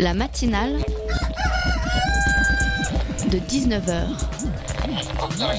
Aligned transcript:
La 0.00 0.14
matinale 0.14 0.78
de 3.28 3.38
19h. 3.38 4.06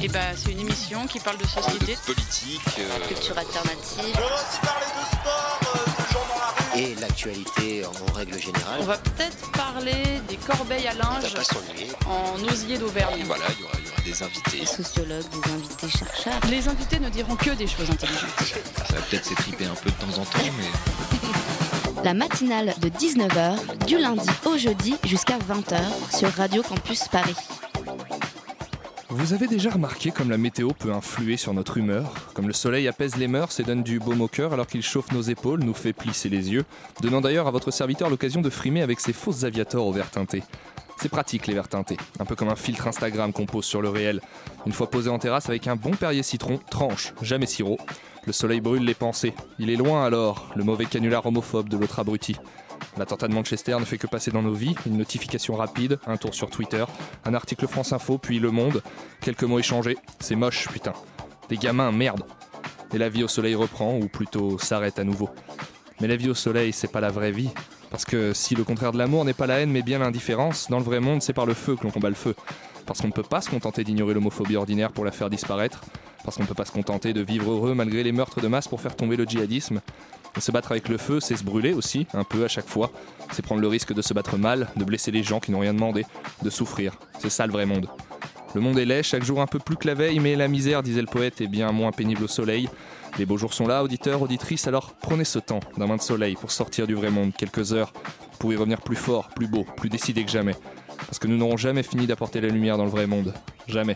Et 0.02 0.08
bah, 0.08 0.20
c'est 0.36 0.52
une 0.52 0.62
émission 0.62 1.06
qui 1.06 1.19
parle 1.19 1.37
de 1.37 1.46
société, 1.46 1.96
politique, 2.08 2.59
euh, 2.80 3.08
Culture 3.08 3.38
alternative. 3.38 4.00
On 4.00 4.19
va 4.19 4.25
aussi 4.25 4.59
parler 4.64 4.85
de 4.88 5.06
sport, 5.06 5.59
euh, 5.62 5.77
de 5.85 6.12
gens 6.12 6.25
dans 6.27 6.40
la 6.40 6.74
rue. 6.74 6.82
et 6.82 6.96
l'actualité 6.96 7.85
en 7.85 8.14
règle 8.14 8.39
générale. 8.41 8.80
On 8.80 8.86
va 8.86 8.98
peut-être 8.98 9.52
parler 9.52 10.22
des 10.27 10.38
corbeilles 10.38 10.88
à 10.88 10.96
linge 10.96 11.34
pas 11.36 12.10
en 12.10 12.44
osier 12.52 12.80
d'Auvergne. 12.80 13.21
Voilà, 13.28 13.46
il 13.55 13.62
y 13.62 13.64
aura, 13.64 13.73
il 13.78 13.86
y 13.86 13.92
aura 13.92 14.02
des 14.04 14.23
invités. 14.23 14.66
Sociologues, 14.66 15.30
des 15.30 15.52
invités 15.52 15.89
chercheurs. 16.00 16.42
Les 16.50 16.68
invités 16.68 17.00
ne 17.00 17.10
diront 17.10 17.36
que 17.36 17.52
des 17.52 17.68
choses 17.68 17.92
intelligentes. 17.92 18.32
Ça 18.89 18.96
va 18.96 19.02
peut-être 19.02 19.26
s'étriper 19.26 19.66
un 19.66 19.76
peu 19.76 19.92
de 19.92 19.96
temps 19.98 20.20
en 20.20 20.26
temps, 20.26 20.39
mais 20.58 21.30
La 22.04 22.14
matinale 22.14 22.74
de 22.82 22.90
19h, 22.90 23.86
du 23.86 23.98
lundi 23.98 24.28
au 24.46 24.58
jeudi 24.58 24.96
jusqu'à 25.05 25.38
20h 25.38 26.18
sur 26.18 26.30
Radio 26.30 26.64
Campus 26.64 27.08
Paris. 27.08 27.36
Vous 29.09 29.34
avez 29.34 29.48
déjà 29.48 29.70
remarqué 29.70 30.12
comme 30.12 30.30
la 30.30 30.38
météo 30.38 30.70
peut 30.70 30.92
influer 30.92 31.38
sur 31.38 31.54
notre 31.54 31.78
humeur? 31.78 32.14
Comme 32.34 32.48
le 32.48 32.54
soleil 32.54 32.88
apaise 32.88 33.18
les 33.18 33.28
mœurs 33.28 33.59
et 33.59 33.64
donne 33.64 33.84
du 33.84 34.00
baume 34.00 34.22
au 34.22 34.28
cœur 34.28 34.54
alors 34.54 34.68
qu'il 34.68 34.82
chauffe 34.82 35.12
nos 35.12 35.22
épaules, 35.22 35.64
nous 35.64 35.73
fait 35.73 35.94
plisser 35.94 36.30
les 36.30 36.52
yeux, 36.52 36.66
donnant 37.02 37.22
d'ailleurs 37.22 37.48
à 37.48 37.52
votre 37.52 37.72
serviteur 37.72 38.09
l'occasion 38.09 38.42
de 38.42 38.50
frimer 38.50 38.81
avec 38.81 39.00
ses 39.00 39.14
fausses 39.14 39.44
aviators 39.44 39.86
au 39.86 39.92
vert 39.92 40.09
teinté. 40.09 40.44
C'est 41.02 41.09
pratique 41.09 41.48
les 41.48 41.56
verts 41.56 41.68
teintés, 41.68 41.98
un 42.20 42.26
peu 42.26 42.36
comme 42.36 42.50
un 42.50 42.56
filtre 42.56 42.88
Instagram 42.88 43.34
qu'on 43.34 43.48
pose 43.48 43.66
sur 43.66 43.81
le 43.81 43.90
réel. 43.90 44.22
Une 44.66 44.72
fois 44.72 44.90
posé 44.90 45.09
en 45.09 45.18
terrasse 45.18 45.50
avec 45.50 45.68
un 45.68 45.76
bon 45.76 45.92
Perrier 45.92 46.22
citron, 46.23 46.59
tranche, 46.70 47.14
jamais 47.22 47.48
sirop. 47.48 47.80
Le 48.25 48.34
soleil 48.34 48.61
brûle 48.61 48.84
les 48.84 48.93
pensées. 48.93 49.34
Il 49.57 49.70
est 49.70 49.75
loin 49.75 50.05
alors, 50.05 50.52
le 50.55 50.63
mauvais 50.63 50.85
canular 50.85 51.25
homophobe 51.25 51.70
de 51.70 51.77
l'autre 51.77 51.99
abruti. 51.99 52.35
L'attentat 52.97 53.27
de 53.27 53.34
Manchester 53.34 53.77
ne 53.80 53.85
fait 53.85 53.97
que 53.97 54.07
passer 54.07 54.31
dans 54.31 54.41
nos 54.41 54.53
vies, 54.53 54.75
une 54.85 54.97
notification 54.97 55.55
rapide, 55.55 55.99
un 56.05 56.17
tour 56.17 56.34
sur 56.34 56.49
Twitter, 56.49 56.85
un 57.25 57.33
article 57.33 57.67
France 57.67 57.94
Info, 57.94 58.17
puis 58.17 58.39
Le 58.39 58.52
Monde, 58.52 58.83
quelques 59.22 59.44
mots 59.44 59.59
échangés, 59.59 59.97
c'est 60.19 60.36
moche 60.36 60.67
putain. 60.69 60.94
Des 61.50 61.58
gamins, 61.58 61.91
merde. 61.91 62.23
Et 62.94 62.97
la 62.97 63.09
vie 63.09 63.23
au 63.23 63.28
soleil 63.28 63.55
reprend, 63.55 63.97
ou 63.97 64.08
plutôt 64.08 64.58
s'arrête 64.59 65.00
à 65.00 65.03
nouveau. 65.03 65.30
Mais 66.00 66.08
la 66.08 66.16
vie 66.16 66.30
au 66.30 66.35
soleil, 66.35 66.73
c'est 66.73 66.91
pas 66.91 67.02
la 67.02 67.09
vraie 67.09 67.31
vie. 67.31 67.50
Parce 67.89 68.06
que 68.06 68.33
si 68.33 68.56
le 68.56 68.63
contraire 68.63 68.91
de 68.91 68.97
l'amour 68.97 69.25
n'est 69.25 69.33
pas 69.33 69.47
la 69.47 69.59
haine 69.59 69.72
mais 69.72 69.81
bien 69.81 70.00
l'indifférence, 70.00 70.69
dans 70.69 70.78
le 70.78 70.83
vrai 70.83 71.00
monde, 71.00 71.22
c'est 71.22 71.33
par 71.33 71.45
le 71.45 71.53
feu 71.53 71.75
que 71.75 71.83
l'on 71.83 71.91
combat 71.91 72.09
le 72.09 72.16
feu. 72.16 72.35
Parce 72.85 73.02
qu'on 73.02 73.08
ne 73.08 73.13
peut 73.13 73.23
pas 73.23 73.41
se 73.41 73.50
contenter 73.50 73.83
d'ignorer 73.83 74.13
l'homophobie 74.13 74.56
ordinaire 74.56 74.91
pour 74.91 75.06
la 75.06 75.11
faire 75.11 75.30
disparaître. 75.30 75.81
Parce 76.23 76.38
qu'on 76.38 76.44
ne 76.44 76.47
peut 76.47 76.53
pas 76.53 76.66
se 76.66 76.72
contenter 76.72 77.14
de 77.14 77.22
vivre 77.22 77.52
heureux 77.52 77.73
malgré 77.73 78.03
les 78.03 78.11
meurtres 78.11 78.41
de 78.41 78.47
masse 78.47 78.67
pour 78.67 78.81
faire 78.81 78.95
tomber 78.95 79.16
le 79.16 79.25
djihadisme. 79.25 79.81
Et 80.38 80.39
se 80.39 80.52
battre 80.52 80.72
avec 80.72 80.88
le 80.88 80.97
feu, 80.97 81.19
c'est 81.19 81.36
se 81.36 81.44
brûler 81.44 81.73
aussi, 81.73 82.08
un 82.13 82.23
peu 82.23 82.45
à 82.45 82.47
chaque 82.47 82.67
fois. 82.67 82.91
C'est 83.31 83.41
prendre 83.41 83.61
le 83.61 83.67
risque 83.67 83.94
de 83.94 84.02
se 84.02 84.13
battre 84.13 84.38
mal, 84.38 84.69
de 84.78 84.86
blesser 84.86 85.11
les 85.11 85.23
gens 85.23 85.39
qui 85.39 85.52
n'ont 85.52 85.59
rien 85.59 85.73
demandé, 85.73 86.05
de 86.41 86.50
souffrir. 86.50 86.97
C'est 87.19 87.30
ça 87.30 87.45
le 87.45 87.52
vrai 87.52 87.66
monde. 87.66 87.88
Le 88.53 88.61
monde 88.61 88.78
est 88.80 88.86
laid, 88.86 89.03
chaque 89.03 89.23
jour 89.23 89.41
un 89.41 89.47
peu 89.47 89.59
plus 89.59 89.75
que 89.78 89.88
la 89.88 89.94
veille, 89.94 90.19
mais 90.19 90.36
la 90.36 90.47
misère, 90.47 90.83
disait 90.83 91.02
le 91.02 91.08
poète, 91.08 91.41
est 91.41 91.47
bien 91.47 91.72
moins 91.72 91.91
pénible 91.91 92.23
au 92.23 92.28
soleil. 92.28 92.69
Les 93.17 93.25
beaux 93.25 93.38
jours 93.38 93.53
sont 93.53 93.67
là, 93.67 93.83
auditeurs, 93.83 94.22
auditrices, 94.22 94.67
alors 94.67 94.94
prenez 95.02 95.25
ce 95.25 95.39
temps 95.39 95.59
d'un 95.78 95.88
bain 95.88 95.97
de 95.97 96.02
soleil 96.02 96.35
pour 96.35 96.52
sortir 96.52 96.88
du 96.88 96.94
vrai 96.94 97.11
monde, 97.11 97.33
quelques 97.38 97.73
heures, 97.73 97.94
pour 98.39 98.52
y 98.53 98.56
revenir 98.56 98.81
plus 98.81 98.95
fort, 98.95 99.30
plus 99.30 99.47
beau, 99.47 99.66
plus 99.78 99.89
décidé 99.89 100.23
que 100.23 100.31
jamais. 100.31 100.56
Parce 101.06 101.19
que 101.19 101.28
nous 101.28 101.38
n'aurons 101.38 101.58
jamais 101.58 101.83
fini 101.83 102.08
d'apporter 102.08 102.41
la 102.41 102.47
lumière 102.50 102.78
dans 102.78 102.85
le 102.85 102.89
vrai 102.89 103.08
monde. 103.08 103.33
Jamais. 103.67 103.95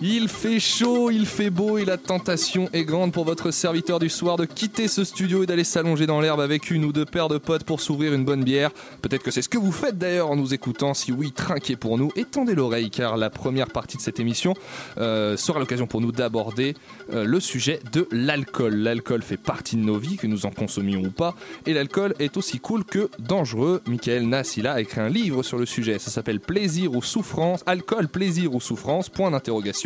Il 0.00 0.28
fait 0.28 0.58
chaud, 0.58 1.10
il 1.10 1.26
fait 1.26 1.50
beau 1.50 1.78
et 1.78 1.84
la 1.84 1.96
tentation 1.96 2.68
est 2.72 2.84
grande 2.84 3.12
pour 3.12 3.24
votre 3.24 3.50
serviteur 3.50 3.98
du 3.98 4.08
soir 4.08 4.36
de 4.36 4.44
quitter 4.44 4.88
ce 4.88 5.04
studio 5.04 5.42
et 5.42 5.46
d'aller 5.46 5.64
s'allonger 5.64 6.06
dans 6.06 6.20
l'herbe 6.20 6.40
avec 6.40 6.70
une 6.70 6.84
ou 6.84 6.92
deux 6.92 7.04
paires 7.04 7.28
de 7.28 7.38
potes 7.38 7.64
pour 7.64 7.80
s'ouvrir 7.80 8.14
une 8.14 8.24
bonne 8.24 8.42
bière. 8.42 8.70
Peut-être 9.02 9.22
que 9.22 9.30
c'est 9.30 9.42
ce 9.42 9.48
que 9.48 9.58
vous 9.58 9.70
faites 9.70 9.98
d'ailleurs 9.98 10.30
en 10.30 10.36
nous 10.36 10.54
écoutant. 10.54 10.94
Si 10.94 11.12
oui, 11.12 11.32
trinquez 11.32 11.76
pour 11.76 11.98
nous 11.98 12.10
et 12.16 12.24
tendez 12.24 12.54
l'oreille 12.54 12.90
car 12.90 13.16
la 13.16 13.30
première 13.30 13.68
partie 13.68 13.96
de 13.96 14.02
cette 14.02 14.18
émission 14.18 14.54
euh, 14.98 15.36
sera 15.36 15.60
l'occasion 15.60 15.86
pour 15.86 16.00
nous 16.00 16.10
d'aborder 16.10 16.74
euh, 17.12 17.24
le 17.24 17.38
sujet 17.38 17.78
de 17.92 18.08
l'alcool. 18.10 18.74
L'alcool 18.74 19.22
fait 19.22 19.36
partie 19.36 19.76
de 19.76 19.82
nos 19.82 19.98
vies, 19.98 20.16
que 20.16 20.26
nous 20.26 20.46
en 20.46 20.50
consommions 20.50 21.02
ou 21.02 21.10
pas, 21.10 21.36
et 21.66 21.74
l'alcool 21.74 22.14
est 22.18 22.36
aussi 22.36 22.58
cool 22.58 22.84
que 22.84 23.10
dangereux. 23.18 23.82
Michael 23.86 24.28
Nassila 24.28 24.72
a 24.72 24.80
écrit 24.80 25.00
un 25.00 25.08
livre 25.08 25.42
sur 25.42 25.58
le 25.58 25.66
sujet. 25.66 25.98
Ça 25.98 26.10
s'appelle 26.10 26.40
Plaisir 26.40 26.92
ou 26.92 27.02
souffrance, 27.02 27.62
alcool, 27.66 28.08
plaisir 28.08 28.54
ou 28.54 28.60
souffrance, 28.60 29.08
point 29.08 29.30
d'interrogation 29.30 29.81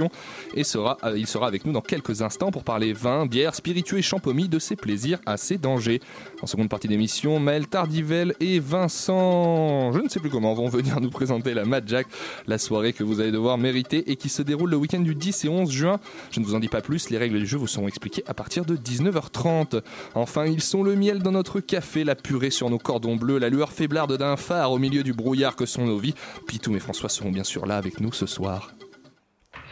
et 0.55 0.65
sera, 0.65 0.99
euh, 1.05 1.19
il 1.19 1.27
sera 1.27 1.47
avec 1.47 1.65
nous 1.65 1.73
dans 1.73 1.81
quelques 1.81 2.23
instants 2.23 2.51
pour 2.51 2.65
parler 2.65 2.93
vin, 2.93 3.27
bière, 3.27 3.55
spiritueux 3.55 3.99
et 3.99 4.03
champomis 4.03 4.49
de 4.49 4.59
ses 4.59 4.77
plaisirs 4.77 5.19
à 5.27 5.37
ses 5.37 5.59
dangers. 5.59 6.01
En 6.43 6.47
seconde 6.47 6.69
partie 6.69 6.89
d'émission, 6.89 7.39
Maël 7.39 7.67
Tardivel 7.67 8.34
et 8.41 8.59
Vincent, 8.61 9.93
je 9.93 9.99
ne 9.99 10.09
sais 10.09 10.21
plus 10.21 10.31
comment, 10.31 10.55
vont 10.55 10.69
venir 10.69 11.01
nous 11.01 11.11
présenter 11.11 11.55
la 11.55 11.65
Mad 11.65 11.89
Jack, 11.89 12.07
la 12.47 12.59
soirée 12.59 12.93
que 12.93 13.05
vous 13.05 13.21
allez 13.21 13.33
devoir 13.33 13.59
mériter 13.59 14.11
et 14.11 14.17
qui 14.17 14.29
se 14.29 14.43
déroule 14.43 14.71
le 14.71 14.77
week-end 14.77 15.01
du 15.01 15.15
10 15.15 15.45
et 15.45 15.49
11 15.49 15.71
juin. 15.71 16.01
Je 16.31 16.41
ne 16.41 16.45
vous 16.45 16.55
en 16.55 16.61
dis 16.61 16.69
pas 16.69 16.81
plus, 16.81 17.11
les 17.11 17.19
règles 17.19 17.39
du 17.39 17.47
jeu 17.47 17.59
vous 17.59 17.67
seront 17.67 17.89
expliquées 17.89 18.25
à 18.27 18.34
partir 18.34 18.65
de 18.65 18.77
19h30. 18.77 19.83
Enfin, 20.15 20.47
ils 20.47 20.63
sont 20.63 20.83
le 20.83 20.97
miel 20.97 21.21
dans 21.21 21.33
notre 21.33 21.61
café, 21.61 22.05
la 22.05 22.15
purée 22.15 22.51
sur 22.51 22.71
nos 22.71 22.78
cordons 22.78 23.17
bleus, 23.17 23.39
la 23.39 23.49
lueur 23.49 23.73
faiblarde 23.73 24.17
d'un 24.17 24.37
phare 24.37 24.73
au 24.73 24.78
milieu 24.78 25.03
du 25.03 25.13
brouillard 25.13 25.57
que 25.57 25.67
sont 25.67 25.87
nos 25.87 25.99
vies. 25.99 26.15
Pitou 26.47 26.75
et 26.77 26.81
François 26.81 27.09
seront 27.09 27.31
bien 27.31 27.45
sûr 27.45 27.67
là 27.67 27.77
avec 27.77 28.01
nous 28.01 28.13
ce 28.13 28.27
soir. 28.27 28.73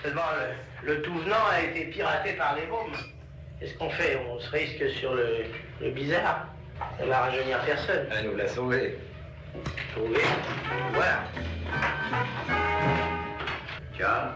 Seulement, 0.03 0.23
le, 0.85 0.93
le 0.95 1.03
tout 1.03 1.15
venant 1.19 1.47
a 1.51 1.63
été 1.63 1.87
piraté 1.87 2.33
par 2.35 2.57
les 2.57 2.67
bombes. 2.67 2.97
Qu'est-ce 3.59 3.75
qu'on 3.75 3.91
fait? 3.91 4.17
On 4.29 4.39
se 4.41 4.51
risque 4.51 4.89
sur 4.99 5.15
le, 5.15 5.45
le 5.81 5.91
bizarre. 5.91 6.47
Ça 6.99 7.07
va 7.07 7.21
rajeunir 7.21 7.61
personne. 7.65 8.07
Elle 8.13 8.31
nous 8.31 8.37
l'a 8.37 8.49
sauvé. 8.49 8.99
Trouvé. 9.95 10.21
Voilà. 10.93 11.23
Tiens, 13.97 14.33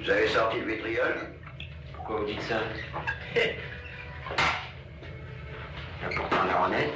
vous 0.00 0.10
avez 0.10 0.26
sorti 0.28 0.58
le 0.60 0.66
vitriol? 0.72 1.14
Pourquoi 1.94 2.16
vous 2.18 2.26
dites 2.26 2.42
ça? 2.42 2.60
Ah, 6.02 6.08
Pourtant, 6.16 6.44
l'air 6.46 6.62
honnête. 6.62 6.92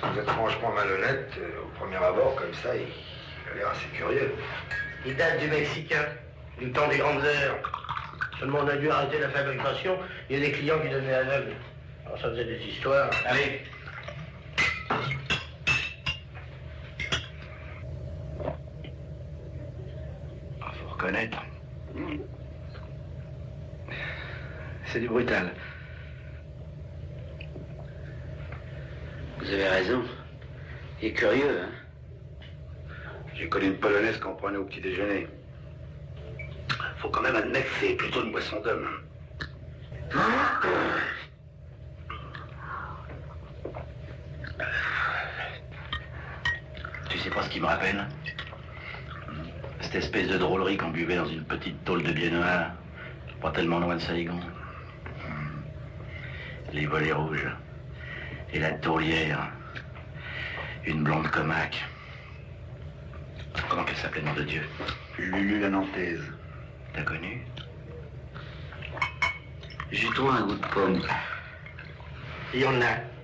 Sans 0.00 0.16
être 0.18 0.32
franchement 0.32 0.72
malhonnête, 0.72 1.30
euh, 1.38 1.62
au 1.62 1.78
premier 1.78 1.96
abord, 1.96 2.34
comme 2.34 2.52
ça, 2.54 2.74
il, 2.74 2.82
il 2.82 3.52
a 3.52 3.54
l'air 3.54 3.68
assez 3.70 3.86
curieux. 3.96 4.34
Il 5.06 5.14
date 5.16 5.38
du 5.38 5.46
Mexicain, 5.46 6.06
du 6.60 6.70
temps 6.72 6.88
des 6.88 6.98
grandes 6.98 7.24
heures. 7.24 7.58
Seulement, 8.38 8.60
on 8.62 8.68
a 8.68 8.76
dû 8.76 8.90
arrêter 8.90 9.18
la 9.18 9.30
fabrication. 9.30 9.98
Il 10.28 10.38
y 10.38 10.42
a 10.42 10.46
des 10.46 10.52
clients 10.52 10.78
qui 10.80 10.88
devenaient 10.88 11.14
aveugles. 11.14 11.52
Alors, 12.06 12.18
ça 12.20 12.30
faisait 12.30 12.44
des 12.44 12.58
histoires. 12.64 13.10
Allez 13.26 13.62
Ah, 20.60 20.72
faut 20.72 20.88
reconnaître. 20.88 21.38
C'est 24.86 25.00
du 25.00 25.08
brutal. 25.08 25.52
Vous 29.38 29.46
avez 29.46 29.68
raison. 29.68 30.02
Il 31.00 31.08
est 31.08 31.12
curieux, 31.12 31.60
hein 31.62 31.68
J'ai 33.34 33.48
connu 33.48 33.66
une 33.66 33.78
polonaise 33.78 34.18
qu'on 34.18 34.34
prenait 34.34 34.58
au 34.58 34.64
petit 34.64 34.80
déjeuner. 34.80 35.26
Faut 37.00 37.08
quand 37.08 37.22
même 37.22 37.36
admettre 37.36 37.66
que 37.66 37.86
c'est 37.86 37.94
plutôt 37.94 38.22
une 38.22 38.32
boisson 38.32 38.60
d'homme. 38.60 38.86
Tu 47.08 47.18
sais 47.18 47.30
pas 47.30 47.42
ce 47.42 47.48
qui 47.48 47.60
me 47.60 47.66
rappelle 47.66 48.06
Cette 49.80 49.94
espèce 49.94 50.28
de 50.28 50.36
drôlerie 50.36 50.76
qu'on 50.76 50.90
buvait 50.90 51.16
dans 51.16 51.26
une 51.26 51.44
petite 51.44 51.82
tôle 51.84 52.02
de 52.02 52.12
biennois, 52.12 52.66
pas 53.40 53.50
tellement 53.50 53.78
loin 53.78 53.96
de 53.96 54.00
Saigon. 54.00 54.38
Les 56.72 56.86
volets 56.86 57.12
rouges. 57.12 57.48
Et 58.52 58.58
la 58.58 58.72
tourlière. 58.72 59.48
Une 60.84 61.02
blonde 61.02 61.28
comaque. 61.28 61.82
Comment 63.68 63.84
qu'elle 63.84 63.96
s'appelait, 63.96 64.22
nom 64.22 64.34
de 64.34 64.42
Dieu 64.42 64.62
Lulu 65.18 65.60
la 65.60 65.70
Nantaise. 65.70 66.22
T'as 66.92 67.02
connu 67.02 67.46
Jus-toi 69.92 70.34
un 70.34 70.46
goût 70.46 70.54
de 70.54 70.66
pomme. 70.68 71.00
Il 72.54 72.60
y 72.60 72.66
en 72.66 72.80
a. 72.80 73.19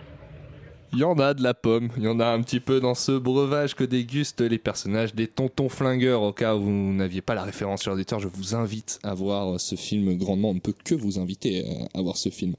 Il 0.96 1.00
y 1.00 1.04
en 1.04 1.18
a 1.18 1.34
de 1.34 1.42
la 1.42 1.52
pomme, 1.52 1.90
il 1.98 2.04
y 2.04 2.08
en 2.08 2.20
a 2.20 2.28
un 2.28 2.40
petit 2.40 2.58
peu 2.58 2.80
dans 2.80 2.94
ce 2.94 3.12
breuvage 3.12 3.74
que 3.74 3.84
dégustent 3.84 4.40
les 4.40 4.56
personnages 4.56 5.14
des 5.14 5.26
tontons 5.26 5.68
flingueurs. 5.68 6.22
Au 6.22 6.32
cas 6.32 6.56
où 6.56 6.62
vous 6.62 6.70
n'aviez 6.94 7.20
pas 7.20 7.34
la 7.34 7.42
référence 7.42 7.82
sur 7.82 7.90
l'auditeur, 7.90 8.18
je 8.18 8.28
vous 8.28 8.54
invite 8.54 8.98
à 9.02 9.12
voir 9.12 9.60
ce 9.60 9.74
film 9.74 10.16
grandement. 10.16 10.48
On 10.48 10.54
ne 10.54 10.58
peut 10.58 10.72
que 10.72 10.94
vous 10.94 11.18
inviter 11.18 11.66
à 11.92 12.00
voir 12.00 12.16
ce 12.16 12.30
film. 12.30 12.54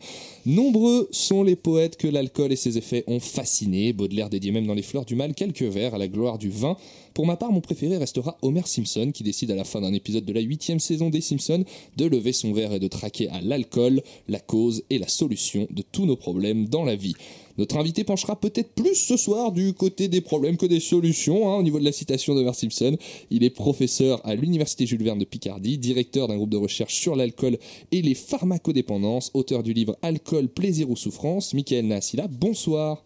Nombreux 0.46 1.10
sont 1.10 1.42
les 1.42 1.56
poètes 1.56 1.98
que 1.98 2.08
l'alcool 2.08 2.52
et 2.52 2.56
ses 2.56 2.78
effets 2.78 3.04
ont 3.08 3.20
fascinés. 3.20 3.92
Baudelaire 3.92 4.30
dédiait 4.30 4.52
même 4.52 4.68
dans 4.68 4.76
Les 4.76 4.84
Fleurs 4.84 5.06
du 5.06 5.16
Mal 5.16 5.34
quelques 5.34 5.64
vers 5.64 5.96
à 5.96 5.98
la 5.98 6.08
gloire 6.08 6.38
du 6.38 6.52
vin. 6.52 6.78
Pour 7.16 7.26
ma 7.26 7.38
part, 7.38 7.52
mon 7.52 7.62
préféré 7.62 7.98
restera 7.98 8.38
Homer 8.44 8.62
Simpson, 8.66 9.10
qui 9.12 9.24
décide 9.24 9.50
à 9.50 9.56
la 9.56 9.64
fin 9.64 9.82
d'un 9.82 9.96
épisode 9.96 10.26
de 10.26 10.34
la 10.34 10.42
huitième 10.42 10.80
saison 10.80 11.10
des 11.10 11.22
Simpsons 11.22 11.66
de 11.96 12.06
lever 12.06 12.34
son 12.34 12.54
verre 12.54 12.74
et 12.74 12.80
de 12.80 12.88
traquer 12.88 13.30
à 13.30 13.42
l'alcool 13.42 14.04
la 14.28 14.40
cause 14.40 14.84
et 14.92 15.00
la 15.00 15.08
solution 15.08 15.66
de 15.72 15.82
tous 15.82 16.06
nos 16.06 16.18
problèmes 16.18 16.70
dans 16.70 16.86
la 16.86 16.96
vie. 16.96 17.16
Notre 17.58 17.78
invité 17.78 18.04
penchera 18.04 18.40
peut-être 18.40 18.74
plus 18.74 18.96
ce 18.96 19.18
soir 19.18 19.52
du 19.52 19.74
côté 19.74 20.08
des 20.08 20.22
problèmes 20.22 20.58
que 20.58 20.66
des 20.66 20.80
solutions, 20.80 21.50
hein, 21.50 21.56
au 21.56 21.64
niveau 21.64 21.80
de 21.80 21.86
la 21.86 21.92
citation 21.92 22.36
d'Homer 22.36 22.54
Simpson. 22.54 22.98
Il 23.32 23.44
est 23.44 23.50
professeur 23.50 24.22
à 24.26 24.36
l'Université 24.36 24.86
Jules 24.86 25.04
Verne 25.04 25.20
de 25.20 25.26
Picardie, 25.26 25.78
directeur 25.78 26.28
d'un 26.28 26.38
groupe 26.38 26.52
de 26.52 26.58
recherche 26.58 26.94
sur 26.94 27.16
l'alcool 27.16 27.58
et 27.92 28.02
les 28.02 28.14
pharmacodépendances, 28.14 29.32
auteur 29.34 29.64
du 29.64 29.74
livre 29.74 29.98
Alcool, 30.02 30.48
plaisir 30.48 30.90
ou 30.90 30.96
souffrance. 30.96 31.54
Michael 31.54 31.88
Nassila, 31.88 32.28
bonsoir. 32.28 33.04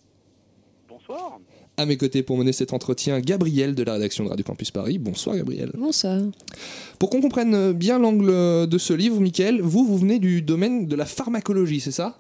Bonsoir. 0.90 1.40
À 1.78 1.86
mes 1.86 1.96
côtés 1.96 2.22
pour 2.22 2.38
mener 2.38 2.52
cet 2.52 2.74
entretien, 2.74 3.22
Gabriel 3.22 3.74
de 3.74 3.84
la 3.84 3.94
rédaction 3.94 4.26
de 4.26 4.30
Radio 4.30 4.44
Campus 4.44 4.72
Paris. 4.72 4.98
Bonsoir 4.98 5.38
Gabriel. 5.38 5.72
Bonsoir. 5.78 6.22
Pour 7.00 7.10
qu'on 7.10 7.22
comprenne 7.22 7.72
bien 7.72 7.98
l'angle 7.98 8.68
de 8.68 8.78
ce 8.78 8.94
livre, 8.94 9.20
Michael, 9.20 9.62
vous, 9.62 9.86
vous 9.86 9.98
venez 9.98 10.20
du 10.20 10.42
domaine 10.42 10.88
de 10.88 10.96
la 10.96 11.06
pharmacologie, 11.06 11.80
c'est 11.80 11.92
ça? 11.92 12.20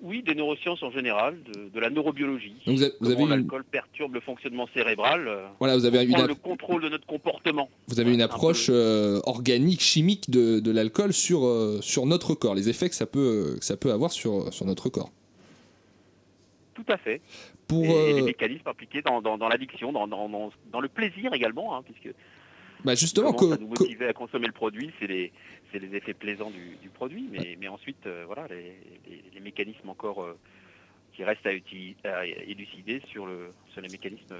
Oui, 0.00 0.22
des 0.22 0.34
neurosciences 0.34 0.82
en 0.82 0.90
général, 0.90 1.38
de, 1.74 1.80
la 1.80 1.90
neurobiologie. 1.90 2.54
Donc 2.66 2.76
vous 2.76 2.82
avez, 2.82 2.92
vous 3.00 3.10
avez 3.10 3.26
l'alcool 3.26 3.64
perturbe 3.64 4.14
le 4.14 4.20
fonctionnement 4.20 4.68
cérébral. 4.74 5.26
euh, 5.26 5.46
Voilà, 5.58 5.76
vous 5.76 5.84
avez 5.84 6.04
une, 6.04 6.16
le 6.26 6.34
contrôle 6.34 6.82
de 6.82 6.88
notre 6.88 7.06
comportement. 7.06 7.68
vous 7.88 7.98
avez 8.00 8.12
une 8.12 8.20
Un 8.22 8.26
approche 8.26 8.68
euh, 8.70 9.20
organique, 9.24 9.80
chimique 9.80 10.30
de, 10.30 10.60
de 10.60 10.70
l'alcool 10.70 11.12
sur, 11.12 11.44
euh, 11.46 11.78
sur 11.82 12.06
notre 12.06 12.34
corps, 12.34 12.54
les 12.54 12.68
effets 12.68 12.88
que 12.88 12.94
ça 12.94 13.06
peut, 13.06 13.56
que 13.58 13.64
ça 13.64 13.76
peut 13.76 13.90
avoir 13.92 14.12
sur, 14.12 14.52
sur 14.52 14.66
notre 14.66 14.88
corps. 14.88 15.10
Tout 16.74 16.84
à 16.88 16.96
fait. 16.96 17.20
Pour, 17.66 17.84
et, 17.84 18.10
et 18.10 18.12
les 18.14 18.22
mécanismes 18.22 18.68
impliqués 18.68 19.02
dans, 19.02 19.20
dans- 19.20 19.36
dans 19.36 19.48
l'addiction, 19.48 19.92
dans, 19.92 20.06
dans- 20.06 20.50
le 20.80 20.88
plaisir 20.88 21.34
également, 21.34 21.76
hein, 21.76 21.82
puisque 21.84 22.14
bah 22.84 22.94
justement, 22.94 23.32
comment 23.32 23.56
que- 23.56 23.60
ça 23.60 23.62
nous 24.00 24.06
à 24.08 24.12
consommer 24.12 24.46
le 24.46 24.52
produit, 24.52 24.92
c'est 25.00 25.08
les, 25.08 25.32
c'est 25.72 25.78
les 25.78 25.94
effets 25.96 26.14
plaisants 26.14 26.50
du, 26.50 26.76
du 26.82 26.88
produit, 26.88 27.28
mais, 27.30 27.56
mais 27.60 27.68
ensuite, 27.68 28.06
euh, 28.06 28.24
voilà, 28.26 28.46
les, 28.48 28.76
les- 29.08 29.22
les 29.34 29.40
mécanismes 29.40 29.88
encore 29.88 30.22
euh, 30.22 30.36
qui 31.14 31.24
restent 31.24 31.46
à, 31.46 31.52
élucider 32.26 33.02
sur, 33.10 33.26
le, 33.26 33.50
sur 33.72 33.80
les 33.80 33.88
mécanismes 33.88 34.34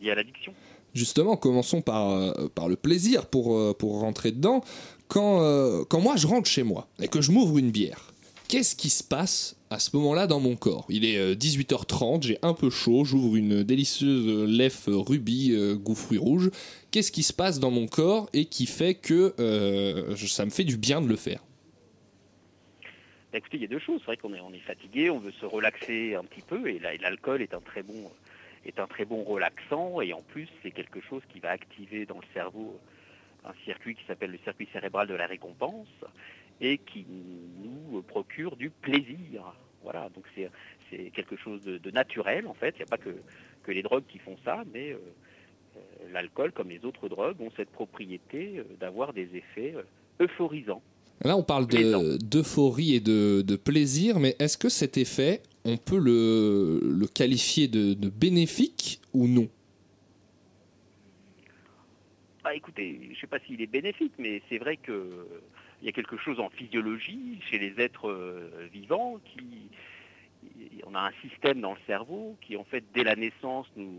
liés 0.00 0.10
à 0.12 0.14
l'addiction. 0.14 0.54
Justement, 0.94 1.36
commençons 1.36 1.82
par, 1.82 2.10
euh, 2.10 2.48
par 2.54 2.68
le 2.68 2.76
plaisir 2.76 3.26
pour, 3.26 3.56
euh, 3.56 3.74
pour 3.78 4.00
rentrer 4.00 4.32
dedans. 4.32 4.62
Quand, 5.08 5.42
euh, 5.42 5.84
quand 5.88 6.00
moi 6.00 6.16
je 6.16 6.26
rentre 6.26 6.48
chez 6.48 6.62
moi 6.62 6.88
et 7.00 7.08
que 7.08 7.20
je 7.20 7.30
m'ouvre 7.32 7.58
une 7.58 7.70
bière, 7.70 8.12
qu'est-ce 8.48 8.74
qui 8.74 8.90
se 8.90 9.04
passe 9.04 9.56
à 9.70 9.78
ce 9.78 9.96
moment-là 9.96 10.26
dans 10.26 10.40
mon 10.40 10.56
corps 10.56 10.84
Il 10.88 11.04
est 11.04 11.16
euh, 11.16 11.34
18h30, 11.34 12.22
j'ai 12.24 12.38
un 12.42 12.54
peu 12.54 12.70
chaud, 12.70 13.04
j'ouvre 13.04 13.36
une 13.36 13.62
délicieuse 13.62 14.26
euh, 14.26 14.46
lèvre 14.46 14.96
rubis 14.96 15.52
euh, 15.52 15.76
goût 15.76 15.94
fruits 15.94 16.18
rouges. 16.18 16.50
Qu'est-ce 16.90 17.12
qui 17.12 17.22
se 17.22 17.32
passe 17.32 17.60
dans 17.60 17.70
mon 17.70 17.86
corps 17.86 18.28
et 18.32 18.46
qui 18.46 18.66
fait 18.66 18.94
que 18.94 19.34
euh, 19.38 20.16
ça 20.16 20.44
me 20.44 20.50
fait 20.50 20.64
du 20.64 20.76
bien 20.76 21.00
de 21.00 21.08
le 21.08 21.16
faire? 21.16 21.40
Bah, 23.32 23.38
Écoutez, 23.38 23.58
il 23.58 23.62
y 23.62 23.66
a 23.66 23.68
deux 23.68 23.78
choses. 23.78 24.00
C'est 24.00 24.06
vrai 24.06 24.16
qu'on 24.16 24.34
est, 24.34 24.40
on 24.40 24.52
est 24.52 24.58
fatigué, 24.58 25.08
on 25.08 25.20
veut 25.20 25.32
se 25.40 25.46
relaxer 25.46 26.16
un 26.16 26.24
petit 26.24 26.42
peu, 26.42 26.68
et 26.68 26.80
la- 26.80 26.94
et 26.94 26.98
l'alcool 26.98 27.40
est 27.42 27.54
bon 27.82 28.10
est 28.66 28.78
un 28.78 28.86
très 28.86 29.06
bon 29.06 29.22
relaxant, 29.24 30.02
et 30.02 30.12
en 30.12 30.20
plus 30.20 30.46
c'est 30.62 30.70
quelque 30.70 31.00
chose 31.00 31.22
qui 31.32 31.40
va 31.40 31.50
activer 31.50 32.04
dans 32.04 32.16
le 32.18 32.26
cerveau 32.34 32.78
un 33.46 33.52
circuit 33.64 33.94
qui 33.94 34.02
s'appelle 34.06 34.32
le 34.32 34.38
circuit 34.44 34.68
cérébral 34.70 35.08
de 35.08 35.14
la 35.14 35.26
récompense, 35.26 35.88
et 36.60 36.78
qui 36.78 37.06
nous 37.62 38.02
procure 38.02 38.56
du 38.56 38.70
plaisir. 38.70 39.54
Voilà, 39.82 40.08
donc 40.14 40.24
c'est 40.34 40.50
c'est 40.90 41.10
quelque 41.10 41.36
chose 41.36 41.62
de, 41.62 41.78
de 41.78 41.90
naturel 41.90 42.46
en 42.46 42.54
fait. 42.54 42.74
Il 42.76 42.78
n'y 42.78 42.82
a 42.82 42.86
pas 42.86 42.98
que, 42.98 43.14
que 43.62 43.72
les 43.72 43.82
drogues 43.82 44.04
qui 44.08 44.18
font 44.18 44.36
ça, 44.44 44.64
mais 44.72 44.92
euh, 44.92 44.98
euh, 45.76 45.80
l'alcool, 46.12 46.52
comme 46.52 46.68
les 46.68 46.84
autres 46.84 47.08
drogues, 47.08 47.40
ont 47.40 47.50
cette 47.56 47.70
propriété 47.70 48.58
euh, 48.58 48.64
d'avoir 48.78 49.12
des 49.12 49.28
effets 49.36 49.74
euphorisants. 50.20 50.82
Là, 51.22 51.36
on 51.36 51.42
parle 51.42 51.66
de- 51.66 52.16
d'euphorie 52.16 52.94
et 52.94 53.00
de, 53.00 53.42
de 53.42 53.56
plaisir, 53.56 54.18
mais 54.18 54.36
est-ce 54.38 54.56
que 54.56 54.68
cet 54.70 54.96
effet, 54.96 55.42
on 55.64 55.76
peut 55.76 55.98
le, 55.98 56.80
le 56.82 57.06
qualifier 57.06 57.68
de, 57.68 57.94
de 57.94 58.08
bénéfique 58.08 59.00
ou 59.12 59.28
non? 59.28 59.48
Ah, 62.42 62.54
écoutez, 62.54 62.98
je 63.04 63.10
ne 63.10 63.14
sais 63.16 63.26
pas 63.26 63.38
s'il 63.40 63.60
est 63.60 63.66
bénéfique, 63.66 64.14
mais 64.18 64.40
c'est 64.48 64.56
vrai 64.56 64.78
qu'il 65.80 65.86
y 65.86 65.88
a 65.88 65.92
quelque 65.92 66.18
chose 66.18 66.38
en 66.40 66.50
physiologie 66.50 67.40
chez 67.50 67.58
les 67.58 67.80
êtres 67.80 68.08
euh, 68.08 68.68
vivants 68.72 69.18
qui. 69.24 69.70
On 70.86 70.94
a 70.94 71.00
un 71.00 71.12
système 71.20 71.60
dans 71.60 71.72
le 71.72 71.78
cerveau 71.86 72.36
qui, 72.40 72.56
en 72.56 72.64
fait, 72.64 72.82
dès 72.94 73.04
la 73.04 73.14
naissance, 73.14 73.66
nous, 73.76 73.92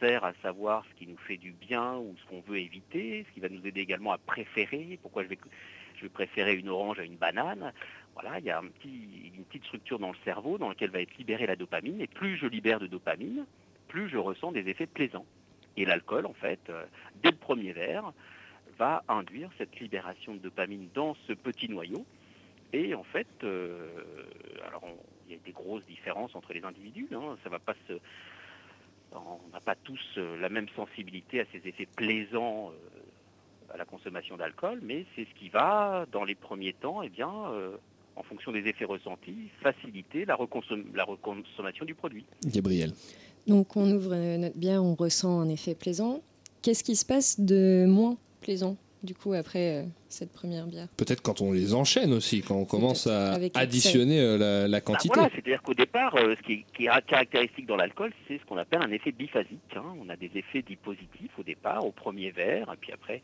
sert 0.00 0.24
à 0.24 0.32
savoir 0.42 0.84
ce 0.90 0.98
qui 0.98 1.06
nous 1.06 1.18
fait 1.18 1.36
du 1.36 1.52
bien 1.52 1.96
ou 1.96 2.16
ce 2.16 2.24
qu'on 2.28 2.40
veut 2.40 2.58
éviter, 2.58 3.26
ce 3.28 3.34
qui 3.34 3.40
va 3.40 3.50
nous 3.50 3.64
aider 3.66 3.82
également 3.82 4.12
à 4.12 4.18
préférer. 4.18 4.98
Pourquoi 5.02 5.24
je 5.24 5.28
vais, 5.28 5.38
préférer 6.08 6.56
une 6.56 6.70
orange 6.70 6.98
à 6.98 7.04
une 7.04 7.16
banane 7.16 7.72
Voilà, 8.14 8.38
il 8.38 8.46
y 8.46 8.50
a 8.50 8.60
une 8.62 9.44
petite 9.44 9.64
structure 9.64 9.98
dans 9.98 10.10
le 10.10 10.16
cerveau 10.24 10.56
dans 10.56 10.70
laquelle 10.70 10.90
va 10.90 11.00
être 11.00 11.16
libérée 11.18 11.46
la 11.46 11.56
dopamine. 11.56 12.00
Et 12.00 12.06
plus 12.06 12.38
je 12.38 12.46
libère 12.46 12.80
de 12.80 12.86
dopamine, 12.86 13.44
plus 13.88 14.08
je 14.08 14.16
ressens 14.16 14.52
des 14.52 14.68
effets 14.68 14.86
plaisants. 14.86 15.26
Et 15.76 15.84
l'alcool, 15.84 16.24
en 16.24 16.34
fait, 16.34 16.60
euh, 16.70 16.84
dès 17.22 17.30
le 17.30 17.36
premier 17.36 17.72
verre, 17.72 18.12
va 18.78 19.02
induire 19.08 19.50
cette 19.58 19.78
libération 19.80 20.34
de 20.34 20.38
dopamine 20.38 20.88
dans 20.94 21.16
ce 21.26 21.32
petit 21.32 21.68
noyau. 21.68 22.04
Et 22.72 22.94
en 22.94 23.04
fait, 23.04 23.26
euh, 23.44 23.88
alors 24.66 24.82
on- 24.84 24.96
il 25.28 25.32
y 25.32 25.36
a 25.36 25.40
des 25.44 25.52
grosses 25.52 25.84
différences 25.86 26.34
entre 26.34 26.52
les 26.52 26.62
individus. 26.64 27.08
hein, 27.12 27.36
ça 27.42 27.48
va 27.50 27.58
pas 27.58 27.74
se, 27.88 27.94
on 29.12 29.52
n'a 29.52 29.60
pas 29.60 29.74
tous 29.76 30.00
euh, 30.18 30.38
la 30.40 30.48
même 30.48 30.66
sensibilité 30.76 31.40
à 31.40 31.44
ces 31.52 31.66
effets 31.68 31.86
plaisants 31.86 32.70
euh, 32.70 33.72
à 33.72 33.76
la 33.76 33.84
consommation 33.84 34.36
d'alcool, 34.36 34.80
mais 34.82 35.06
c'est 35.14 35.24
ce 35.24 35.34
qui 35.38 35.48
va, 35.48 36.06
dans 36.12 36.24
les 36.24 36.34
premiers 36.34 36.72
temps, 36.74 37.02
eh 37.02 37.08
bien, 37.08 37.30
euh, 37.50 37.76
en 38.16 38.22
fonction 38.22 38.52
des 38.52 38.60
effets 38.68 38.84
ressentis, 38.84 39.48
faciliter 39.62 40.24
la, 40.24 40.36
reconsomm- 40.36 40.94
la 40.94 41.04
reconsommation 41.04 41.84
du 41.84 41.94
produit. 41.94 42.24
Gabriel. 42.44 42.92
Donc 43.46 43.76
on 43.76 43.90
ouvre 43.90 44.14
notre 44.36 44.56
bière, 44.56 44.82
on 44.84 44.94
ressent 44.94 45.40
un 45.40 45.48
effet 45.48 45.74
plaisant. 45.74 46.22
Qu'est-ce 46.62 46.84
qui 46.84 46.96
se 46.96 47.04
passe 47.04 47.40
de 47.40 47.84
moins 47.86 48.16
plaisant 48.44 48.76
du 49.02 49.14
coup 49.14 49.34
après 49.34 49.82
euh, 49.82 49.84
cette 50.08 50.32
première 50.32 50.66
bière 50.66 50.88
Peut-être 50.96 51.20
quand 51.20 51.40
on 51.42 51.52
les 51.52 51.74
enchaîne 51.74 52.12
aussi, 52.14 52.40
quand 52.40 52.56
on 52.56 52.64
commence 52.64 53.06
à 53.06 53.34
additionner 53.54 54.18
euh, 54.20 54.38
la, 54.38 54.68
la 54.68 54.78
Bah, 54.78 54.80
quantité. 54.80 55.12
voilà, 55.14 55.30
c'est-à-dire 55.34 55.60
qu'au 55.62 55.74
départ, 55.74 56.14
euh, 56.16 56.34
ce 56.38 56.42
qui 56.46 56.52
est, 56.52 56.64
qui 56.74 56.84
est 56.86 57.06
caractéristique 57.06 57.66
dans 57.66 57.76
l'alcool, 57.76 58.12
c'est 58.26 58.38
ce 58.38 58.44
qu'on 58.46 58.56
appelle 58.56 58.80
un 58.82 58.90
effet 58.92 59.12
biphasique. 59.12 59.58
hein. 59.76 59.84
On 60.00 60.08
a 60.08 60.16
des 60.16 60.30
effets 60.34 60.62
dits 60.62 60.76
positifs 60.76 61.32
au 61.38 61.42
départ, 61.42 61.84
au 61.84 61.92
premier 61.92 62.30
verre, 62.30 62.72
et 62.72 62.76
puis 62.80 62.92
après, 62.92 63.20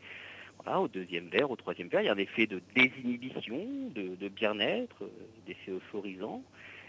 voilà, 0.63 0.81
au 0.81 0.87
deuxième 0.87 1.29
verre, 1.29 1.49
au 1.49 1.55
troisième 1.55 1.87
verre, 1.87 2.01
il 2.01 2.05
y 2.05 2.09
a 2.09 2.13
un 2.13 2.17
effet 2.17 2.45
de 2.45 2.61
désinhibition, 2.75 3.65
de, 3.95 4.15
de 4.19 4.27
bien-être, 4.29 4.97
euh, 5.01 5.09
d'effet 5.47 5.71
euphorisant. 5.71 6.43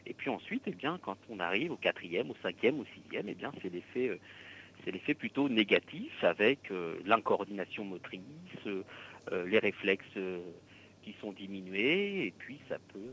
Et 0.06 0.12
puis 0.12 0.28
ensuite, 0.28 0.64
eh 0.66 0.72
bien, 0.72 0.98
quand 1.02 1.16
on 1.30 1.38
arrive 1.40 1.72
au 1.72 1.76
quatrième, 1.76 2.30
au 2.30 2.36
cinquième, 2.42 2.78
au 2.80 2.84
sixième, 2.94 3.26
eh 3.28 3.34
bien, 3.34 3.52
c'est 3.62 3.72
l'effet, 3.72 4.08
euh, 4.10 4.18
c'est 4.84 4.90
l'effet 4.90 5.14
plutôt 5.14 5.48
négatif 5.48 6.24
avec 6.24 6.70
euh, 6.70 6.96
l'incoordination 7.04 7.84
motrice, 7.84 8.22
euh, 8.66 8.82
euh, 9.30 9.46
les 9.46 9.58
réflexes 9.58 10.18
qui 11.02 11.14
sont 11.20 11.32
diminués, 11.32 12.26
et 12.26 12.34
puis 12.36 12.58
ça 12.68 12.78
peut, 12.92 13.12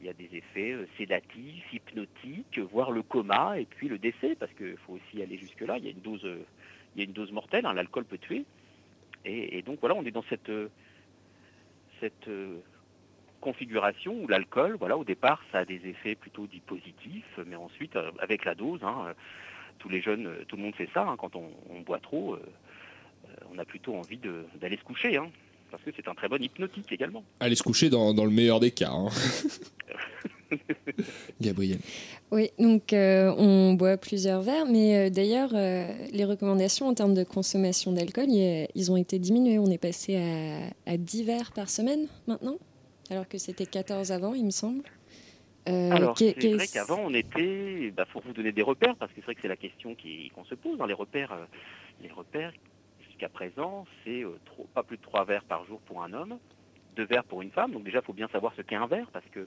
il 0.00 0.06
y 0.06 0.08
a 0.08 0.12
des 0.12 0.28
effets 0.32 0.76
sédatifs, 0.96 1.72
hypnotiques, 1.72 2.58
voire 2.58 2.90
le 2.90 3.02
coma, 3.02 3.58
et 3.58 3.64
puis 3.64 3.88
le 3.88 3.98
décès, 3.98 4.34
parce 4.34 4.52
qu'il 4.54 4.76
faut 4.86 4.94
aussi 4.94 5.22
aller 5.22 5.38
jusque-là. 5.38 5.78
Il 5.78 5.84
y 5.84 5.88
a 5.88 5.90
une 5.90 6.00
dose, 6.00 6.26
il 6.94 6.98
y 6.98 7.04
a 7.04 7.04
une 7.04 7.12
dose 7.12 7.32
mortelle, 7.32 7.66
hein, 7.66 7.74
l'alcool 7.74 8.04
peut 8.04 8.18
tuer. 8.18 8.44
Et, 9.24 9.62
donc 9.62 9.80
voilà, 9.80 9.94
on 9.94 10.04
est 10.04 10.10
dans 10.10 10.24
cette, 10.28 10.52
cette 11.98 12.28
configuration 13.40 14.22
où 14.22 14.28
l'alcool, 14.28 14.76
voilà, 14.78 14.98
au 14.98 15.04
départ, 15.04 15.42
ça 15.50 15.60
a 15.60 15.64
des 15.64 15.80
effets 15.86 16.14
plutôt 16.14 16.46
dits 16.46 16.60
positifs, 16.60 17.38
mais 17.46 17.56
ensuite, 17.56 17.96
avec 18.20 18.44
la 18.44 18.54
dose, 18.54 18.84
hein, 18.84 19.14
tous 19.78 19.88
les 19.88 20.00
jeunes, 20.02 20.26
euh, 20.26 20.44
tout 20.48 20.56
le 20.56 20.62
monde 20.62 20.74
fait 20.74 20.88
ça, 20.94 21.02
hein, 21.02 21.16
quand 21.18 21.36
on, 21.36 21.44
on 21.70 21.80
boit 21.82 21.98
trop, 22.00 22.34
euh, 22.34 22.42
euh, 23.28 23.44
on 23.54 23.58
a 23.58 23.64
plutôt 23.64 23.94
envie 23.94 24.18
d'aller 24.60 24.76
se 24.76 24.84
coucher, 24.84 25.16
hein, 25.16 25.28
parce 25.70 25.82
que 25.82 25.90
c'est 25.94 26.08
un 26.08 26.14
très 26.14 26.28
bon 26.28 26.42
hypnotique 26.42 26.90
également. 26.92 27.22
Aller 27.40 27.54
se 27.56 27.62
coucher 27.62 27.90
dans, 27.90 28.14
dans 28.14 28.24
le 28.24 28.30
meilleur 28.30 28.60
des 28.60 28.70
cas. 28.70 28.90
hein. 28.90 29.08
Gabriel. 31.40 31.78
Oui, 32.30 32.50
donc 32.58 32.92
euh, 32.92 33.32
on 33.36 33.74
boit 33.74 33.96
plusieurs 33.96 34.40
verres, 34.42 34.66
mais 34.66 34.96
euh, 35.06 35.10
d'ailleurs, 35.10 35.50
euh, 35.54 35.86
les 36.12 36.24
recommandations 36.24 36.86
en 36.86 36.94
termes 36.94 37.14
de 37.14 37.24
consommation 37.24 37.92
d'alcool, 37.92 38.26
ils 38.28 38.92
ont 38.92 38.96
été 38.96 39.18
diminués. 39.18 39.58
On 39.58 39.66
est 39.66 39.78
passé 39.78 40.16
à, 40.16 40.90
à 40.92 40.96
10 40.96 41.24
verres 41.24 41.52
par 41.52 41.68
semaine 41.70 42.06
maintenant, 42.26 42.56
alors 43.10 43.28
que 43.28 43.38
c'était 43.38 43.66
14 43.66 44.12
avant, 44.12 44.34
il 44.34 44.44
me 44.44 44.50
semble. 44.50 44.82
Euh, 45.68 45.90
Alors, 45.92 46.14
c'est 46.18 46.40
vrai 46.56 46.66
qu'avant, 46.68 46.98
on 47.04 47.14
était. 47.14 47.90
Bah, 47.96 48.04
faut 48.06 48.20
vous 48.24 48.32
donner 48.32 48.52
des 48.52 48.62
repères, 48.62 48.96
parce 48.96 49.10
que 49.12 49.16
c'est 49.16 49.24
vrai 49.24 49.34
que 49.34 49.40
c'est 49.42 49.48
la 49.48 49.56
question 49.56 49.94
qui- 49.94 50.30
qu'on 50.30 50.44
se 50.44 50.54
pose. 50.54 50.80
hein. 50.80 50.86
Les 50.86 50.94
repères, 50.94 51.32
euh, 51.32 51.44
les 52.02 52.10
repères 52.10 52.52
jusqu'à 53.06 53.28
présent, 53.28 53.86
c'est 54.04 54.22
euh, 54.24 54.38
trop- 54.44 54.68
pas 54.74 54.82
plus 54.82 54.96
de 54.98 55.02
trois 55.02 55.24
verres 55.24 55.44
par 55.44 55.64
jour 55.64 55.80
pour 55.82 56.02
un 56.02 56.12
homme, 56.12 56.38
deux 56.96 57.04
verres 57.06 57.24
pour 57.24 57.42
une 57.42 57.50
femme. 57.50 57.72
Donc 57.72 57.84
déjà, 57.84 57.98
il 58.00 58.04
faut 58.04 58.12
bien 58.12 58.28
savoir 58.28 58.52
ce 58.56 58.62
qu'est 58.62 58.76
un 58.76 58.86
verre, 58.86 59.10
parce 59.12 59.26
que 59.32 59.46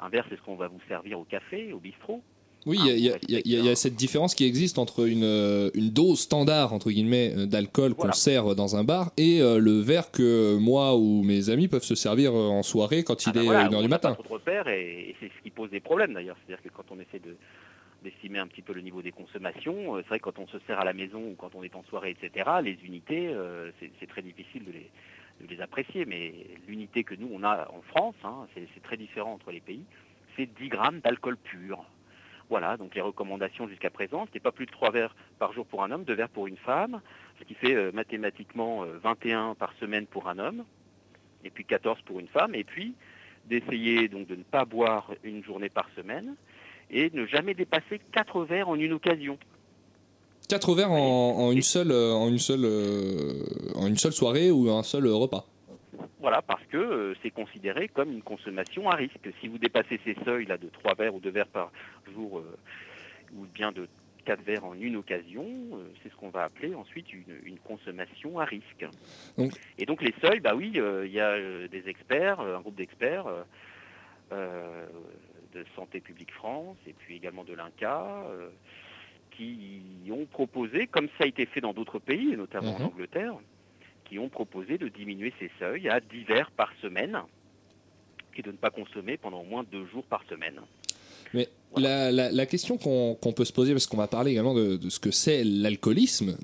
un 0.00 0.08
verre, 0.08 0.26
c'est 0.28 0.36
ce 0.36 0.42
qu'on 0.42 0.56
va 0.56 0.68
vous 0.68 0.80
servir 0.88 1.18
au 1.20 1.24
café, 1.24 1.72
au 1.72 1.78
bistrot. 1.78 2.22
Oui, 2.66 2.78
il 2.80 2.86
y 2.86 2.90
a- 2.90 2.94
il 2.96 3.04
y, 3.04 3.10
a- 3.10 3.18
il 3.28 3.30
y 3.30 3.40
il 3.44 3.52
y 3.52 3.68
a- 3.68 3.72
il 3.72 3.76
cette 3.76 3.94
différence 3.94 4.34
qui 4.34 4.44
existe 4.44 4.78
entre 4.78 5.06
une, 5.06 5.22
euh, 5.24 5.70
une 5.74 5.90
dose 5.90 6.20
standard 6.20 6.72
entre 6.72 6.90
guillemets 6.90 7.32
euh, 7.36 7.46
d'alcool 7.46 7.92
qu'on 7.94 8.02
Voilà. 8.02 8.12
sert 8.14 8.54
dans 8.54 8.76
un 8.76 8.84
bar 8.84 9.12
et 9.16 9.40
euh, 9.42 9.58
le 9.58 9.80
verre 9.80 10.10
que 10.10 10.56
moi 10.56 10.96
ou 10.96 11.22
mes 11.22 11.50
amis 11.50 11.68
peuvent 11.68 11.82
se 11.84 11.94
servir 11.94 12.32
en 12.34 12.62
soirée 12.62 13.04
quand 13.04 13.24
il 13.26 13.30
Ah 13.30 13.32
ben 13.32 13.40
est 13.42 13.44
voilà, 13.44 13.64
1h 13.64 13.68
du 13.70 13.76
on 13.76 13.82
n'a 13.82 13.88
matin. 13.88 14.08
Pas 14.10 14.14
trop 14.14 14.22
de 14.24 14.28
repères 14.40 14.68
et, 14.68 15.10
et 15.10 15.16
c'est 15.20 15.26
ce 15.36 15.42
qui 15.42 15.50
pose 15.50 15.70
des 15.70 15.80
problèmes 15.80 16.14
d'ailleurs. 16.14 16.36
C'est-à-dire 16.46 16.62
que 16.62 16.68
quand 16.74 16.84
on 16.90 16.98
essaie 17.00 17.18
de 17.20 17.36
d'estimer 18.02 18.38
un 18.38 18.46
petit 18.46 18.60
peu 18.60 18.74
le 18.74 18.82
niveau 18.82 19.00
des 19.00 19.12
consommations, 19.12 19.96
c'est 19.96 20.08
vrai 20.08 20.18
que 20.18 20.24
quand 20.24 20.38
on 20.38 20.46
se 20.46 20.58
sert 20.66 20.78
à 20.78 20.84
la 20.84 20.92
maison 20.92 21.20
ou 21.20 21.34
quand 21.38 21.54
on 21.54 21.62
est 21.62 21.74
en 21.74 21.82
soirée, 21.84 22.10
etc., 22.10 22.50
les 22.62 22.76
unités, 22.84 23.28
euh, 23.28 23.70
c'est 23.80 23.90
c'est 23.98 24.06
très 24.06 24.20
difficile 24.20 24.62
de 24.66 24.72
les, 24.72 24.90
de 25.46 25.54
les 25.54 25.60
apprécier. 25.62 26.04
Mais 26.04 26.34
l'unité 26.68 27.02
que 27.02 27.14
nous, 27.14 27.30
on 27.32 27.42
a 27.42 27.66
en 27.72 27.80
France, 27.82 28.14
hein, 28.24 28.46
c'est 28.54 28.66
c'est 28.74 28.82
très 28.82 28.98
différent 28.98 29.32
entre 29.32 29.50
les 29.52 29.60
pays, 29.60 29.84
c'est 30.36 30.46
10 30.60 30.68
grammes 30.68 31.00
d'alcool 31.02 31.36
pur. 31.38 31.84
Voilà, 32.50 32.76
donc 32.76 32.94
les 32.94 33.00
recommandations 33.00 33.68
jusqu'à 33.68 33.90
présent, 33.90 34.26
c'était 34.26 34.40
pas 34.40 34.52
plus 34.52 34.66
de 34.66 34.70
3 34.70 34.90
verres 34.90 35.16
par 35.38 35.52
jour 35.52 35.64
pour 35.66 35.82
un 35.82 35.90
homme, 35.90 36.04
2 36.04 36.14
verres 36.14 36.28
pour 36.28 36.46
une 36.46 36.58
femme, 36.58 37.00
ce 37.38 37.44
qui 37.44 37.54
fait 37.54 37.74
euh, 37.74 37.90
mathématiquement 37.92 38.84
euh, 38.84 38.98
21 39.02 39.54
par 39.54 39.72
semaine 39.80 40.06
pour 40.06 40.28
un 40.28 40.38
homme, 40.38 40.64
et 41.44 41.50
puis 41.50 41.64
14 41.64 41.98
pour 42.02 42.20
une 42.20 42.28
femme, 42.28 42.54
et 42.54 42.64
puis 42.64 42.94
d'essayer 43.46 44.08
donc 44.08 44.26
de 44.26 44.36
ne 44.36 44.42
pas 44.42 44.64
boire 44.64 45.10
une 45.22 45.44
journée 45.44 45.68
par 45.68 45.88
semaine 45.96 46.34
et 46.90 47.10
ne 47.12 47.26
jamais 47.26 47.54
dépasser 47.54 48.00
4 48.12 48.44
verres 48.44 48.68
en 48.68 48.76
une 48.76 48.92
occasion. 48.92 49.38
4 50.48 50.74
verres 50.74 50.92
en, 50.92 51.38
en 51.38 51.52
une 51.52 51.62
seule, 51.62 51.90
euh, 51.90 52.12
en, 52.12 52.28
une 52.28 52.38
seule, 52.38 52.64
euh, 52.64 53.32
en 53.74 53.86
une 53.86 53.96
seule 53.96 54.12
soirée 54.12 54.50
ou 54.50 54.70
un 54.70 54.82
seul 54.82 55.06
euh, 55.06 55.14
repas. 55.14 55.46
Voilà, 56.18 56.42
parce 56.42 56.64
que 56.66 56.76
euh, 56.76 57.14
c'est 57.22 57.30
considéré 57.30 57.88
comme 57.88 58.10
une 58.10 58.22
consommation 58.22 58.88
à 58.88 58.96
risque. 58.96 59.28
Si 59.40 59.48
vous 59.48 59.58
dépassez 59.58 60.00
ces 60.04 60.14
seuils 60.24 60.46
là 60.46 60.56
de 60.58 60.68
3 60.68 60.94
verres 60.94 61.14
ou 61.14 61.20
2 61.20 61.30
verres 61.30 61.48
par 61.48 61.70
jour, 62.12 62.38
euh, 62.38 62.56
ou 63.32 63.46
bien 63.46 63.72
de 63.72 63.88
4 64.24 64.42
verres 64.42 64.64
en 64.64 64.74
une 64.74 64.96
occasion, 64.96 65.44
euh, 65.74 65.92
c'est 66.02 66.10
ce 66.10 66.16
qu'on 66.16 66.30
va 66.30 66.44
appeler 66.44 66.74
ensuite 66.74 67.12
une, 67.12 67.38
une 67.44 67.58
consommation 67.58 68.38
à 68.38 68.44
risque. 68.44 68.86
Donc- 69.36 69.52
Et 69.78 69.86
donc 69.86 70.00
les 70.02 70.14
seuils, 70.22 70.40
bah 70.40 70.54
oui, 70.54 70.72
il 70.74 71.10
y 71.12 71.20
a 71.20 71.68
des 71.68 71.88
experts, 71.88 72.40
un 72.40 72.60
groupe 72.60 72.76
d'experts 72.76 73.26
de 74.30 75.64
Santé 75.76 76.00
publique 76.00 76.32
France 76.32 76.78
et 76.86 76.92
puis 76.92 77.16
également 77.16 77.44
de 77.44 77.52
l'INCA, 77.54 78.24
qui 79.30 80.08
ont 80.10 80.26
proposé, 80.26 80.86
comme 80.86 81.08
ça 81.18 81.24
a 81.24 81.26
été 81.26 81.44
fait 81.46 81.60
dans 81.60 81.72
d'autres 81.74 81.98
pays, 81.98 82.32
et 82.32 82.36
notamment 82.36 82.78
Mhm. 82.78 82.84
en 82.84 82.88
Angleterre, 82.88 83.34
qui 84.04 84.18
ont 84.18 84.28
proposé 84.28 84.78
de 84.78 84.88
diminuer 84.88 85.32
ces 85.40 85.50
seuils 85.58 85.88
à 85.88 86.00
10 86.00 86.24
verres 86.24 86.50
par 86.56 86.70
semaine 86.82 87.18
et 88.36 88.42
de 88.42 88.50
ne 88.50 88.56
pas 88.56 88.70
consommer 88.70 89.16
pendant 89.16 89.40
au 89.40 89.44
moins 89.44 89.64
deux 89.70 89.86
jours 89.86 90.04
par 90.04 90.22
semaine. 90.28 90.60
Mais 91.32 91.48
la, 91.76 92.12
la- 92.12 92.30
la 92.30 92.46
question 92.46 92.76
qu'on 92.78 93.32
peut 93.34 93.44
se 93.44 93.52
poser, 93.52 93.72
parce 93.72 93.86
qu'on 93.88 93.96
va 93.96 94.06
parler 94.06 94.32
également 94.32 94.54
de, 94.54 94.76
de 94.76 94.88
ce 94.90 95.00
que 95.00 95.10
c'est 95.10 95.42
l'alcoolisme, 95.42 96.36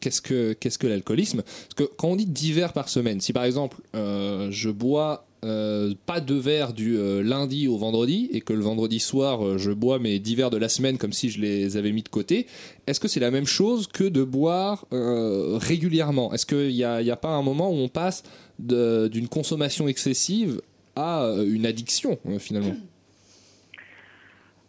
qu'est-ce 0.00 0.20
que, 0.20 0.86
l'alcoolisme? 0.86 1.42
Parce 1.42 1.74
que 1.76 1.84
quand 1.84 2.08
on 2.08 2.16
dit 2.16 2.26
10 2.26 2.52
verres 2.52 2.72
par 2.74 2.88
semaine, 2.88 3.20
si 3.20 3.32
par 3.32 3.44
exemple 3.44 3.78
euh, 3.94 4.50
je 4.50 4.68
bois 4.70 5.24
euh, 5.44 5.94
pas 6.06 6.20
deux 6.20 6.38
verres 6.38 6.72
du 6.72 6.96
euh, 6.96 7.22
lundi 7.22 7.68
au 7.68 7.76
vendredi 7.76 8.28
et 8.32 8.40
que 8.40 8.52
le 8.52 8.60
vendredi 8.60 8.98
soir 8.98 9.44
euh, 9.46 9.56
je 9.58 9.70
bois 9.70 9.98
mes 9.98 10.18
10 10.18 10.34
verres 10.34 10.50
de 10.50 10.56
la 10.56 10.68
semaine 10.68 10.98
comme 10.98 11.12
si 11.12 11.30
je 11.30 11.40
les 11.40 11.76
avais 11.76 11.92
mis 11.92 12.02
de 12.02 12.08
côté, 12.08 12.46
est-ce 12.86 12.98
que 13.00 13.06
c'est 13.08 13.20
la 13.20 13.30
même 13.30 13.46
chose 13.46 13.86
que 13.86 14.04
de 14.04 14.24
boire 14.24 14.86
régulièrement? 14.90 16.32
Est-ce 16.32 16.46
qu'il 16.46 16.74
n'y 16.74 16.84
a, 16.84 17.00
il 17.00 17.06
y 17.06 17.10
a 17.10 17.16
pas 17.16 17.28
un 17.30 17.42
moment 17.42 17.70
où 17.70 17.74
on 17.74 17.88
passe 17.88 18.22
de- 18.58 19.08
d'une 19.08 19.28
consommation 19.28 19.88
excessive 19.88 20.60
à 20.96 21.22
une 21.46 21.66
addiction 21.66 22.18
finalement? 22.38 22.74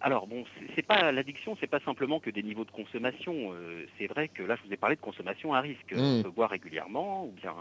Alors 0.02 0.28
bon, 0.28 0.46
c'est- 0.76 0.82
pas 0.82 1.12
l'addiction, 1.12 1.58
c'est 1.60 1.68
pas 1.68 1.82
simplement 1.82 2.20
que 2.22 2.30
des 2.30 2.42
niveaux 2.42 2.64
de 2.64 2.72
consommation. 2.72 3.52
C'est 3.98 4.08
vrai 4.08 4.30
que 4.30 4.44
là, 4.44 4.56
je 4.56 4.66
vous 4.66 4.74
ai 4.74 4.78
parlé 4.78 4.96
de 4.96 5.02
consommation 5.02 5.54
à 5.54 5.60
risque. 5.60 5.92
Mm. 5.94 6.00
On 6.00 6.24
peut 6.24 6.30
boire 6.32 6.50
régulièrement, 6.50 7.26
ou 7.26 7.32
bien 7.32 7.52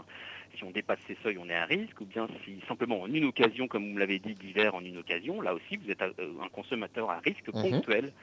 si 0.55 0.63
on 0.63 0.71
dépasse 0.71 0.99
ces 1.07 1.17
seuils, 1.23 1.37
on 1.37 1.49
est 1.49 1.55
à 1.55 1.65
risque, 1.65 1.99
ou 2.01 2.05
bien 2.05 2.27
si 2.45 2.61
simplement 2.67 3.01
en 3.01 3.07
une 3.13 3.25
occasion, 3.25 3.67
comme 3.67 3.83
vous 3.87 3.93
me 3.93 3.99
l'avez 3.99 4.19
dit, 4.19 4.33
d'hiver 4.35 4.75
en 4.75 4.83
une 4.83 4.97
occasion, 4.97 5.41
là 5.41 5.53
aussi, 5.53 5.77
vous 5.77 5.89
êtes 5.91 6.01
euh, 6.01 6.41
un 6.41 6.49
consommateur 6.49 7.09
à 7.09 7.19
risque 7.19 7.49
Mhm. 7.53 7.61
ponctuel. 7.61 8.13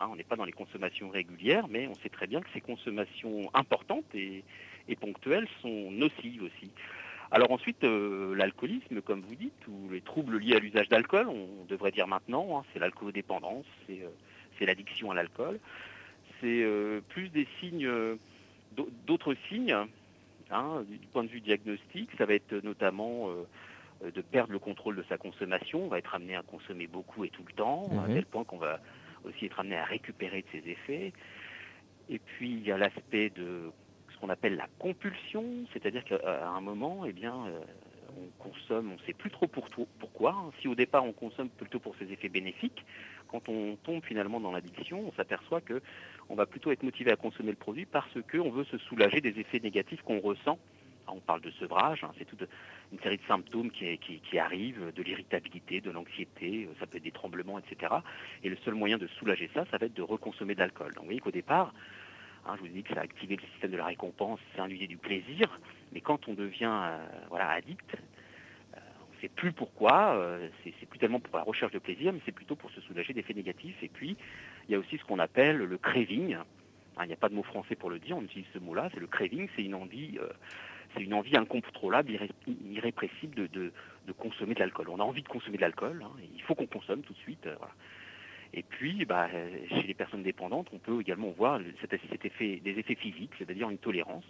Hein, 0.00 0.08
on 0.10 0.16
n'est 0.16 0.24
pas 0.24 0.36
dans 0.36 0.44
les 0.44 0.52
consommations 0.52 1.08
régulières, 1.10 1.66
mais 1.68 1.88
on 1.88 1.96
sait 1.96 2.08
très 2.08 2.26
bien 2.28 2.40
que 2.40 2.48
ces 2.54 2.60
consommations 2.60 3.50
importantes 3.54 4.06
et, 4.14 4.44
et 4.88 4.96
ponctuelles 4.96 5.48
sont 5.60 5.90
nocives 5.90 6.42
aussi. 6.44 6.70
Alors 7.30 7.50
ensuite, 7.50 7.84
euh, 7.84 8.34
l'alcoolisme, 8.34 9.02
comme 9.02 9.20
vous 9.22 9.34
dites, 9.34 9.66
ou 9.68 9.88
les 9.90 10.00
troubles 10.00 10.38
liés 10.38 10.56
à 10.56 10.60
l'usage 10.60 10.88
d'alcool, 10.88 11.28
on 11.28 11.64
devrait 11.68 11.90
dire 11.90 12.06
maintenant, 12.08 12.58
hein, 12.58 12.64
c'est 12.72 12.78
l'alcoolodépendance, 12.78 13.66
c'est 13.86 14.02
euh, 14.02 14.08
c'est 14.58 14.66
l'addiction 14.66 15.10
à 15.10 15.14
l'alcool. 15.14 15.60
C'est 16.40 16.62
euh, 16.62 17.00
plus 17.08 17.28
des 17.28 17.46
signes, 17.60 17.88
d'au- 18.72 18.88
d'autres 19.06 19.34
signes, 19.48 19.74
hein, 20.50 20.84
du 20.84 21.08
point 21.08 21.24
de 21.24 21.28
vue 21.28 21.40
diagnostique, 21.40 22.10
ça 22.18 22.26
va 22.26 22.34
être 22.34 22.54
notamment 22.54 23.30
euh, 23.30 23.44
euh, 24.04 24.10
de 24.12 24.22
perdre 24.22 24.52
le 24.52 24.58
contrôle 24.60 24.96
de 24.96 25.04
sa 25.08 25.18
consommation, 25.18 25.84
on 25.84 25.88
va 25.88 25.98
être 25.98 26.14
amené 26.14 26.36
à 26.36 26.42
consommer 26.42 26.86
beaucoup 26.88 27.24
et 27.24 27.30
tout 27.30 27.44
le 27.46 27.52
temps, 27.54 28.00
à 28.00 28.08
Mhm. 28.08 28.10
tel 28.10 28.26
point 28.26 28.44
qu'on 28.44 28.58
va 28.58 28.80
aussi 29.24 29.46
être 29.46 29.60
amené 29.60 29.76
à 29.76 29.84
récupérer 29.84 30.42
de 30.42 30.48
ses 30.60 30.68
effets. 30.70 31.12
Et 32.08 32.18
puis 32.18 32.52
il 32.52 32.60
y 32.66 32.72
a 32.72 32.78
l'aspect 32.78 33.30
de 33.30 33.72
ce 34.12 34.16
qu'on 34.18 34.30
appelle 34.30 34.56
la 34.56 34.68
compulsion, 34.78 35.66
c'est-à-dire 35.72 36.02
qu'à 36.04 36.48
un 36.48 36.60
moment, 36.60 37.04
eh 37.04 37.12
bien, 37.12 37.46
euh, 37.46 37.60
on 38.16 38.30
consomme, 38.38 38.90
on 38.90 38.94
ne 38.94 39.00
sait 39.00 39.12
plus 39.12 39.30
trop 39.30 39.46
pour 39.48 39.68
tout- 39.70 39.88
pourquoi. 39.98 40.32
hein. 40.32 40.50
Si 40.60 40.68
au 40.68 40.74
départ 40.74 41.04
on 41.04 41.12
consomme 41.12 41.50
plutôt 41.50 41.78
pour 41.80 41.94
ses 41.96 42.10
effets 42.10 42.30
bénéfiques, 42.30 42.84
quand 43.30 43.48
on 43.48 43.76
tombe 43.76 44.02
finalement 44.04 44.40
dans 44.40 44.52
l'addiction, 44.52 45.04
on 45.06 45.12
s'aperçoit 45.12 45.60
que 45.60 45.80
on 46.28 46.34
va 46.34 46.46
plutôt 46.46 46.70
être 46.70 46.82
motivé 46.82 47.10
à 47.12 47.16
consommer 47.16 47.50
le 47.50 47.56
produit 47.56 47.86
parce 47.86 48.18
qu'on 48.30 48.50
veut 48.50 48.64
se 48.64 48.78
soulager 48.78 49.20
des 49.20 49.38
effets 49.40 49.60
négatifs 49.60 50.02
qu'on 50.02 50.20
ressent. 50.20 50.58
Ah, 51.06 51.12
On 51.14 51.20
parle 51.20 51.40
de 51.40 51.50
sevrage, 51.52 52.04
hein, 52.04 52.10
c'est 52.18 52.26
toute 52.26 52.46
une 52.92 52.98
série 53.00 53.16
de 53.16 53.22
symptômes 53.26 53.70
qui, 53.70 54.38
arrivent, 54.38 54.92
de 54.94 55.02
l'irritabilité, 55.02 55.80
de 55.80 55.90
l'anxiété, 55.90 56.66
euh, 56.68 56.74
ça 56.78 56.86
peut 56.86 56.98
être 56.98 57.04
des 57.04 57.10
tremblements, 57.10 57.58
etc. 57.58 57.94
Et 58.42 58.50
le 58.50 58.56
seul 58.56 58.74
moyen 58.74 58.98
de 58.98 59.06
soulager 59.06 59.50
ça, 59.54 59.64
ça 59.70 59.78
va 59.78 59.86
être 59.86 59.94
de 59.94 60.02
reconsommer 60.02 60.54
de 60.54 60.60
l'alcool. 60.60 60.92
Donc 60.94 61.00
vous 61.00 61.06
voyez 61.06 61.20
qu'au 61.20 61.30
départ, 61.30 61.72
hein, 62.46 62.54
je 62.56 62.60
vous 62.60 62.68
dit 62.68 62.82
que 62.82 62.94
ça 62.94 63.00
a 63.00 63.04
activé 63.04 63.36
le 63.36 63.42
système 63.52 63.70
de 63.70 63.76
la 63.78 63.86
récompense, 63.86 64.38
c'est 64.54 64.60
un 64.60 64.68
lieu 64.68 64.86
du 64.86 64.98
plaisir, 64.98 65.60
mais 65.92 66.00
quand 66.00 66.28
on 66.28 66.34
devient 66.34 66.70
euh, 66.70 67.06
voilà, 67.30 67.50
addict, 67.50 67.96
sait 69.20 69.28
plus 69.28 69.52
pourquoi, 69.52 70.14
euh, 70.16 70.48
c'est 70.64 70.86
plus 70.86 70.98
tellement 70.98 71.20
pour 71.20 71.36
la 71.36 71.44
recherche 71.44 71.72
de 71.72 71.78
plaisir, 71.78 72.12
mais 72.12 72.20
c'est 72.24 72.32
plutôt 72.32 72.56
pour 72.56 72.70
se 72.70 72.80
soulager 72.80 73.12
d'effets 73.12 73.34
négatifs. 73.34 73.82
Et 73.82 73.88
puis, 73.88 74.16
il 74.68 74.72
y 74.72 74.74
a 74.74 74.78
aussi 74.78 74.98
ce 74.98 75.04
qu'on 75.04 75.18
appelle 75.18 75.56
le 75.56 75.78
craving. 75.78 76.34
Hein, 76.34 76.44
Il 77.02 77.06
n'y 77.06 77.12
a 77.12 77.16
pas 77.16 77.28
de 77.28 77.34
mot 77.34 77.42
français 77.42 77.76
pour 77.76 77.90
le 77.90 77.98
dire, 77.98 78.16
on 78.16 78.22
utilise 78.22 78.46
ce 78.52 78.58
mot-là, 78.58 78.90
c'est 78.92 79.00
le 79.00 79.06
craving, 79.06 79.48
c'est 79.54 79.62
une 79.62 79.74
envie, 79.74 80.18
euh, 80.18 80.28
incontrôlable, 81.36 82.10
irré- 82.10 82.30
irrépressible 82.70 83.48
de, 83.48 83.72
consommer 84.18 84.54
de 84.54 84.60
l'alcool. 84.60 84.88
On 84.88 84.98
a 84.98 85.04
envie 85.04 85.22
de 85.22 85.28
consommer 85.28 85.56
de 85.56 85.62
l'alcool, 85.62 86.02
hein, 86.04 86.10
il 86.34 86.42
faut 86.42 86.54
qu'on 86.54 86.66
consomme 86.66 87.02
tout 87.02 87.12
de 87.12 87.18
suite. 87.18 87.46
euh. 87.46 87.56
Et 88.54 88.62
puis, 88.62 89.04
bah, 89.04 89.28
chez 89.68 89.82
les 89.82 89.94
personnes 89.94 90.22
dépendantes, 90.22 90.68
on 90.72 90.78
peut 90.78 91.00
également 91.00 91.30
voir 91.30 91.60
cet 91.80 91.92
effet, 92.24 92.56
des 92.64 92.78
effets 92.78 92.94
physiques, 92.94 93.32
c'est-à-dire 93.38 93.68
une 93.70 93.78
tolérance. 93.78 94.24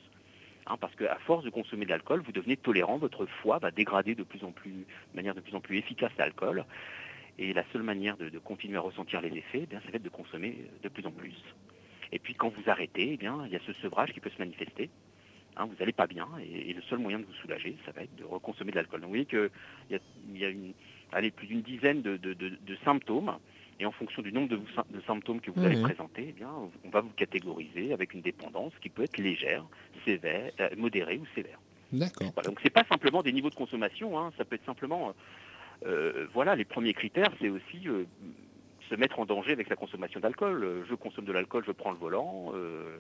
Hein, 0.69 0.77
parce 0.81 0.95
qu'à 0.95 1.19
force 1.27 1.45
de 1.45 1.51
consommer 1.51 1.85
de 1.85 1.91
l'alcool, 1.91 2.23
vous 2.23 2.33
devenez 2.33 2.57
tolérant, 2.57 2.99
votre 2.99 3.27
foie 3.27 3.59
va 3.59 3.71
dégrader 3.71 4.15
de 4.15 4.23
plus 4.23 4.45
en 4.45 4.53
plus, 4.53 4.71
de 4.73 5.17
manière 5.17 5.35
de 5.35 5.41
plus 5.41 5.55
en 5.55 5.61
plus 5.61 5.79
efficace 5.79 6.13
l'alcool. 6.19 6.65
Et 7.39 7.53
la 7.53 7.65
seule 7.73 7.83
manière 7.83 8.17
de, 8.17 8.37
continuer 8.39 8.77
à 8.77 8.81
ressentir 8.81 9.21
les 9.21 9.29
effets, 9.29 9.61
eh 9.63 9.67
bien, 9.67 9.81
ça 9.81 9.91
va 9.91 9.97
être 9.97 10.03
de 10.03 10.09
consommer 10.09 10.57
de 10.83 10.89
plus 10.89 11.07
en 11.07 11.13
plus. 11.13 11.35
Et 12.11 12.19
puis 12.19 12.35
quand 12.35 12.49
vous 12.49 12.69
arrêtez, 12.69 13.13
eh 13.13 13.17
bien, 13.17 13.45
il 13.47 13.53
y 13.53 13.57
a 13.57 13.61
ce 13.67 13.73
sevrage 13.75 14.13
qui 14.13 14.21
peut 14.21 14.31
se 14.31 14.39
manifester. 14.39 14.91
Hein, 15.57 15.67
vous 15.67 15.75
n'allez 15.79 15.93
pas 15.93 16.07
bien, 16.07 16.29
et, 16.41 16.73
le 16.73 16.83
seul 16.83 16.99
moyen 16.99 17.19
de 17.19 17.25
vous 17.25 17.35
soulager, 17.35 17.77
ça 17.85 17.93
va 17.93 18.03
être 18.03 18.15
de 18.17 18.25
reconsommer 18.25 18.71
de 18.71 18.77
l'alcool. 18.77 19.01
Donc 19.01 19.09
vous 19.09 19.17
voyez 19.17 19.27
qu'il 19.27 19.51
y 19.91 20.45
a, 20.45 21.31
plus 21.31 21.47
d'une 21.47 21.63
dizaine 21.63 22.03
de 22.03 22.77
symptômes, 22.85 23.39
et 23.81 23.87
en 23.87 23.93
fonction 23.93 24.23
du 24.23 24.33
nombre 24.33 24.49
de, 24.49 24.57
vous- 24.57 24.67
de 24.91 25.01
symptômes 25.03 25.41
que 25.41 25.51
vous 25.51 25.65
allez 25.65 25.77
Mhm. 25.77 25.83
présenter, 25.83 26.27
eh 26.29 26.33
bien, 26.33 26.51
on 26.85 26.91
va 26.91 27.01
vous 27.01 27.13
catégoriser 27.13 27.93
avec 27.93 28.13
une 28.15 28.23
dépendance 28.23 28.73
qui 28.81 28.89
peut 28.91 29.05
être 29.05 29.19
légère, 29.19 29.65
sévère, 30.05 30.51
euh, 30.61 30.69
modérée 30.77 31.19
ou 31.19 31.27
sévère. 31.35 31.61
D'accord. 31.93 32.33
Voilà, 32.35 32.49
donc 32.51 32.59
c'est 32.63 32.71
pas 32.71 32.85
simplement 32.85 33.23
des 33.23 33.33
niveaux 33.33 33.51
de 33.51 33.55
consommation, 33.55 34.19
hein, 34.19 34.33
ça 34.37 34.45
peut 34.45 34.57
être 34.57 34.65
simplement, 34.65 35.15
euh, 35.87 36.27
voilà, 36.33 36.57
les 36.57 36.65
premiers 36.65 36.93
critères, 36.93 37.33
c'est 37.41 37.49
aussi 37.49 37.89
euh, 37.89 38.05
se 38.89 38.95
mettre 38.97 39.21
en 39.21 39.27
danger 39.27 39.53
avec 39.53 39.69
la 39.69 39.77
consommation 39.77 40.19
d'alcool. 40.21 40.65
Euh, 40.65 40.85
Je 40.89 40.95
consomme 40.95 41.25
de 41.25 41.33
l'alcool, 41.33 41.65
je 41.67 41.73
prends 41.73 41.93
le 41.93 41.99
volant, 41.99 42.51
euh, 42.55 42.99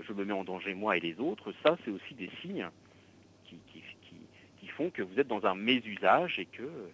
je 0.00 0.12
me 0.12 0.24
mets 0.24 0.32
en 0.32 0.44
danger 0.44 0.74
moi 0.74 0.96
et 0.96 1.00
les 1.00 1.18
autres. 1.20 1.52
Ça, 1.62 1.76
c'est 1.84 1.90
aussi 1.90 2.14
des 2.14 2.30
signes 2.40 2.68
qui, 3.44 3.58
qui, 3.70 3.82
qui- 4.08 4.26
qui 4.58 4.66
font 4.68 4.90
que 4.90 5.02
vous 5.02 5.20
êtes 5.20 5.28
dans 5.28 5.44
un 5.44 5.54
mésusage 5.54 6.38
et 6.38 6.46
que 6.46 6.62
euh, 6.62 6.88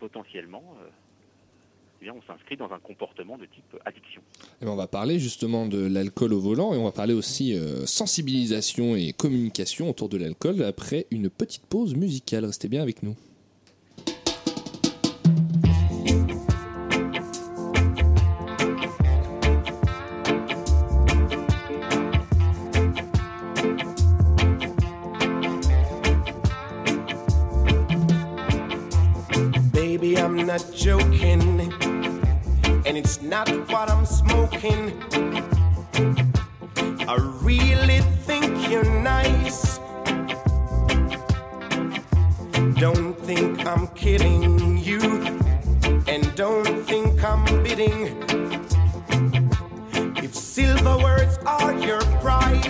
potentiellement, 0.00 0.76
euh, 0.82 0.88
bien, 2.02 2.12
on 2.14 2.22
s'inscrit 2.22 2.56
dans 2.56 2.70
un 2.72 2.80
comportement 2.80 3.38
de 3.38 3.46
type 3.46 3.76
addiction. 3.84 4.22
Eh 4.60 4.64
ben, 4.64 4.72
on 4.72 4.76
va 4.76 4.88
parler 4.88 5.18
justement 5.18 5.66
de 5.66 5.86
l'alcool 5.86 6.32
au 6.32 6.40
volant 6.40 6.74
et 6.74 6.76
on 6.76 6.84
va 6.84 6.92
parler 6.92 7.14
aussi 7.14 7.54
euh, 7.54 7.86
sensibilisation 7.86 8.96
et 8.96 9.12
communication 9.12 9.88
autour 9.88 10.08
de 10.08 10.18
l'alcool 10.18 10.62
après 10.64 11.06
une 11.10 11.30
petite 11.30 11.64
pause 11.66 11.94
musicale. 11.94 12.44
Restez 12.44 12.68
bien 12.68 12.82
avec 12.82 13.02
nous. 13.02 13.16
Baby, 29.72 30.16
I'm 30.16 30.46
not 30.46 30.74
joking, 30.74 31.51
and 32.92 32.98
it's 32.98 33.22
not 33.22 33.48
what 33.70 33.88
I'm 33.88 34.04
smoking. 34.04 34.92
I 37.08 37.16
really 37.40 38.00
think 38.26 38.68
you're 38.68 38.84
nice. 38.84 39.78
Don't 42.74 43.14
think 43.20 43.64
I'm 43.64 43.86
kidding 43.94 44.76
you, 44.76 45.00
and 46.06 46.34
don't 46.34 46.84
think 46.84 47.24
I'm 47.24 47.46
bidding. 47.62 47.98
If 50.18 50.34
silver 50.34 50.98
words 50.98 51.38
are 51.46 51.72
your 51.72 52.02
price, 52.20 52.61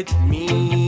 with 0.00 0.18
me. 0.22 0.79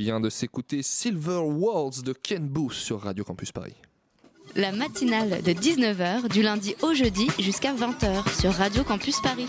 Vient 0.00 0.18
de 0.20 0.30
s'écouter 0.30 0.82
Silver 0.82 1.42
Walls 1.44 2.02
de 2.02 2.14
Ken 2.14 2.48
Booth 2.48 2.72
sur 2.72 3.00
Radio 3.02 3.22
Campus 3.22 3.52
Paris. 3.52 3.74
La 4.56 4.72
matinale 4.72 5.42
de 5.42 5.52
19h 5.52 6.28
du 6.32 6.42
lundi 6.42 6.74
au 6.82 6.94
jeudi 6.94 7.26
jusqu'à 7.38 7.74
20h 7.74 8.40
sur 8.40 8.50
Radio 8.52 8.82
Campus 8.82 9.20
Paris. 9.22 9.46